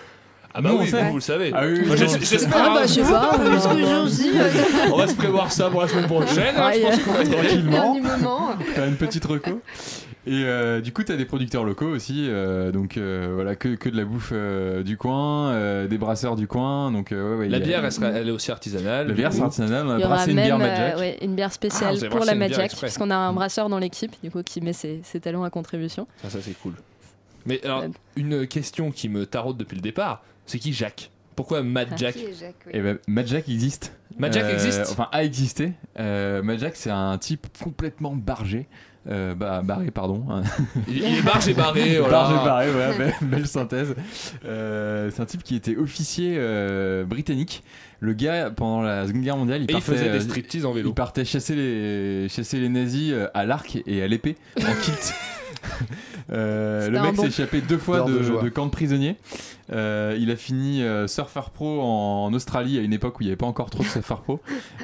Ah 0.55 0.61
bah 0.61 0.71
oui, 0.79 0.87
vous, 0.91 0.99
vous 1.09 1.15
le 1.15 1.21
savez. 1.23 1.51
Ah 1.55 1.63
oui, 1.67 1.81
J'espère. 2.21 2.51
Ah 2.55 2.75
bah 2.75 2.81
hein. 2.83 2.87
je 2.87 2.93
sais 2.93 3.01
pas. 3.01 3.39
Que 3.39 4.93
On 4.93 4.97
va 4.99 5.07
se 5.09 5.15
prévoir 5.15 5.51
ça 5.51 5.71
pour 5.71 5.81
la 5.81 5.89
semaine 5.89 6.05
prochaine. 6.07 6.55
hein, 6.55 6.67
Ouais, 6.69 6.75
je 6.79 6.87
pense 6.87 6.99
qu'on 6.99 7.13
va. 7.13 7.25
Tranquillement. 7.25 8.57
faire 8.75 8.85
une 8.85 8.97
petite 8.97 9.25
reco. 9.25 9.63
Et 10.25 10.45
euh, 10.45 10.81
du 10.81 10.93
coup, 10.93 11.03
tu 11.03 11.11
as 11.11 11.17
des 11.17 11.25
producteurs 11.25 11.65
locaux 11.65 11.89
aussi, 11.89 12.27
euh, 12.29 12.71
donc 12.71 12.97
euh, 12.97 13.33
voilà, 13.35 13.57
que, 13.57 13.75
que 13.75 13.89
de 13.89 13.97
la 13.97 14.05
bouffe 14.05 14.31
euh, 14.33 14.85
du 14.85 14.97
coin, 14.97 15.51
euh, 15.51 15.89
des 15.89 15.99
brasseurs 15.99 16.37
du 16.37 16.47
coin. 16.47 16.93
Donc, 16.93 17.11
euh, 17.11 17.33
ouais, 17.33 17.39
ouais, 17.41 17.49
La 17.49 17.57
a- 17.57 17.61
bière, 17.61 17.85
elle, 17.85 17.91
sera- 17.91 18.07
elle 18.11 18.29
est 18.29 18.33
aussi 18.33 18.53
artisanale. 18.53 19.09
La 19.09 19.15
bière, 19.15 19.33
c'est 19.33 19.43
artisanal. 19.43 19.85
On 19.87 19.91
a 19.91 19.99
Il 19.99 20.01
y 20.03 20.05
aura 20.05 20.15
brassé 20.15 20.31
une 20.31 20.37
même 20.37 20.45
bière 20.45 20.57
euh, 20.57 20.59
Mad 20.61 20.77
Jack. 20.77 20.99
ouais, 20.99 21.19
une 21.23 21.35
bière 21.35 21.49
Ah, 21.51 21.55
spéciale 21.55 22.09
pour 22.09 22.25
la 22.25 22.35
une 22.35 22.39
Mad 22.39 22.49
bière 22.51 22.59
Jack, 22.61 22.65
exprès. 22.67 22.87
puisqu'on 22.87 23.11
a 23.11 23.17
un 23.17 23.33
brasseur 23.33 23.69
dans 23.69 23.79
l'équipe, 23.81 24.13
du 24.23 24.31
coup, 24.31 24.45
qui 24.45 24.61
met 24.61 24.73
ses, 24.73 25.01
ses 25.03 25.19
talents 25.19 25.43
à 25.43 25.51
contribution. 25.51 26.07
Ça, 26.23 26.31
ça 26.31 26.39
c'est 26.41 26.57
cool. 26.61 26.75
Mais 27.45 27.61
alors, 27.65 27.83
une 28.15 28.47
question 28.47 28.93
qui 28.93 29.09
me 29.09 29.27
taraude 29.27 29.57
depuis 29.57 29.75
le 29.75 29.83
départ, 29.83 30.23
c'est 30.47 30.61
qui 30.61 30.73
Jacques? 30.73 31.11
Pourquoi 31.35 31.65
Mad 31.65 31.89
Jack? 31.97 32.15
Jacques, 32.39 32.55
oui. 32.67 32.73
Et 32.75 32.81
ben, 32.81 32.99
Mad 33.09 33.27
Jack 33.27 33.49
existe. 33.49 33.93
Mad 34.19 34.33
Jack 34.33 34.45
Euh, 34.45 34.53
existe? 34.55 34.87
Enfin, 34.93 35.09
a 35.11 35.25
existé. 35.25 35.73
Euh, 35.99 36.43
Mad 36.45 36.61
Jack, 36.61 36.77
c'est 36.77 36.91
un 36.91 37.19
type 37.19 37.49
complètement 37.61 38.15
bargé. 38.15 38.69
Euh, 39.09 39.35
bah, 39.35 39.63
barré, 39.65 39.91
pardon. 39.91 40.25
il, 40.89 40.99
il 40.99 41.19
est 41.19 41.23
barge 41.23 41.49
et 41.49 41.55
barré. 41.55 41.97
voilà. 41.99 42.13
Barge 42.13 42.33
et 42.33 42.45
barré, 42.45 42.67
ouais, 42.71 42.99
belle, 42.99 43.15
belle 43.23 43.47
synthèse. 43.47 43.95
Euh, 44.45 45.11
c'est 45.13 45.23
un 45.23 45.27
type 45.27 45.43
qui 45.43 45.57
était 45.57 45.77
officier 45.77 46.35
euh, 46.37 47.05
britannique. 47.05 47.65
Le 48.01 48.13
gars, 48.15 48.51
pendant 48.51 48.83
la 48.83 49.07
Seconde 49.07 49.23
Guerre 49.23 49.37
mondiale, 49.37 49.63
il 49.63 49.71
Et 49.71 49.75
il 49.75 49.75
partait, 49.75 49.93
faisait 49.93 50.11
des 50.11 50.19
euh, 50.19 50.21
striptease 50.21 50.67
en 50.67 50.73
vélo. 50.73 50.91
Il 50.91 50.95
partait 50.95 51.25
chasser 51.25 51.55
les, 51.55 52.29
chasser 52.29 52.59
les 52.59 52.69
nazis 52.69 53.15
à 53.35 53.45
l'arc 53.45 53.79
et 53.87 54.03
à 54.03 54.09
l'épée, 54.09 54.37
en 54.61 54.75
kilt. 54.83 55.15
Euh, 56.31 56.89
le 56.89 57.01
mec 57.01 57.15
bon. 57.15 57.23
s'est 57.23 57.29
échappé 57.29 57.61
deux 57.61 57.79
fois 57.79 58.03
de, 58.03 58.13
de 58.19 58.43
de 58.43 58.49
camp 58.49 58.67
de 58.67 58.71
prisonniers. 58.71 59.17
Euh, 59.73 60.17
il 60.21 60.31
a 60.31 60.37
fini 60.37 60.83
euh, 60.83 61.07
surfer 61.07 61.41
pro 61.55 61.81
en, 61.81 62.25
en 62.27 62.35
Australie 62.35 62.79
à 62.79 62.83
une 62.83 62.93
époque 62.93 63.19
où 63.19 63.23
il 63.23 63.27
n'y 63.27 63.31
avait 63.31 63.37
pas 63.37 63.47
encore 63.47 63.71
trop 63.71 63.83
de 63.83 63.89
surfer 63.89 64.15
pro. 64.23 64.41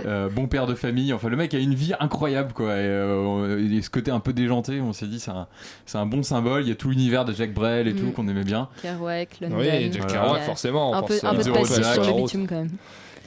Euh, 0.06 0.28
bon 0.28 0.46
père 0.46 0.66
de 0.66 0.74
famille. 0.74 1.12
Enfin, 1.12 1.28
le 1.28 1.36
mec 1.36 1.52
a 1.54 1.58
une 1.58 1.74
vie 1.74 1.92
incroyable, 2.00 2.52
quoi. 2.52 2.72
Et, 2.74 2.78
euh, 2.78 3.60
il 3.64 3.78
a 3.78 3.82
ce 3.82 3.90
côté 3.90 4.10
un 4.10 4.20
peu 4.20 4.32
déjanté. 4.32 4.80
On 4.80 4.92
s'est 4.92 5.06
dit, 5.06 5.20
c'est 5.20 5.30
un, 5.30 5.46
un 5.94 6.06
bon 6.06 6.22
symbole. 6.22 6.62
Il 6.62 6.68
y 6.68 6.72
a 6.72 6.74
tout 6.74 6.90
l'univers 6.90 7.24
de 7.24 7.32
Jack 7.32 7.52
Brel 7.52 7.88
et 7.88 7.94
tout 7.94 8.06
Mm. 8.06 8.12
qu'on 8.12 8.28
aimait 8.28 8.44
bien. 8.44 8.68
Kerouac, 8.82 9.28
London. 9.40 9.56
Oui, 9.58 9.92
Jack 9.92 10.02
Voilà. 10.08 10.12
Kerouac, 10.22 10.42
forcément. 10.42 10.90
on 10.90 10.94
Un 10.94 11.02
peu, 11.02 11.14
un 11.22 11.34
peu 11.34 11.38
de 11.38 11.42
sur 11.42 12.04
le 12.04 12.22
bitume 12.22 12.46
quand 12.46 12.56
même. 12.56 12.70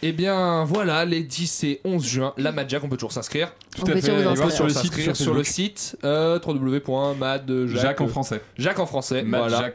Eh 0.04 0.12
bien, 0.14 0.64
voilà, 0.64 1.06
les 1.06 1.22
10 1.22 1.64
et 1.66 1.82
11 1.86 2.04
juin, 2.06 2.34
la 2.38 2.52
Mad 2.52 2.68
Jack, 2.68 2.84
on 2.84 2.90
peut 2.90 2.98
toujours 2.98 3.12
s'inscrire. 3.12 3.54
Tout 3.76 3.84
On 3.86 3.92
à 3.92 3.94
fait. 3.94 4.00
toujours 4.02 4.16
vous 4.16 4.22
Allez 4.22 4.36
voir 4.36 4.48
inscrire. 4.48 4.52
sur 4.56 4.64
le 4.66 4.70
site, 4.74 4.82
S'inscrire 4.82 5.16
sur, 5.16 5.24
sur 5.26 5.34
le 5.36 5.44
site 5.44 5.98
euh, 6.04 6.40
www.madjack. 6.44 7.68
Jacques 7.80 8.02
en 8.02 8.08
français. 8.08 8.42
Jacques 8.58 8.80
en 8.80 8.86
français, 8.88 9.24
voilà. 9.28 9.72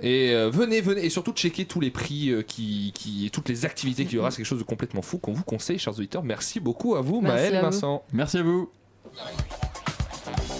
Et 0.00 0.32
euh, 0.34 0.50
venez, 0.50 0.82
venez, 0.82 1.06
et 1.06 1.10
surtout 1.10 1.32
checker 1.32 1.64
tous 1.64 1.80
les 1.80 1.90
prix 1.90 2.28
euh, 2.30 2.42
qui, 2.42 2.92
qui, 2.94 3.26
et 3.26 3.30
toutes 3.30 3.48
les 3.48 3.64
activités 3.64 4.04
qu'il 4.04 4.16
y 4.16 4.18
aura. 4.18 4.30
C'est 4.30 4.38
quelque 4.38 4.46
chose 4.46 4.58
de 4.58 4.64
complètement 4.64 5.00
fou 5.02 5.16
qu'on 5.18 5.32
vous 5.32 5.44
conseille, 5.44 5.78
chers 5.78 5.94
auditeurs. 5.96 6.22
Merci 6.22 6.60
beaucoup 6.60 6.94
à 6.96 7.00
vous, 7.00 7.20
Merci 7.22 7.34
Maël 7.34 7.54
et 7.54 7.56
à 7.56 7.60
vous. 7.60 7.66
Vincent. 7.70 8.02
Merci 8.12 8.38
à 8.38 8.42
vous. 8.42 8.70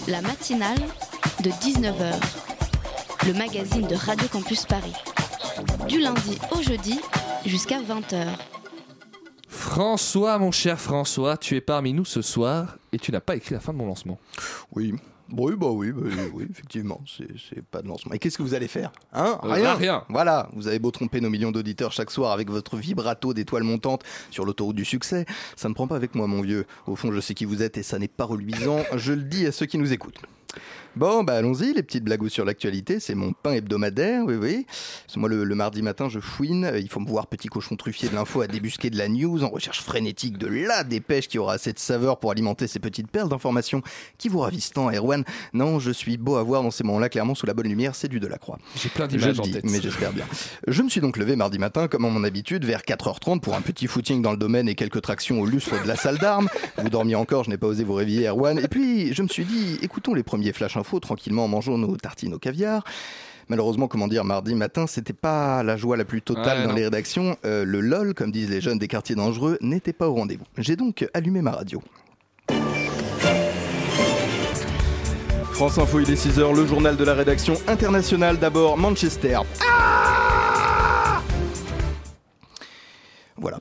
La 0.07 0.21
matinale 0.21 0.79
de 1.43 1.49
19h, 1.51 2.15
le 3.27 3.33
magazine 3.33 3.87
de 3.87 3.95
Radio 3.95 4.27
Campus 4.27 4.65
Paris. 4.65 4.93
Du 5.87 5.99
lundi 5.99 6.39
au 6.51 6.61
jeudi 6.63 6.99
jusqu'à 7.45 7.77
20h. 7.79 8.25
François, 9.63 10.37
mon 10.39 10.51
cher 10.51 10.77
François, 10.79 11.37
tu 11.37 11.55
es 11.55 11.61
parmi 11.61 11.93
nous 11.93 12.03
ce 12.03 12.21
soir 12.21 12.77
et 12.91 12.99
tu 12.99 13.13
n'as 13.13 13.21
pas 13.21 13.37
écrit 13.37 13.53
la 13.55 13.61
fin 13.61 13.71
de 13.71 13.77
mon 13.77 13.87
lancement. 13.87 14.19
Oui. 14.75 14.93
Oui, 15.31 15.53
bah 15.57 15.67
oui, 15.71 15.93
bah 15.93 16.01
oui, 16.03 16.11
oui, 16.33 16.47
effectivement, 16.51 17.01
c'est 17.47 17.63
pas 17.63 17.81
de 17.81 17.87
lancement. 17.87 18.11
Et 18.13 18.19
qu'est-ce 18.19 18.37
que 18.37 18.43
vous 18.43 18.53
allez 18.53 18.67
faire? 18.67 18.91
Hein? 19.13 19.39
Euh, 19.45 19.53
Rien. 19.53 19.63
bah, 19.63 19.75
rien. 19.75 20.03
Voilà, 20.09 20.49
vous 20.53 20.67
avez 20.67 20.79
beau 20.79 20.91
tromper 20.91 21.21
nos 21.21 21.29
millions 21.29 21.51
d'auditeurs 21.53 21.93
chaque 21.93 22.11
soir 22.11 22.33
avec 22.33 22.51
votre 22.51 22.75
vibrato 22.75 23.33
d'étoiles 23.33 23.63
montantes 23.63 24.03
sur 24.31 24.43
l'autoroute 24.45 24.75
du 24.75 24.85
succès, 24.85 25.25
ça 25.55 25.69
ne 25.69 25.73
prend 25.73 25.87
pas 25.87 25.95
avec 25.95 26.13
moi, 26.13 26.27
mon 26.27 26.41
vieux. 26.41 26.65
Au 26.85 26.97
fond, 26.97 27.11
je 27.13 27.21
sais 27.21 27.33
qui 27.33 27.45
vous 27.45 27.63
êtes 27.63 27.77
et 27.77 27.83
ça 27.83 27.97
n'est 27.99 28.09
pas 28.09 28.25
reluisant, 28.25 28.79
je 28.97 29.13
le 29.13 29.23
dis 29.23 29.47
à 29.47 29.53
ceux 29.53 29.65
qui 29.65 29.77
nous 29.77 29.93
écoutent. 29.93 30.19
Bon, 30.95 31.23
bah 31.23 31.33
allons-y, 31.33 31.73
les 31.73 31.81
petites 31.81 32.03
blagous 32.03 32.29
sur 32.29 32.45
l'actualité, 32.45 32.99
c'est 32.99 33.15
mon 33.15 33.33
pain 33.33 33.53
hebdomadaire, 33.53 34.23
oui, 34.25 34.35
oui. 34.35 34.65
Parce 34.67 35.15
que 35.15 35.19
moi, 35.19 35.27
le, 35.27 35.43
le 35.43 35.55
mardi 35.55 35.81
matin, 35.81 36.07
je 36.07 36.19
fouine, 36.19 36.65
euh, 36.65 36.79
il 36.79 36.87
faut 36.87 36.99
me 36.99 37.07
voir 37.07 37.25
petit 37.25 37.47
cochon 37.47 37.75
truffier 37.75 38.09
de 38.09 38.13
l'info 38.15 38.41
à 38.41 38.47
débusquer 38.47 38.91
de 38.91 38.97
la 38.99 39.07
news 39.07 39.43
en 39.43 39.49
recherche 39.49 39.81
frénétique 39.81 40.37
de 40.37 40.45
la 40.45 40.83
dépêche 40.83 41.27
qui 41.27 41.39
aura 41.39 41.53
assez 41.53 41.73
de 41.73 41.79
saveur 41.79 42.19
pour 42.19 42.29
alimenter 42.29 42.67
ces 42.67 42.77
petites 42.77 43.09
perles 43.09 43.27
d'informations 43.29 43.81
qui 44.19 44.29
vous 44.29 44.39
ravissent 44.39 44.71
tant, 44.71 44.91
Erwan. 44.91 45.23
Non, 45.53 45.79
je 45.79 45.89
suis 45.89 46.17
beau 46.17 46.35
à 46.35 46.43
voir 46.43 46.61
dans 46.61 46.69
ces 46.69 46.83
moments-là, 46.83 47.09
clairement, 47.09 47.33
sous 47.33 47.47
la 47.47 47.55
bonne 47.55 47.67
lumière, 47.67 47.95
c'est 47.95 48.07
du 48.07 48.19
de 48.19 48.27
la 48.27 48.37
croix. 48.37 48.59
J'ai 48.75 48.89
plein 48.89 49.07
d'images 49.07 49.39
en 49.39 49.43
tête. 49.43 49.63
mais 49.63 49.81
j'espère 49.81 50.13
bien. 50.13 50.25
Je 50.67 50.83
me 50.83 50.89
suis 50.89 51.01
donc 51.01 51.17
levé 51.17 51.35
mardi 51.35 51.57
matin, 51.57 51.87
comme 51.87 52.05
à 52.05 52.09
mon 52.09 52.23
habitude, 52.23 52.65
vers 52.65 52.81
4h30 52.81 53.39
pour 53.39 53.55
un 53.55 53.61
petit 53.61 53.87
footing 53.87 54.21
dans 54.21 54.31
le 54.31 54.37
domaine 54.37 54.69
et 54.69 54.75
quelques 54.75 55.01
tractions 55.01 55.41
au 55.41 55.47
lustre 55.47 55.81
de 55.81 55.87
la 55.87 55.95
salle 55.95 56.19
d'armes. 56.19 56.49
Vous 56.77 56.89
dormiez 56.89 57.15
encore, 57.15 57.45
je 57.45 57.49
n'ai 57.49 57.57
pas 57.57 57.67
osé 57.67 57.83
vous 57.83 57.95
réveiller, 57.95 58.27
Erwan. 58.27 58.59
Et 58.59 58.67
puis, 58.67 59.11
je 59.15 59.23
me 59.23 59.27
suis 59.27 59.45
dit, 59.45 59.79
écoutons 59.81 60.13
les 60.13 60.21
premiers 60.21 60.42
flash 60.51 60.75
infos 60.75 60.99
tranquillement 60.99 61.45
en 61.45 61.47
mangeant 61.47 61.77
nos 61.77 61.95
tartines 61.95 62.33
au 62.33 62.39
caviar. 62.39 62.83
Malheureusement, 63.49 63.87
comment 63.87 64.07
dire, 64.07 64.23
mardi 64.23 64.55
matin, 64.55 64.87
c'était 64.87 65.13
pas 65.13 65.63
la 65.63 65.75
joie 65.77 65.95
la 65.97 66.05
plus 66.05 66.21
totale 66.21 66.59
Ouais, 66.59 66.63
dans 66.63 66.69
non. 66.71 66.75
les 66.75 66.83
rédactions. 66.85 67.37
Euh, 67.45 67.63
le 67.65 67.81
LOL, 67.81 68.13
comme 68.13 68.31
disent 68.31 68.49
les 68.49 68.61
jeunes 68.61 68.79
des 68.79 68.87
quartiers 68.87 69.15
dangereux, 69.15 69.57
n'était 69.61 69.93
pas 69.93 70.07
au 70.09 70.13
rendez-vous. 70.15 70.45
J'ai 70.57 70.75
donc 70.75 71.07
allumé 71.13 71.41
ma 71.41 71.51
radio. 71.51 71.81
France 75.51 75.77
Info, 75.77 75.99
il 75.99 76.09
est 76.09 76.15
6h, 76.15 76.55
le 76.55 76.65
journal 76.65 76.97
de 76.97 77.03
la 77.03 77.13
rédaction 77.13 77.55
internationale. 77.67 78.37
D'abord, 78.39 78.77
Manchester. 78.77 79.39
Ah 79.61 81.21
voilà. 83.37 83.59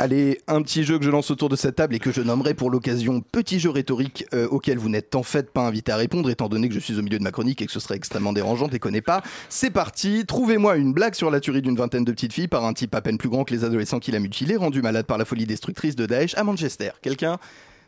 Allez, 0.00 0.40
un 0.48 0.60
petit 0.60 0.82
jeu 0.82 0.98
que 0.98 1.04
je 1.04 1.10
lance 1.10 1.30
autour 1.30 1.48
de 1.48 1.54
cette 1.54 1.76
table 1.76 1.94
et 1.94 2.00
que 2.00 2.10
je 2.10 2.20
nommerai 2.20 2.52
pour 2.54 2.68
l'occasion 2.68 3.20
petit 3.20 3.60
jeu 3.60 3.70
rhétorique 3.70 4.26
euh, 4.34 4.48
auquel 4.48 4.76
vous 4.76 4.88
n'êtes 4.88 5.14
en 5.14 5.22
fait 5.22 5.50
pas 5.52 5.62
invité 5.62 5.92
à 5.92 5.96
répondre 5.96 6.28
étant 6.30 6.48
donné 6.48 6.68
que 6.68 6.74
je 6.74 6.80
suis 6.80 6.98
au 6.98 7.02
milieu 7.02 7.18
de 7.18 7.22
ma 7.22 7.30
chronique 7.30 7.62
et 7.62 7.66
que 7.66 7.72
ce 7.72 7.78
serait 7.78 7.94
extrêmement 7.94 8.32
dérangeant, 8.32 8.66
déconnez 8.66 9.02
pas. 9.02 9.22
C'est 9.48 9.70
parti, 9.70 10.24
trouvez-moi 10.26 10.76
une 10.76 10.92
blague 10.92 11.14
sur 11.14 11.30
la 11.30 11.38
tuerie 11.38 11.62
d'une 11.62 11.76
vingtaine 11.76 12.04
de 12.04 12.10
petites 12.10 12.32
filles 12.32 12.48
par 12.48 12.64
un 12.64 12.72
type 12.72 12.92
à 12.94 13.02
peine 13.02 13.18
plus 13.18 13.28
grand 13.28 13.44
que 13.44 13.54
les 13.54 13.62
adolescents 13.64 14.00
qu'il 14.00 14.16
a 14.16 14.18
mutilé, 14.18 14.56
rendu 14.56 14.82
malade 14.82 15.06
par 15.06 15.16
la 15.16 15.24
folie 15.24 15.46
destructrice 15.46 15.94
de 15.94 16.06
Daesh 16.06 16.34
à 16.36 16.42
Manchester. 16.42 16.90
Quelqu'un? 17.00 17.38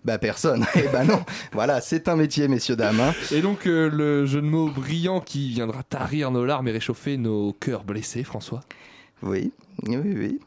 Bah 0.04 0.18
personne. 0.18 0.64
Eh 0.76 0.86
ben 0.92 1.02
non. 1.02 1.24
Voilà, 1.52 1.80
c'est 1.80 2.06
un 2.06 2.14
métier, 2.14 2.46
messieurs 2.46 2.76
dames. 2.76 3.00
hein. 3.00 3.12
Et 3.32 3.40
donc, 3.40 3.66
euh, 3.66 3.90
le 3.90 4.26
jeu 4.26 4.40
de 4.40 4.46
mots 4.46 4.68
brillant 4.70 5.20
qui 5.20 5.48
viendra 5.50 5.82
tarir 5.82 6.30
nos 6.30 6.44
larmes 6.44 6.68
et 6.68 6.72
réchauffer 6.72 7.16
nos 7.16 7.52
cœurs 7.52 7.82
blessés, 7.82 8.22
François? 8.22 8.60
Oui, 9.24 9.50
oui, 9.88 9.96
oui. 10.04 10.38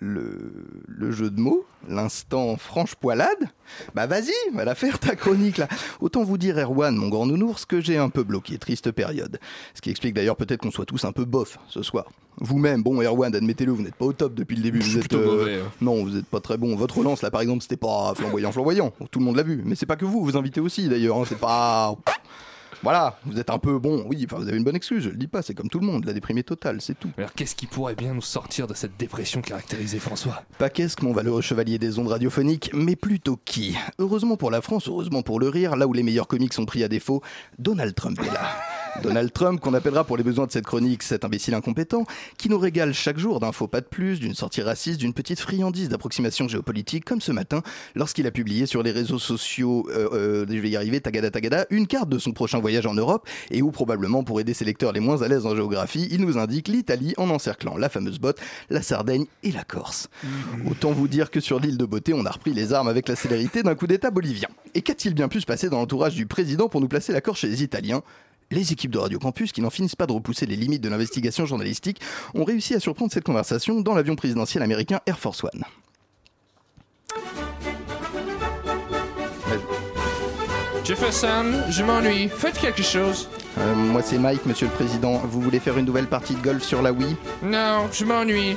Le, 0.00 0.52
le 0.86 1.10
jeu 1.10 1.30
de 1.30 1.40
mots, 1.40 1.64
l'instant 1.88 2.56
franche 2.56 2.94
poilade, 2.94 3.48
bah 3.94 4.06
vas-y, 4.06 4.32
va 4.54 4.64
la 4.64 4.74
faire 4.74 4.98
ta 4.98 5.16
chronique 5.16 5.58
là. 5.58 5.68
Autant 6.00 6.24
vous 6.24 6.38
dire, 6.38 6.58
Erwan, 6.58 6.94
mon 6.96 7.08
grand 7.08 7.26
nounours, 7.26 7.64
que 7.64 7.80
j'ai 7.80 7.96
un 7.98 8.08
peu 8.10 8.22
bloqué, 8.22 8.58
triste 8.58 8.90
période. 8.90 9.38
Ce 9.74 9.80
qui 9.80 9.90
explique 9.90 10.14
d'ailleurs 10.14 10.36
peut-être 10.36 10.60
qu'on 10.62 10.70
soit 10.70 10.86
tous 10.86 11.04
un 11.04 11.12
peu 11.12 11.24
bof 11.24 11.58
ce 11.68 11.82
soir. 11.82 12.06
Vous-même, 12.40 12.82
bon, 12.82 13.02
Erwan, 13.02 13.34
admettez-le, 13.34 13.72
vous 13.72 13.82
n'êtes 13.82 13.96
pas 13.96 14.04
au 14.04 14.12
top 14.12 14.34
depuis 14.34 14.56
le 14.56 14.62
début. 14.62 14.78
Vous 14.78 14.98
êtes, 14.98 15.12
mauvais, 15.12 15.56
hein. 15.56 15.72
Non, 15.80 16.04
vous 16.04 16.10
n'êtes 16.10 16.26
pas 16.26 16.40
très 16.40 16.56
bon. 16.56 16.76
Votre 16.76 16.98
relance 16.98 17.22
là, 17.22 17.30
par 17.32 17.40
exemple, 17.40 17.62
c'était 17.62 17.76
pas 17.76 18.12
flamboyant, 18.14 18.52
flamboyant. 18.52 18.92
Tout 19.10 19.18
le 19.18 19.24
monde 19.24 19.36
l'a 19.36 19.42
vu. 19.42 19.62
Mais 19.64 19.74
c'est 19.74 19.86
pas 19.86 19.96
que 19.96 20.04
vous, 20.04 20.22
vous 20.24 20.36
invitez 20.36 20.60
aussi 20.60 20.88
d'ailleurs. 20.88 21.16
hein, 21.18 21.24
C'est 21.28 21.38
pas. 21.38 21.96
Voilà, 22.82 23.18
vous 23.24 23.38
êtes 23.40 23.50
un 23.50 23.58
peu 23.58 23.78
bon, 23.78 24.04
oui, 24.06 24.24
enfin 24.24 24.36
vous 24.40 24.48
avez 24.48 24.56
une 24.56 24.64
bonne 24.64 24.76
excuse, 24.76 25.02
je 25.02 25.08
le 25.08 25.16
dis 25.16 25.26
pas, 25.26 25.42
c'est 25.42 25.54
comme 25.54 25.68
tout 25.68 25.80
le 25.80 25.86
monde, 25.86 26.04
la 26.04 26.12
déprimée 26.12 26.44
totale, 26.44 26.80
c'est 26.80 26.98
tout. 26.98 27.10
Alors 27.18 27.32
qu'est-ce 27.32 27.56
qui 27.56 27.66
pourrait 27.66 27.96
bien 27.96 28.14
nous 28.14 28.22
sortir 28.22 28.68
de 28.68 28.74
cette 28.74 28.96
dépression 28.96 29.40
caractérisée 29.40 29.98
François? 29.98 30.42
Pas 30.58 30.70
qu'est-ce 30.70 30.96
que 30.96 31.04
mon 31.04 31.12
valeureux 31.12 31.42
chevalier 31.42 31.78
des 31.78 31.98
ondes 31.98 32.08
radiophoniques, 32.08 32.70
mais 32.72 32.94
plutôt 32.94 33.38
qui? 33.44 33.76
Heureusement 33.98 34.36
pour 34.36 34.52
la 34.52 34.60
France, 34.60 34.88
heureusement 34.88 35.22
pour 35.22 35.40
le 35.40 35.48
rire, 35.48 35.74
là 35.74 35.88
où 35.88 35.92
les 35.92 36.04
meilleurs 36.04 36.28
comiques 36.28 36.54
sont 36.54 36.66
pris 36.66 36.84
à 36.84 36.88
défaut, 36.88 37.20
Donald 37.58 37.94
Trump 37.94 38.20
est 38.20 38.32
là. 38.32 38.48
Donald 39.02 39.32
Trump, 39.32 39.60
qu'on 39.60 39.74
appellera 39.74 40.04
pour 40.04 40.16
les 40.16 40.22
besoins 40.22 40.46
de 40.46 40.52
cette 40.52 40.66
chronique 40.66 41.02
cet 41.02 41.24
imbécile 41.24 41.54
incompétent, 41.54 42.04
qui 42.36 42.48
nous 42.48 42.58
régale 42.58 42.92
chaque 42.92 43.18
jour 43.18 43.40
d'un 43.40 43.52
faux 43.52 43.68
pas 43.68 43.80
de 43.80 43.86
plus, 43.86 44.20
d'une 44.20 44.34
sortie 44.34 44.62
raciste, 44.62 44.98
d'une 44.98 45.12
petite 45.12 45.40
friandise 45.40 45.88
d'approximation 45.88 46.48
géopolitique, 46.48 47.04
comme 47.04 47.20
ce 47.20 47.32
matin, 47.32 47.62
lorsqu'il 47.94 48.26
a 48.26 48.30
publié 48.30 48.66
sur 48.66 48.82
les 48.82 48.90
réseaux 48.90 49.18
sociaux, 49.18 49.88
euh, 49.90 50.08
euh, 50.12 50.46
je 50.48 50.58
vais 50.58 50.70
y 50.70 50.76
arriver, 50.76 51.00
tagada 51.00 51.30
tagada, 51.30 51.66
une 51.70 51.86
carte 51.86 52.08
de 52.08 52.18
son 52.18 52.32
prochain 52.32 52.58
voyage 52.58 52.86
en 52.86 52.94
Europe, 52.94 53.28
et 53.50 53.62
où 53.62 53.70
probablement 53.70 54.24
pour 54.24 54.40
aider 54.40 54.54
ses 54.54 54.64
lecteurs 54.64 54.92
les 54.92 55.00
moins 55.00 55.22
à 55.22 55.28
l'aise 55.28 55.46
en 55.46 55.54
géographie, 55.54 56.08
il 56.10 56.20
nous 56.20 56.38
indique 56.38 56.68
l'Italie 56.68 57.14
en 57.16 57.30
encerclant 57.30 57.76
la 57.76 57.88
fameuse 57.88 58.18
botte, 58.18 58.38
la 58.70 58.82
Sardaigne 58.82 59.26
et 59.42 59.52
la 59.52 59.64
Corse. 59.64 60.08
Autant 60.68 60.92
vous 60.92 61.08
dire 61.08 61.30
que 61.30 61.40
sur 61.40 61.60
l'île 61.60 61.78
de 61.78 61.84
Beauté, 61.84 62.14
on 62.14 62.26
a 62.26 62.30
repris 62.30 62.52
les 62.52 62.72
armes 62.72 62.88
avec 62.88 63.08
la 63.08 63.16
célérité 63.16 63.62
d'un 63.62 63.74
coup 63.74 63.86
d'État 63.86 64.10
bolivien. 64.10 64.48
Et 64.74 64.82
qu'a-t-il 64.82 65.14
bien 65.14 65.28
pu 65.28 65.40
se 65.40 65.46
passer 65.46 65.70
dans 65.70 65.78
l'entourage 65.78 66.14
du 66.14 66.26
président 66.26 66.68
pour 66.68 66.80
nous 66.80 66.88
placer 66.88 67.12
la 67.12 67.20
Corse 67.20 67.40
chez 67.40 67.48
les 67.48 67.62
Italiens? 67.62 68.02
Les 68.50 68.72
équipes 68.72 68.90
de 68.90 68.98
Radio 68.98 69.18
Campus, 69.18 69.52
qui 69.52 69.60
n'en 69.60 69.70
finissent 69.70 69.96
pas 69.96 70.06
de 70.06 70.12
repousser 70.12 70.46
les 70.46 70.56
limites 70.56 70.82
de 70.82 70.88
l'investigation 70.88 71.46
journalistique, 71.46 72.00
ont 72.34 72.44
réussi 72.44 72.74
à 72.74 72.80
surprendre 72.80 73.12
cette 73.12 73.24
conversation 73.24 73.80
dans 73.80 73.94
l'avion 73.94 74.16
présidentiel 74.16 74.62
américain 74.62 75.00
Air 75.06 75.18
Force 75.18 75.44
One. 75.44 75.64
Jefferson, 80.84 81.44
je 81.68 81.82
m'ennuie, 81.82 82.28
faites 82.28 82.58
quelque 82.58 82.82
chose. 82.82 83.28
Euh, 83.58 83.74
moi 83.74 84.00
c'est 84.00 84.16
Mike, 84.16 84.46
monsieur 84.46 84.68
le 84.68 84.72
président. 84.72 85.18
Vous 85.18 85.40
voulez 85.42 85.60
faire 85.60 85.76
une 85.76 85.84
nouvelle 85.84 86.06
partie 86.06 86.34
de 86.34 86.40
golf 86.40 86.62
sur 86.62 86.80
la 86.80 86.92
Wii? 86.92 87.14
Non, 87.42 87.88
je 87.92 88.06
m'ennuie. 88.06 88.56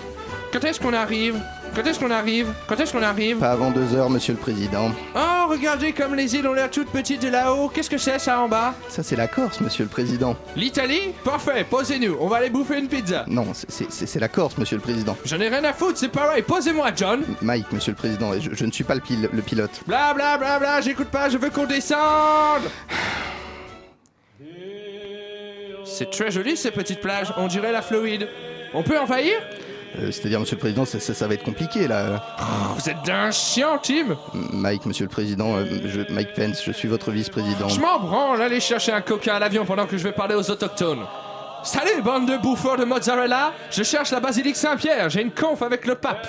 Quand 0.52 0.64
est-ce 0.66 0.80
qu'on 0.82 0.94
arrive? 0.94 1.40
Quand 1.74 1.84
est-ce 1.86 1.98
qu'on 1.98 2.12
arrive? 2.12 2.48
Quand 2.68 2.78
est-ce 2.78 2.92
qu'on 2.92 3.02
arrive? 3.04 3.38
Pas 3.38 3.52
avant 3.52 3.72
deux 3.72 3.96
heures, 3.96 4.10
monsieur 4.10 4.34
le 4.34 4.40
président. 4.40 4.92
Oh, 5.16 5.48
regardez 5.48 5.94
comme 5.94 6.14
les 6.16 6.36
îles 6.36 6.46
ont 6.46 6.52
l'air 6.54 6.70
toutes 6.70 6.90
petites 6.90 7.22
de 7.22 7.30
là-haut. 7.30 7.70
Qu'est-ce 7.70 7.90
que 7.90 7.98
c'est 7.98 8.20
ça 8.20 8.42
en 8.42 8.50
bas? 8.50 8.74
Ça 8.90 9.02
c'est 9.02 9.16
la 9.16 9.28
Corse, 9.28 9.62
monsieur 9.62 9.86
le 9.86 9.90
président. 9.90 10.36
L'Italie? 10.58 11.14
Parfait, 11.24 11.66
posez-nous, 11.70 12.18
on 12.20 12.28
va 12.28 12.38
aller 12.38 12.50
bouffer 12.50 12.80
une 12.80 12.90
pizza. 12.90 13.24
Non, 13.28 13.48
c'est- 13.54 14.20
la 14.20 14.28
Corse, 14.28 14.58
monsieur 14.58 14.76
le 14.76 14.82
président. 14.82 15.16
J'en 15.24 15.40
ai 15.40 15.48
rien 15.48 15.64
à 15.64 15.72
foutre, 15.72 15.98
c'est 15.98 16.10
pareil, 16.10 16.42
posez-moi 16.42 16.90
John. 16.98 17.24
Mike, 17.42 17.72
monsieur 17.72 17.94
le 17.94 17.98
président, 17.98 18.34
je, 18.38 18.50
je 18.54 18.66
ne 18.66 18.72
suis 18.72 18.84
pas 18.84 18.96
le, 18.96 19.02
pil- 19.02 19.30
le 19.32 19.42
pilote. 19.42 19.80
Bla 19.88 20.14
bla 20.14 20.38
bla 20.38 20.60
bla, 20.60 20.82
j'écoute 20.82 21.08
pas, 21.08 21.30
je 21.30 21.38
veux 21.38 21.50
qu'on 21.50 21.66
descende. 21.66 22.64
C'est 25.86 26.10
très 26.10 26.32
joli 26.32 26.58
ces 26.58 26.72
petites 26.72 27.00
plages, 27.02 27.34
on 27.38 27.48
dirait 27.48 27.72
la 27.72 27.82
Floride. 27.82 28.28
On 28.74 28.84
peut 28.84 29.00
envahir? 29.00 29.34
Euh, 30.00 30.10
C'est-à-dire, 30.12 30.40
monsieur 30.40 30.56
le 30.56 30.60
président, 30.62 30.86
ça, 30.86 31.00
ça- 31.00 31.14
ça 31.14 31.28
va 31.28 31.34
être 31.34 31.44
compliqué 31.44 31.88
là. 31.88 32.24
Vous 32.78 32.90
êtes 32.90 33.02
d'un 33.04 33.30
chien, 33.32 33.78
Tim 33.84 34.16
Mike, 34.34 34.86
monsieur 34.86 35.06
le 35.06 35.10
président, 35.10 35.56
euh, 35.58 35.66
je- 35.86 36.14
Mike 36.14 36.34
Pence, 36.34 36.64
je 36.64 36.72
suis 36.72 36.88
votre 36.88 37.12
vice-président. 37.12 37.68
Je 37.68 37.80
m'en 37.80 38.00
branle, 38.00 38.42
allez 38.42 38.60
chercher 38.62 38.94
un 38.94 39.02
coca 39.02 39.36
à 39.36 39.40
l'avion 39.40 39.66
pendant 39.66 39.86
que 39.86 39.98
je 39.98 40.04
vais 40.04 40.14
parler 40.14 40.36
aux 40.36 40.50
autochtones. 40.50 41.06
Salut, 41.64 42.02
bande 42.02 42.28
de 42.28 42.38
bouffeurs 42.38 42.78
de 42.78 42.86
mozzarella 42.86 43.52
Je 43.70 43.84
cherche 43.84 44.12
la 44.12 44.20
basilique 44.20 44.56
Saint-Pierre, 44.56 45.10
j'ai 45.10 45.22
une 45.22 45.32
conf 45.32 45.62
avec 45.62 45.86
le 45.86 45.96
pape. 45.96 46.26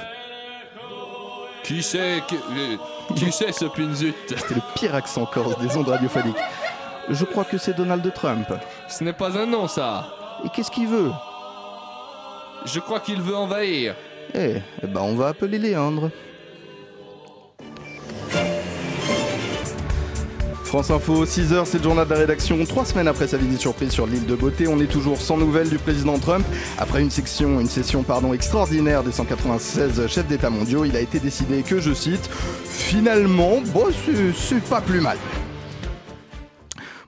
Qui 1.65 1.83
c'est 1.83 2.23
Qui, 2.27 2.35
euh, 2.37 2.77
qui 3.15 3.31
c'est 3.33 3.53
ce 3.53 3.67
pinzut? 3.67 4.15
C'est 4.29 4.51
le 4.57 4.61
pire 4.75 4.95
accent 4.95 5.25
corse 5.27 5.57
des 5.59 5.77
ondes 5.77 5.89
radiophoniques. 5.89 6.37
Je 7.09 7.25
crois 7.25 7.45
que 7.45 7.57
c'est 7.59 7.75
Donald 7.77 8.13
Trump. 8.15 8.47
Ce 8.89 9.03
n'est 9.05 9.13
pas 9.13 9.37
un 9.39 9.47
nom, 9.47 9.69
ça. 9.69 10.07
Et 10.45 10.49
qu'est-ce 10.49 10.71
qu'il 10.71 10.89
veut? 10.89 11.11
Je 12.67 12.81
crois 12.81 13.01
qu'il 13.01 13.21
veut 13.21 13.35
envahir. 13.37 13.95
Eh, 14.35 14.57
eh 14.83 14.87
ben 14.87 15.01
on 15.01 15.15
va 15.15 15.29
appeler 15.29 15.59
Léandre. 15.59 16.11
France 20.65 20.91
Info, 20.91 21.27
6h, 21.27 21.67
c'est 21.67 21.77
le 21.79 21.85
journal 21.85 22.07
de 22.07 22.15
la 22.15 22.21
rédaction. 22.21 22.65
Trois 22.65 22.87
semaines 22.87 23.07
après 23.09 23.27
sa 23.27 23.37
visite 23.37 23.61
surprise 23.61 23.91
sur 23.91 24.07
l'île 24.07 24.25
de 24.25 24.35
Beauté, 24.35 24.69
on 24.69 24.81
est 24.81 24.87
toujours 24.87 25.21
sans 25.21 25.37
nouvelles 25.37 25.69
du 25.69 25.77
président 25.77 26.19
Trump. 26.19 26.47
Après 26.79 27.03
une 27.03 27.11
section, 27.11 27.61
une 27.61 27.69
session 27.69 28.03
pardon, 28.03 28.33
extraordinaire 28.33 29.03
des 29.03 29.13
196 29.13 30.07
chefs 30.07 30.27
d'État 30.29 30.49
mondiaux, 30.49 30.87
il 30.87 30.97
a 30.97 31.01
été 31.01 31.19
décidé 31.19 31.63
que, 31.63 31.79
je 31.79 31.93
cite, 31.93 32.31
finalement, 32.65 33.61
bon, 33.67 33.85
c'est- 34.07 34.33
c'est 34.35 34.63
pas 34.65 34.81
plus 34.81 35.03
mal. 35.03 35.19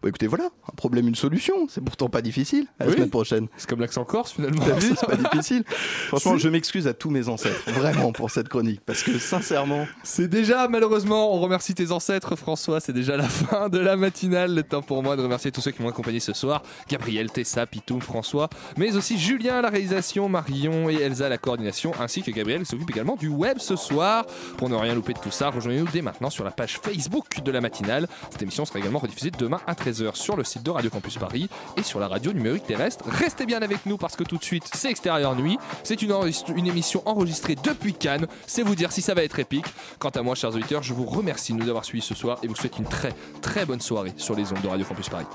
Bon, 0.04 0.08
écoutez, 0.10 0.26
voilà, 0.26 0.50
un 0.70 0.74
problème, 0.76 1.08
une 1.08 1.14
solution. 1.14 1.66
C'est 1.66 1.80
pourtant 1.82 2.10
pas 2.10 2.20
difficile. 2.20 2.66
À 2.78 2.84
la 2.84 2.90
Oui. 2.90 2.96
semaine 2.96 3.08
prochaine. 3.08 3.46
C'est 3.56 3.66
comme 3.66 3.80
l'accent 3.80 4.04
corse 4.04 4.32
finalement. 4.32 4.62
T'as 4.62 4.74
vu, 4.74 4.92
c'est 5.00 5.06
pas 5.06 5.16
difficile. 5.30 5.64
Franchement, 6.08 6.36
je 6.36 6.50
m'excuse 6.50 6.86
à 6.86 6.92
tous 6.92 7.08
mes 7.08 7.30
ancêtres, 7.30 7.62
vraiment, 7.70 8.12
pour 8.12 8.30
cette 8.30 8.50
chronique, 8.50 8.82
parce 8.84 9.02
que 9.02 9.18
sincèrement. 9.18 9.86
C'est 10.02 10.28
déjà, 10.28 10.68
malheureusement, 10.68 11.34
on 11.34 11.40
remercie 11.40 11.74
tes 11.74 11.90
ancêtres, 11.90 12.36
François. 12.36 12.80
C'est 12.80 12.92
déjà 12.92 13.16
la 13.16 13.24
fin 13.30 13.70
de 13.70 13.78
la 13.78 13.96
matinale. 13.96 14.54
Le 14.54 14.62
temps 14.62 14.82
pour 14.82 15.02
moi 15.02 15.16
de 15.16 15.22
remercier 15.22 15.50
tous 15.50 15.62
ceux 15.62 15.70
qui 15.70 15.80
m'ont 15.80 15.88
accompagné 15.88 16.20
ce 16.20 16.34
soir 16.34 16.62
Gabriel, 16.90 17.30
Tessa, 17.30 17.64
Pitoum, 17.64 18.02
François, 18.02 18.50
mais 18.76 18.96
aussi 18.96 19.16
Julien 19.18 19.54
à 19.54 19.62
la 19.62 19.70
réalisation, 19.70 20.28
Marion 20.28 20.90
et 20.90 20.96
Elsa 20.96 21.24
à 21.24 21.28
la 21.30 21.38
coordination, 21.38 21.92
ainsi 21.98 22.20
que 22.22 22.30
Gabriel 22.30 22.60
qui 22.60 22.66
s'occupe 22.66 22.90
également 22.90 23.16
du 23.16 23.28
web 23.28 23.56
ce 23.58 23.74
soir. 23.74 24.26
Pour 24.58 24.68
ne 24.68 24.74
rien 24.76 24.94
louper 24.94 25.14
de 25.14 25.18
tout 25.20 25.30
ça, 25.30 25.48
rejoignez-nous 25.48 25.88
dès 25.90 26.02
maintenant 26.02 26.28
sur 26.28 26.44
la 26.44 26.50
page 26.50 26.78
Facebook 26.82 27.42
de 27.42 27.50
la 27.50 27.62
matinale. 27.62 28.06
Cette 28.30 28.42
émission 28.42 28.66
sera 28.66 28.80
également 28.80 28.98
rediffusée 28.98 29.30
demain 29.30 29.62
à 29.66 29.72
13h 29.72 29.93
sur 30.14 30.36
le 30.36 30.44
site 30.44 30.62
de 30.62 30.70
Radio 30.70 30.90
Campus 30.90 31.16
Paris 31.16 31.48
et 31.76 31.82
sur 31.82 32.00
la 32.00 32.08
radio 32.08 32.32
numérique 32.32 32.66
terrestre. 32.66 33.04
Restez 33.08 33.46
bien 33.46 33.62
avec 33.62 33.86
nous 33.86 33.96
parce 33.96 34.16
que 34.16 34.24
tout 34.24 34.36
de 34.36 34.44
suite, 34.44 34.64
c'est 34.72 34.90
Extérieur 34.90 35.34
Nuit. 35.36 35.58
C'est 35.82 36.02
une, 36.02 36.14
une 36.56 36.66
émission 36.66 37.02
enregistrée 37.06 37.56
depuis 37.62 37.94
Cannes. 37.94 38.26
C'est 38.46 38.62
vous 38.62 38.74
dire 38.74 38.92
si 38.92 39.02
ça 39.02 39.14
va 39.14 39.22
être 39.22 39.38
épique. 39.38 39.66
Quant 39.98 40.10
à 40.10 40.22
moi, 40.22 40.34
chers 40.34 40.54
auditeurs, 40.54 40.82
je 40.82 40.94
vous 40.94 41.06
remercie 41.06 41.52
de 41.52 41.58
nous 41.58 41.68
avoir 41.68 41.84
suivis 41.84 42.04
ce 42.04 42.14
soir 42.14 42.38
et 42.42 42.46
vous 42.46 42.56
souhaite 42.56 42.78
une 42.78 42.84
très 42.84 43.14
très 43.40 43.66
bonne 43.66 43.80
soirée 43.80 44.12
sur 44.16 44.34
les 44.34 44.52
ondes 44.52 44.62
de 44.62 44.68
Radio 44.68 44.84
Campus 44.84 45.08
Paris. 45.08 45.26